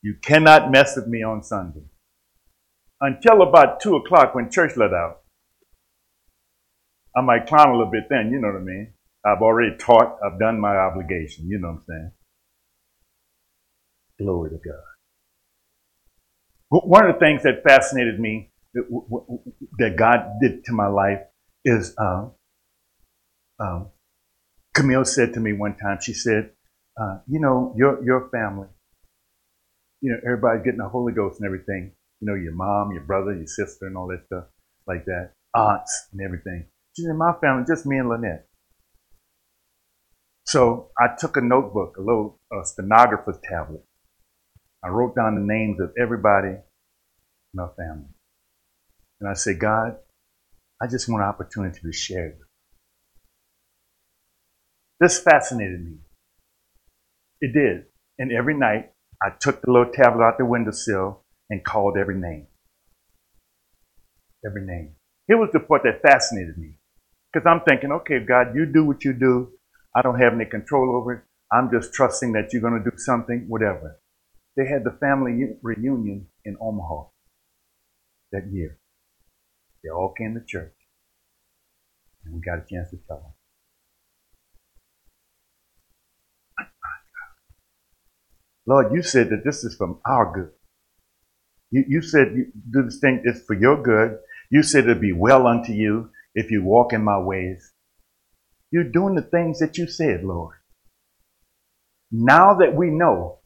You 0.00 0.14
cannot 0.22 0.70
mess 0.70 0.96
with 0.96 1.06
me 1.06 1.22
on 1.22 1.42
Sunday. 1.42 1.82
Until 3.00 3.42
about 3.42 3.80
2 3.80 3.96
o'clock 3.96 4.34
when 4.34 4.50
church 4.50 4.76
let 4.76 4.92
out. 4.92 5.20
I 7.14 7.20
might 7.20 7.46
clown 7.46 7.68
a 7.68 7.76
little 7.76 7.90
bit 7.90 8.04
then, 8.10 8.30
you 8.30 8.38
know 8.40 8.48
what 8.48 8.60
I 8.60 8.64
mean? 8.64 8.92
I've 9.24 9.42
already 9.42 9.76
taught, 9.76 10.18
I've 10.24 10.38
done 10.38 10.60
my 10.60 10.76
obligation, 10.76 11.48
you 11.48 11.58
know 11.58 11.68
what 11.68 11.78
I'm 11.78 11.84
saying? 11.88 12.12
Glory 14.20 14.50
to 14.50 14.56
God. 14.56 14.82
One 16.68 17.06
of 17.06 17.14
the 17.14 17.20
things 17.20 17.42
that 17.44 17.62
fascinated 17.66 18.20
me 18.20 18.50
that 19.78 19.96
God 19.96 20.32
did 20.40 20.64
to 20.66 20.72
my 20.72 20.88
life 20.88 21.20
is 21.64 21.94
um, 21.98 22.32
um, 23.58 23.88
Camille 24.74 25.04
said 25.04 25.32
to 25.34 25.40
me 25.40 25.52
one 25.52 25.76
time, 25.76 25.98
she 26.00 26.12
said, 26.12 26.50
uh, 27.00 27.18
you 27.26 27.40
know, 27.40 27.74
your, 27.76 28.04
your 28.04 28.28
family, 28.30 28.68
you 30.00 30.10
know, 30.12 30.18
everybody's 30.24 30.64
getting 30.64 30.78
the 30.78 30.88
Holy 30.88 31.12
Ghost 31.12 31.40
and 31.40 31.46
everything. 31.46 31.92
You 32.20 32.28
know, 32.28 32.34
your 32.34 32.54
mom, 32.54 32.92
your 32.92 33.02
brother, 33.02 33.34
your 33.34 33.46
sister, 33.46 33.86
and 33.86 33.96
all 33.96 34.08
that 34.08 34.24
stuff 34.26 34.44
like 34.86 35.04
that, 35.06 35.32
aunts 35.54 36.08
and 36.12 36.20
everything. 36.22 36.66
She 36.96 37.02
said, 37.02 37.16
my 37.16 37.32
family, 37.40 37.64
just 37.66 37.86
me 37.86 37.98
and 37.98 38.08
Lynette. 38.08 38.46
So 40.46 40.90
I 40.98 41.08
took 41.18 41.36
a 41.36 41.40
notebook, 41.40 41.96
a 41.98 42.00
little 42.00 42.40
uh, 42.54 42.62
stenographer's 42.64 43.38
tablet. 43.44 43.84
I 44.84 44.88
wrote 44.88 45.16
down 45.16 45.34
the 45.34 45.40
names 45.40 45.80
of 45.80 45.92
everybody 46.00 46.48
in 46.50 46.60
my 47.54 47.66
family. 47.76 48.08
And 49.20 49.28
I 49.28 49.34
said, 49.34 49.58
God, 49.58 49.96
I 50.80 50.86
just 50.86 51.08
want 51.08 51.22
an 51.22 51.28
opportunity 51.28 51.80
to 51.82 51.92
share 51.92 52.34
This 55.00 55.20
fascinated 55.20 55.84
me. 55.84 55.98
It 57.40 57.52
did. 57.52 57.86
And 58.18 58.32
every 58.32 58.56
night, 58.56 58.92
I 59.22 59.30
took 59.38 59.60
the 59.62 59.70
little 59.70 59.92
tablet 59.92 60.24
out 60.24 60.38
the 60.38 60.44
windowsill 60.46 61.25
and 61.50 61.64
called 61.64 61.96
every 61.98 62.16
name. 62.16 62.46
Every 64.44 64.64
name. 64.66 64.94
Here 65.26 65.38
was 65.38 65.50
the 65.52 65.60
part 65.60 65.82
that 65.84 66.02
fascinated 66.02 66.56
me. 66.58 66.78
Because 67.32 67.46
I'm 67.46 67.60
thinking, 67.68 67.92
okay, 67.92 68.20
God, 68.26 68.54
you 68.54 68.66
do 68.66 68.84
what 68.84 69.04
you 69.04 69.12
do. 69.12 69.52
I 69.94 70.02
don't 70.02 70.20
have 70.20 70.34
any 70.34 70.44
control 70.44 70.96
over 70.96 71.12
it. 71.12 71.22
I'm 71.52 71.70
just 71.70 71.92
trusting 71.92 72.32
that 72.32 72.52
you're 72.52 72.62
going 72.62 72.82
to 72.82 72.90
do 72.90 72.96
something, 72.96 73.46
whatever. 73.48 74.00
They 74.56 74.66
had 74.66 74.84
the 74.84 74.96
family 75.00 75.56
reunion 75.62 76.28
in 76.44 76.56
Omaha 76.60 77.08
that 78.32 78.46
year. 78.50 78.78
They 79.84 79.90
all 79.90 80.14
came 80.16 80.34
to 80.34 80.40
church. 80.46 80.74
And 82.24 82.34
we 82.34 82.40
got 82.40 82.58
a 82.58 82.64
chance 82.68 82.90
to 82.90 82.96
tell 83.06 83.18
them. 83.18 83.32
Lord, 88.66 88.92
you 88.92 89.02
said 89.02 89.30
that 89.30 89.44
this 89.44 89.62
is 89.62 89.76
from 89.76 90.00
our 90.04 90.32
good. 90.34 90.50
You, 91.70 91.84
you 91.88 92.02
said 92.02 92.34
do 92.70 92.82
this 92.82 92.98
thing, 93.00 93.22
it's 93.24 93.42
for 93.46 93.54
your 93.54 93.82
good. 93.82 94.18
You 94.50 94.62
said 94.62 94.84
it'll 94.84 95.00
be 95.00 95.12
well 95.12 95.46
unto 95.46 95.72
you 95.72 96.10
if 96.34 96.50
you 96.50 96.62
walk 96.62 96.92
in 96.92 97.02
my 97.02 97.18
ways. 97.18 97.72
You're 98.70 98.84
doing 98.84 99.14
the 99.14 99.22
things 99.22 99.58
that 99.58 99.78
you 99.78 99.86
said, 99.86 100.24
Lord. 100.24 100.56
Now 102.10 102.54
that 102.54 102.74
we 102.74 102.90
know, 102.90 103.40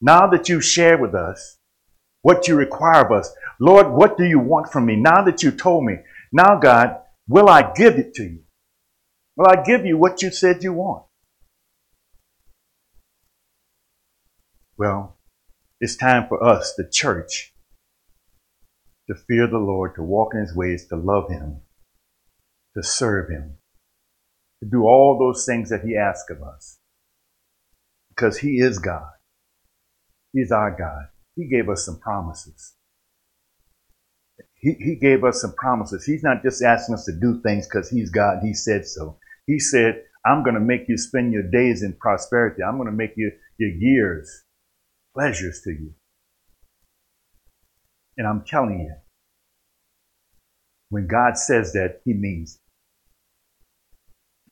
now 0.00 0.26
that 0.28 0.48
you 0.48 0.60
share 0.60 0.98
with 0.98 1.14
us 1.14 1.58
what 2.22 2.48
you 2.48 2.56
require 2.56 3.04
of 3.04 3.12
us, 3.12 3.32
Lord, 3.60 3.90
what 3.90 4.16
do 4.16 4.24
you 4.24 4.38
want 4.38 4.72
from 4.72 4.86
me? 4.86 4.96
Now 4.96 5.22
that 5.24 5.42
you 5.42 5.50
told 5.50 5.84
me, 5.84 5.96
now, 6.32 6.58
God, 6.58 6.96
will 7.28 7.48
I 7.48 7.72
give 7.72 7.98
it 7.98 8.14
to 8.14 8.22
you? 8.22 8.40
Will 9.36 9.46
I 9.48 9.62
give 9.62 9.84
you 9.84 9.96
what 9.96 10.22
you 10.22 10.30
said 10.30 10.62
you 10.62 10.72
want? 10.72 11.04
Well, 14.76 15.18
it's 15.80 15.96
time 15.96 16.26
for 16.28 16.42
us, 16.44 16.74
the 16.76 16.88
church, 16.90 17.54
to 19.08 19.14
fear 19.14 19.46
the 19.46 19.58
Lord, 19.58 19.94
to 19.94 20.02
walk 20.02 20.34
in 20.34 20.40
his 20.40 20.54
ways, 20.54 20.86
to 20.88 20.96
love 20.96 21.30
him, 21.30 21.62
to 22.76 22.82
serve 22.82 23.30
him, 23.30 23.56
to 24.62 24.68
do 24.68 24.82
all 24.82 25.18
those 25.18 25.46
things 25.46 25.70
that 25.70 25.82
he 25.84 25.96
asks 25.96 26.30
of 26.30 26.42
us. 26.42 26.78
Because 28.10 28.38
he 28.38 28.58
is 28.58 28.78
God. 28.78 29.08
He's 30.32 30.52
our 30.52 30.70
God. 30.70 31.06
He 31.34 31.48
gave 31.48 31.70
us 31.70 31.86
some 31.86 31.98
promises. 31.98 32.74
He, 34.54 34.74
he 34.78 34.96
gave 34.96 35.24
us 35.24 35.40
some 35.40 35.54
promises. 35.54 36.04
He's 36.04 36.22
not 36.22 36.42
just 36.42 36.62
asking 36.62 36.94
us 36.94 37.06
to 37.06 37.12
do 37.18 37.40
things 37.40 37.66
because 37.66 37.88
he's 37.88 38.10
God. 38.10 38.40
He 38.42 38.52
said 38.52 38.86
so. 38.86 39.18
He 39.46 39.58
said, 39.58 40.02
I'm 40.26 40.44
going 40.44 40.54
to 40.54 40.60
make 40.60 40.82
you 40.86 40.98
spend 40.98 41.32
your 41.32 41.50
days 41.50 41.82
in 41.82 41.94
prosperity. 41.94 42.62
I'm 42.62 42.76
going 42.76 42.90
to 42.90 42.96
make 42.96 43.14
you 43.16 43.32
your 43.58 43.70
years 43.70 44.44
pleasures 45.14 45.60
to 45.64 45.70
you. 45.70 45.94
And 48.16 48.26
I'm 48.26 48.44
telling 48.44 48.80
you, 48.80 48.94
when 50.90 51.06
God 51.06 51.38
says 51.38 51.72
that, 51.72 52.00
He 52.04 52.12
means, 52.12 52.58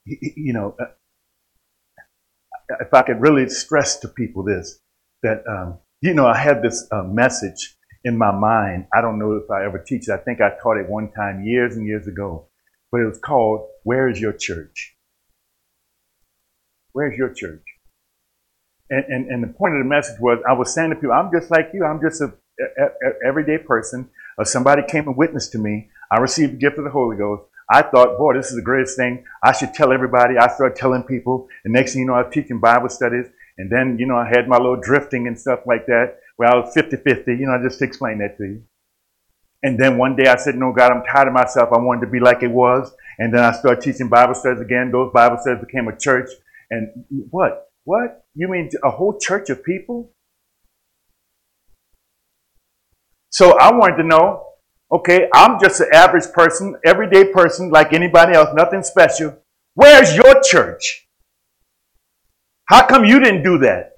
you 0.04 0.52
know, 0.52 0.76
uh, 0.80 0.86
if 2.80 2.92
I 2.94 3.02
could 3.02 3.20
really 3.20 3.48
stress 3.48 3.98
to 4.00 4.09
people 4.09 4.42
this, 4.44 4.80
that, 5.22 5.42
um, 5.48 5.78
you 6.00 6.14
know, 6.14 6.26
I 6.26 6.36
had 6.36 6.62
this 6.62 6.86
uh, 6.92 7.02
message 7.02 7.76
in 8.04 8.16
my 8.16 8.30
mind. 8.30 8.86
I 8.94 9.00
don't 9.00 9.18
know 9.18 9.32
if 9.32 9.50
I 9.50 9.64
ever 9.64 9.82
teach 9.84 10.09
it. 10.09 10.12
I 10.12 10.18
think 10.18 10.40
I 10.40 10.50
taught 10.62 10.78
it 10.78 10.88
one 10.88 11.11
time 11.12 11.42
years 11.44 11.76
and 11.76 11.86
years 11.86 12.06
ago, 12.06 12.48
but 12.92 13.00
it 13.00 13.06
was 13.06 13.18
called, 13.18 13.68
Where 13.82 14.09
is 14.09 14.20
Your 14.20 14.32
Church? 14.32 14.94
Where's 16.98 17.16
your 17.16 17.32
church? 17.32 17.77
And, 18.91 19.05
and, 19.09 19.30
and, 19.30 19.43
the 19.43 19.49
point 19.49 19.74
of 19.74 19.80
the 19.80 19.89
message 19.89 20.18
was 20.18 20.39
I 20.49 20.55
was 20.55 20.72
saying 20.72 20.91
to 20.91 20.97
people, 20.97 21.12
I'm 21.12 21.30
just 21.30 21.51
like 21.51 21.70
you. 21.74 21.84
I'm 21.84 22.01
just 22.01 22.22
a, 22.22 22.32
a, 22.59 22.84
a 22.84 23.26
everyday 23.26 23.59
person. 23.59 24.09
Or 24.39 24.45
somebody 24.45 24.82
came 24.89 25.09
and 25.09 25.16
witnessed 25.16 25.53
to 25.53 25.59
me. 25.59 25.91
I 26.11 26.18
received 26.18 26.55
the 26.55 26.57
gift 26.57 26.78
of 26.78 26.84
the 26.84 26.91
Holy 26.91 27.16
Ghost. 27.16 27.43
I 27.70 27.82
thought, 27.82 28.16
boy, 28.16 28.34
this 28.34 28.49
is 28.49 28.57
the 28.57 28.62
greatest 28.62 28.97
thing. 28.97 29.24
I 29.45 29.53
should 29.53 29.74
tell 29.74 29.93
everybody. 29.93 30.39
I 30.39 30.49
started 30.49 30.76
telling 30.76 31.03
people. 31.03 31.49
And 31.64 31.74
next 31.74 31.93
thing 31.93 32.01
you 32.01 32.07
know, 32.07 32.14
I 32.14 32.22
was 32.22 32.32
teaching 32.32 32.61
Bible 32.61 32.89
studies. 32.89 33.26
And 33.59 33.70
then, 33.70 33.99
you 33.99 34.07
know, 34.07 34.16
I 34.16 34.26
had 34.26 34.49
my 34.49 34.57
little 34.57 34.80
drifting 34.80 35.26
and 35.26 35.39
stuff 35.39 35.61
like 35.66 35.86
that. 35.86 36.18
Well, 36.39 36.51
I 36.51 36.57
was 36.57 36.74
50-50. 36.74 37.26
You 37.26 37.47
know, 37.47 37.53
I 37.53 37.62
just 37.62 37.82
explained 37.82 38.20
that 38.22 38.39
to 38.39 38.45
you. 38.45 38.62
And 39.62 39.78
then 39.78 39.99
one 39.99 40.14
day 40.14 40.28
I 40.28 40.36
said, 40.36 40.55
no, 40.55 40.72
God, 40.72 40.93
I'm 40.93 41.03
tired 41.03 41.28
of 41.28 41.34
myself. 41.34 41.70
I 41.72 41.78
wanted 41.78 42.03
to 42.03 42.12
be 42.12 42.20
like 42.20 42.43
it 42.43 42.51
was. 42.51 42.93
And 43.18 43.34
then 43.34 43.43
I 43.43 43.51
started 43.53 43.82
teaching 43.82 44.09
Bible 44.09 44.34
studies 44.34 44.61
again. 44.61 44.93
Those 44.93 45.12
Bible 45.12 45.39
studies 45.41 45.64
became 45.64 45.89
a 45.89 45.99
church. 45.99 46.30
And 46.70 47.05
what? 47.30 47.68
What? 47.84 48.24
You 48.39 48.47
mean 48.47 48.70
a 48.84 48.91
whole 48.91 49.18
church 49.18 49.51
of 49.51 49.64
people? 49.64 50.12
So 53.30 53.59
I 53.59 53.72
wanted 53.72 53.97
to 53.97 54.05
know, 54.05 54.45
okay, 54.93 55.28
I'm 55.34 55.59
just 55.59 55.80
an 55.80 55.89
average 55.93 56.30
person, 56.32 56.76
everyday 56.84 57.32
person 57.32 57.70
like 57.70 57.93
anybody 57.93 58.34
else, 58.34 58.51
nothing 58.55 58.84
special. 58.84 59.36
Where's 59.74 60.14
your 60.14 60.41
church? 60.41 61.09
How 62.66 62.86
come 62.86 63.05
you 63.05 63.18
didn't 63.18 63.43
do 63.43 63.59
that? 63.59 63.95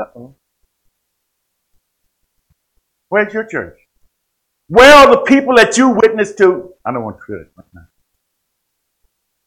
Uh-oh. 0.00 0.34
Where's 3.10 3.34
your 3.34 3.44
church? 3.44 3.78
Where 4.68 4.94
are 4.94 5.10
the 5.10 5.20
people 5.24 5.56
that 5.56 5.76
you 5.76 5.90
witnessed 5.90 6.38
to? 6.38 6.72
I 6.86 6.92
don't 6.92 7.04
want 7.04 7.18
to 7.18 7.32
do 7.34 7.40
it 7.42 7.48
right 7.54 7.66
now. 7.74 7.91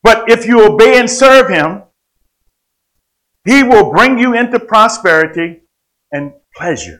But 0.06 0.30
if 0.30 0.46
you 0.46 0.64
obey 0.64 1.00
and 1.00 1.10
serve 1.10 1.50
him, 1.50 1.82
he 3.44 3.64
will 3.64 3.92
bring 3.92 4.20
you 4.20 4.36
into 4.36 4.60
prosperity 4.60 5.64
and 6.12 6.32
pleasure. 6.56 7.00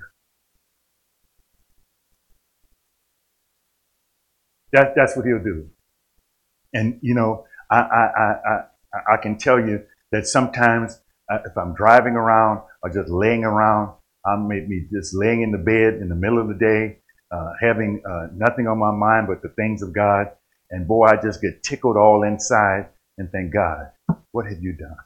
That, 4.72 4.94
that's 4.96 5.16
what 5.16 5.28
he'll 5.28 5.44
do. 5.44 5.70
And, 6.74 6.98
you 7.04 7.14
know, 7.14 7.46
I, 7.70 7.78
I, 7.78 8.02
I, 8.18 8.32
I, 8.50 9.14
I 9.14 9.18
can 9.22 9.38
tell 9.38 9.60
you 9.60 9.84
that 10.12 10.26
sometimes 10.26 11.00
uh, 11.32 11.38
if 11.46 11.56
I'm 11.56 11.76
driving 11.76 12.16
around 12.16 12.62
or 12.82 12.90
just 12.90 13.10
laying 13.10 13.44
around, 13.44 13.94
I'm 14.26 14.48
maybe 14.48 14.88
just 14.92 15.14
laying 15.14 15.44
in 15.44 15.52
the 15.52 15.60
bed 15.60 16.02
in 16.02 16.10
the 16.10 16.16
middle 16.16 16.40
of 16.40 16.48
the 16.48 16.56
day, 16.56 16.98
uh, 17.30 17.52
having 17.62 18.02
uh, 18.04 18.30
nothing 18.34 18.66
on 18.66 18.80
my 18.80 18.92
mind 18.92 19.28
but 19.28 19.44
the 19.44 19.50
things 19.50 19.84
of 19.84 19.94
God. 19.94 20.32
And 20.72 20.88
boy, 20.88 21.06
I 21.06 21.22
just 21.22 21.40
get 21.40 21.62
tickled 21.62 21.98
all 21.98 22.24
inside 22.24 22.88
and 23.18 23.32
thank 23.32 23.54
God, 23.54 23.92
what 24.32 24.46
have 24.46 24.62
you 24.62 24.74
done? 24.74 24.98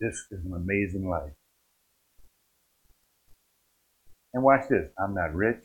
This 0.00 0.16
is 0.30 0.44
an 0.44 0.52
amazing 0.54 1.08
life. 1.08 1.32
And 4.34 4.42
watch 4.42 4.62
this. 4.68 4.88
I'm 4.98 5.14
not 5.14 5.34
rich. 5.34 5.62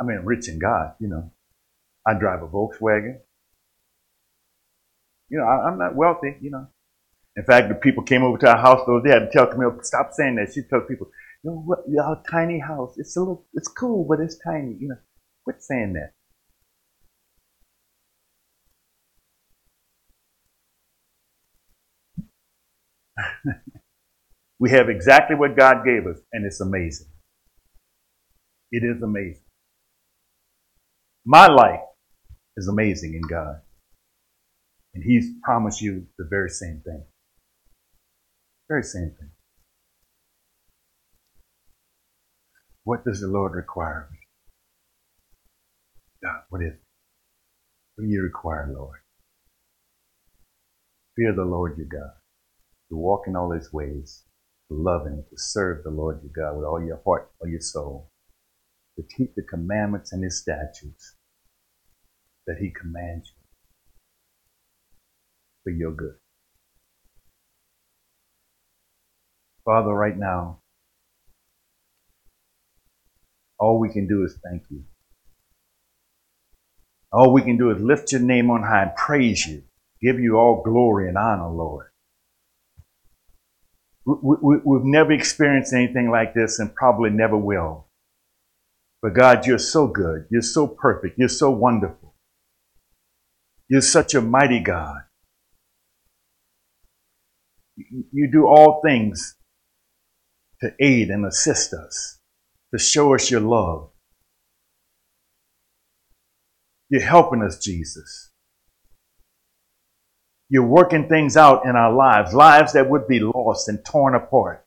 I 0.00 0.04
mean, 0.04 0.20
rich 0.24 0.48
in 0.48 0.58
God, 0.58 0.94
you 0.98 1.08
know. 1.08 1.32
I 2.06 2.14
drive 2.14 2.42
a 2.42 2.48
Volkswagen. 2.48 3.18
You 5.28 5.38
know, 5.38 5.44
I, 5.44 5.68
am 5.68 5.78
not 5.78 5.94
wealthy, 5.94 6.36
you 6.40 6.50
know. 6.50 6.66
In 7.36 7.44
fact, 7.44 7.68
the 7.68 7.74
people 7.74 8.02
came 8.02 8.22
over 8.22 8.38
to 8.38 8.50
our 8.50 8.56
house 8.56 8.80
those 8.86 9.04
days. 9.04 9.12
I 9.12 9.20
had 9.20 9.26
to 9.26 9.30
tell 9.30 9.46
Camille, 9.46 9.78
stop 9.82 10.12
saying 10.12 10.36
that. 10.36 10.52
She 10.52 10.62
tells 10.62 10.84
people, 10.88 11.08
you 11.44 11.50
know 11.50 11.56
what, 11.58 11.80
our 12.02 12.22
tiny 12.28 12.58
house, 12.58 12.94
it's 12.96 13.16
a 13.16 13.20
little, 13.20 13.46
it's 13.52 13.68
cool, 13.68 14.06
but 14.08 14.20
it's 14.20 14.38
tiny, 14.42 14.76
you 14.80 14.88
know. 14.88 14.98
Quit 15.44 15.62
saying 15.62 15.92
that. 15.94 16.12
we 24.58 24.70
have 24.70 24.88
exactly 24.88 25.36
what 25.36 25.56
God 25.56 25.84
gave 25.84 26.06
us, 26.06 26.18
and 26.32 26.44
it's 26.44 26.60
amazing. 26.60 27.08
It 28.72 28.84
is 28.84 29.02
amazing. 29.02 29.44
My 31.24 31.46
life 31.46 31.80
is 32.56 32.68
amazing 32.68 33.14
in 33.14 33.22
God. 33.22 33.60
And 34.94 35.04
He's 35.04 35.26
promised 35.42 35.80
you 35.80 36.06
the 36.18 36.26
very 36.28 36.50
same 36.50 36.82
thing. 36.84 37.04
Very 38.68 38.82
same 38.82 39.14
thing. 39.18 39.30
What 42.84 43.04
does 43.04 43.20
the 43.20 43.28
Lord 43.28 43.52
require 43.52 44.06
of 44.06 44.12
me? 44.12 44.18
God, 46.22 46.42
what 46.48 46.62
is 46.62 46.72
it? 46.72 46.80
What 47.94 48.04
do 48.04 48.10
you 48.10 48.22
require, 48.22 48.72
Lord? 48.74 48.98
Fear 51.16 51.34
the 51.34 51.44
Lord 51.44 51.76
your 51.76 51.86
God 51.86 52.19
to 52.90 52.96
walk 52.96 53.22
in 53.26 53.36
all 53.36 53.52
his 53.52 53.72
ways, 53.72 54.24
to 54.68 54.74
love 54.74 55.06
him, 55.06 55.24
to 55.30 55.36
serve 55.36 55.82
the 55.84 55.90
Lord 55.90 56.20
your 56.22 56.32
God 56.34 56.56
with 56.56 56.66
all 56.66 56.84
your 56.84 57.00
heart, 57.06 57.30
all 57.40 57.48
your 57.48 57.60
soul, 57.60 58.10
to 58.96 59.04
keep 59.16 59.34
the 59.34 59.42
commandments 59.42 60.12
and 60.12 60.22
his 60.22 60.40
statutes 60.40 61.16
that 62.46 62.56
he 62.60 62.70
commands 62.70 63.28
you 63.28 63.40
for 65.64 65.70
your 65.70 65.92
good. 65.92 66.14
Father, 69.64 69.92
right 69.92 70.16
now, 70.16 70.60
all 73.58 73.78
we 73.78 73.92
can 73.92 74.08
do 74.08 74.24
is 74.24 74.36
thank 74.42 74.62
you. 74.70 74.82
All 77.12 77.32
we 77.32 77.42
can 77.42 77.56
do 77.56 77.70
is 77.70 77.80
lift 77.80 78.12
your 78.12 78.20
name 78.20 78.50
on 78.50 78.62
high 78.62 78.82
and 78.82 78.96
praise 78.96 79.46
you, 79.46 79.62
give 80.00 80.18
you 80.18 80.36
all 80.36 80.62
glory 80.62 81.08
and 81.08 81.18
honor, 81.18 81.48
Lord. 81.48 81.86
We, 84.04 84.14
we, 84.22 84.56
we've 84.64 84.84
never 84.84 85.12
experienced 85.12 85.72
anything 85.72 86.10
like 86.10 86.34
this 86.34 86.58
and 86.58 86.74
probably 86.74 87.10
never 87.10 87.36
will. 87.36 87.86
But 89.02 89.14
God, 89.14 89.46
you're 89.46 89.58
so 89.58 89.86
good. 89.86 90.26
You're 90.30 90.42
so 90.42 90.66
perfect. 90.66 91.18
You're 91.18 91.28
so 91.28 91.50
wonderful. 91.50 92.14
You're 93.68 93.80
such 93.80 94.14
a 94.14 94.20
mighty 94.20 94.60
God. 94.60 94.98
You 97.76 98.30
do 98.30 98.46
all 98.46 98.82
things 98.84 99.36
to 100.60 100.72
aid 100.80 101.08
and 101.08 101.24
assist 101.24 101.72
us, 101.72 102.18
to 102.72 102.78
show 102.78 103.14
us 103.14 103.30
your 103.30 103.40
love. 103.40 103.90
You're 106.90 107.00
helping 107.02 107.42
us, 107.42 107.58
Jesus. 107.58 108.29
You're 110.50 110.66
working 110.66 111.08
things 111.08 111.36
out 111.36 111.64
in 111.64 111.76
our 111.76 111.92
lives, 111.92 112.34
lives 112.34 112.72
that 112.72 112.90
would 112.90 113.06
be 113.06 113.20
lost 113.20 113.68
and 113.68 113.84
torn 113.84 114.16
apart. 114.16 114.66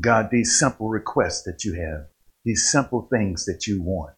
God, 0.00 0.28
these 0.30 0.56
simple 0.56 0.88
requests 0.88 1.42
that 1.42 1.64
you 1.64 1.74
have, 1.74 2.06
these 2.44 2.70
simple 2.70 3.08
things 3.10 3.44
that 3.46 3.66
you 3.66 3.82
want, 3.82 4.14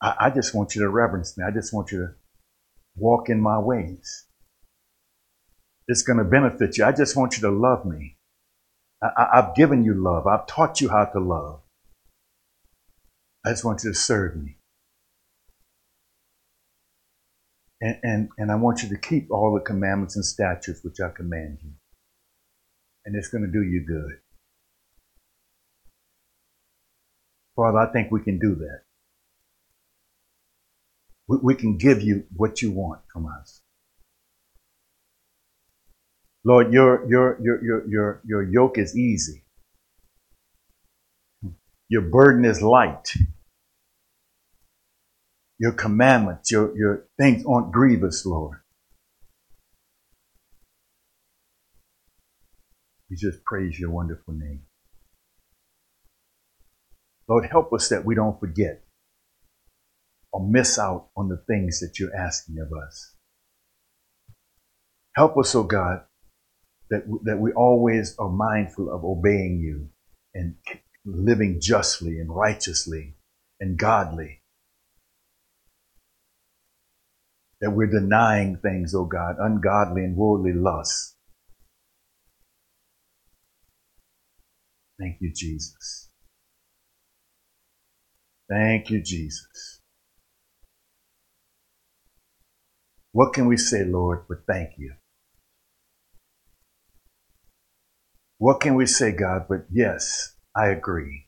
I, 0.00 0.14
I 0.18 0.30
just 0.30 0.54
want 0.54 0.74
you 0.74 0.80
to 0.80 0.88
reverence 0.88 1.36
me. 1.36 1.44
I 1.44 1.50
just 1.50 1.74
want 1.74 1.92
you 1.92 1.98
to 1.98 2.14
walk 2.96 3.28
in 3.28 3.40
my 3.40 3.58
ways. 3.58 4.24
It's 5.88 6.02
going 6.02 6.18
to 6.18 6.24
benefit 6.24 6.78
you. 6.78 6.84
I 6.84 6.92
just 6.92 7.16
want 7.16 7.36
you 7.36 7.42
to 7.42 7.50
love 7.50 7.84
me. 7.84 8.16
I, 9.02 9.28
have 9.34 9.54
given 9.54 9.84
you 9.84 9.94
love. 9.94 10.26
I've 10.26 10.46
taught 10.46 10.80
you 10.80 10.88
how 10.88 11.04
to 11.04 11.20
love. 11.20 11.60
I 13.44 13.50
just 13.50 13.64
want 13.64 13.84
you 13.84 13.92
to 13.92 13.98
serve 13.98 14.36
me. 14.36 14.57
And, 17.80 17.96
and, 18.02 18.28
and 18.38 18.50
I 18.50 18.56
want 18.56 18.82
you 18.82 18.88
to 18.88 18.98
keep 18.98 19.30
all 19.30 19.54
the 19.54 19.60
commandments 19.60 20.16
and 20.16 20.24
statutes 20.24 20.80
which 20.82 21.00
I 21.00 21.10
command 21.10 21.58
you. 21.62 21.70
And 23.06 23.14
it's 23.16 23.28
going 23.28 23.44
to 23.44 23.50
do 23.50 23.62
you 23.62 23.84
good. 23.86 24.18
Father, 27.56 27.78
I 27.78 27.92
think 27.92 28.10
we 28.10 28.22
can 28.22 28.38
do 28.38 28.54
that. 28.56 28.80
We, 31.28 31.38
we 31.42 31.54
can 31.54 31.76
give 31.76 32.02
you 32.02 32.24
what 32.36 32.62
you 32.62 32.70
want 32.72 33.00
from 33.12 33.26
us. 33.26 33.60
Lord, 36.44 36.72
your, 36.72 37.08
your, 37.08 37.38
your, 37.42 37.64
your, 37.64 37.88
your, 37.88 38.22
your 38.24 38.42
yoke 38.42 38.78
is 38.78 38.96
easy. 38.96 39.44
Your 41.88 42.02
burden 42.02 42.44
is 42.44 42.62
light. 42.62 43.12
Your 45.58 45.72
commandments, 45.72 46.50
your, 46.50 46.76
your 46.76 47.06
things 47.18 47.44
aren't 47.46 47.72
grievous, 47.72 48.24
Lord. 48.24 48.58
We 53.10 53.16
just 53.16 53.44
praise 53.44 53.78
your 53.78 53.90
wonderful 53.90 54.34
name. 54.34 54.62
Lord, 57.28 57.46
help 57.50 57.72
us 57.72 57.88
that 57.88 58.04
we 58.04 58.14
don't 58.14 58.38
forget 58.38 58.82
or 60.32 60.46
miss 60.46 60.78
out 60.78 61.08
on 61.16 61.28
the 61.28 61.42
things 61.46 61.80
that 61.80 61.98
you're 61.98 62.14
asking 62.14 62.58
of 62.58 62.68
us. 62.72 63.14
Help 65.16 65.36
us, 65.38 65.54
oh 65.54 65.64
God, 65.64 66.02
that, 66.90 67.02
that 67.24 67.38
we 67.38 67.52
always 67.52 68.14
are 68.18 68.28
mindful 68.28 68.94
of 68.94 69.04
obeying 69.04 69.58
you 69.58 69.88
and 70.34 70.54
living 71.04 71.58
justly 71.60 72.18
and 72.18 72.34
righteously 72.34 73.16
and 73.60 73.78
godly. 73.78 74.42
That 77.60 77.72
we're 77.72 77.86
denying 77.86 78.58
things, 78.62 78.94
oh 78.94 79.04
God, 79.04 79.36
ungodly 79.38 80.04
and 80.04 80.16
worldly 80.16 80.52
lusts. 80.52 81.16
Thank 85.00 85.18
you, 85.20 85.32
Jesus. 85.34 86.08
Thank 88.48 88.90
you, 88.90 89.02
Jesus. 89.02 89.80
What 93.12 93.32
can 93.32 93.46
we 93.46 93.56
say, 93.56 93.84
Lord, 93.84 94.24
but 94.28 94.38
thank 94.46 94.70
you? 94.78 94.94
What 98.38 98.60
can 98.60 98.74
we 98.74 98.86
say, 98.86 99.12
God, 99.12 99.46
but 99.48 99.66
yes, 99.70 100.34
I 100.54 100.68
agree. 100.68 101.27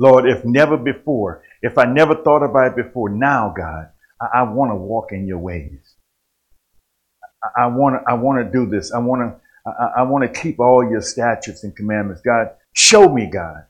Lord, 0.00 0.26
if 0.26 0.46
never 0.46 0.78
before, 0.78 1.44
if 1.60 1.76
I 1.76 1.84
never 1.84 2.14
thought 2.14 2.42
about 2.42 2.68
it 2.68 2.84
before, 2.84 3.10
now, 3.10 3.52
God, 3.54 3.90
I, 4.20 4.40
I 4.40 4.42
want 4.44 4.70
to 4.70 4.74
walk 4.74 5.12
in 5.12 5.26
your 5.26 5.38
ways. 5.38 5.94
I, 7.56 7.66
want 7.66 7.96
to 7.96 8.10
I 8.10 8.14
want 8.14 8.44
to 8.44 8.50
do 8.50 8.64
this. 8.66 8.92
I 8.92 8.98
want 8.98 9.20
to 9.20 9.70
I, 9.70 10.00
I 10.00 10.02
want 10.02 10.24
to 10.24 10.40
keep 10.40 10.58
all 10.58 10.88
your 10.88 11.02
statutes 11.02 11.64
and 11.64 11.76
commandments. 11.76 12.22
God, 12.22 12.48
show 12.72 13.12
me, 13.12 13.28
God. 13.30 13.64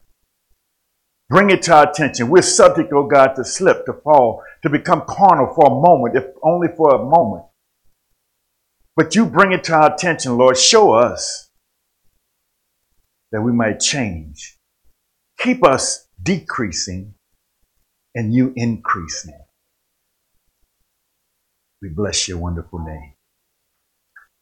Bring 1.29 1.51
it 1.51 1.63
to 1.63 1.75
our 1.75 1.91
attention. 1.91 2.29
We're 2.29 2.43
subject, 2.43 2.93
oh 2.93 3.07
God, 3.07 3.35
to 3.35 3.45
slip, 3.45 3.85
to 3.87 3.93
fall, 3.93 4.43
to 4.63 4.71
become 4.71 5.03
carnal 5.09 5.53
for 5.53 5.67
a 5.67 5.71
moment, 5.71 6.17
if 6.17 6.25
only 6.45 6.69
for 6.77 6.95
a 6.95 7.05
moment. 7.05 7.45
But 8.97 9.17
you 9.17 9.27
bring 9.27 9.53
it 9.53 9.65
to 9.65 9.75
our 9.75 9.95
attention, 9.95 10.37
Lord. 10.37 10.57
Show 10.57 10.93
us 10.93 11.51
that 13.33 13.43
we 13.43 13.53
might 13.53 13.81
change. 13.81 14.59
Keep 15.41 15.65
us 15.65 16.07
decreasing 16.23 17.15
and 18.15 18.33
you 18.35 18.53
increasing. 18.57 19.39
We 21.83 21.89
bless 21.89 22.29
your 22.29 22.39
wonderful 22.39 22.79
name. 22.81 23.15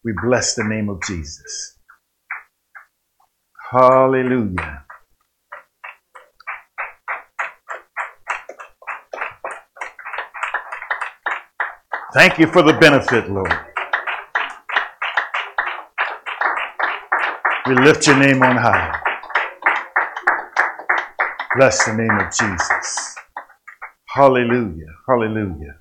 We 0.05 0.13
bless 0.25 0.55
the 0.55 0.65
name 0.65 0.89
of 0.89 1.03
Jesus. 1.03 1.79
Hallelujah. 3.71 4.85
Thank 12.15 12.39
you 12.39 12.47
for 12.47 12.63
the 12.63 12.73
benefit, 12.73 13.31
Lord. 13.31 13.53
We 17.67 17.75
lift 17.75 18.07
your 18.07 18.19
name 18.19 18.43
on 18.43 18.57
high. 18.57 19.08
Bless 21.57 21.85
the 21.87 21.95
name 21.95 22.11
of 22.19 22.33
Jesus. 22.33 23.17
Hallelujah. 24.09 24.87
Hallelujah. 25.09 25.81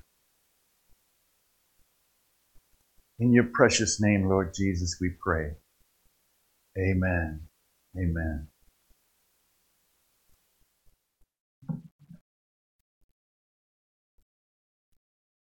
In 3.18 3.32
your 3.32 3.48
precious 3.52 4.00
name, 4.00 4.28
Lord 4.28 4.54
Jesus, 4.54 4.98
we 5.00 5.10
pray. 5.22 5.52
Amen. 6.78 7.42
Amen. 7.98 8.48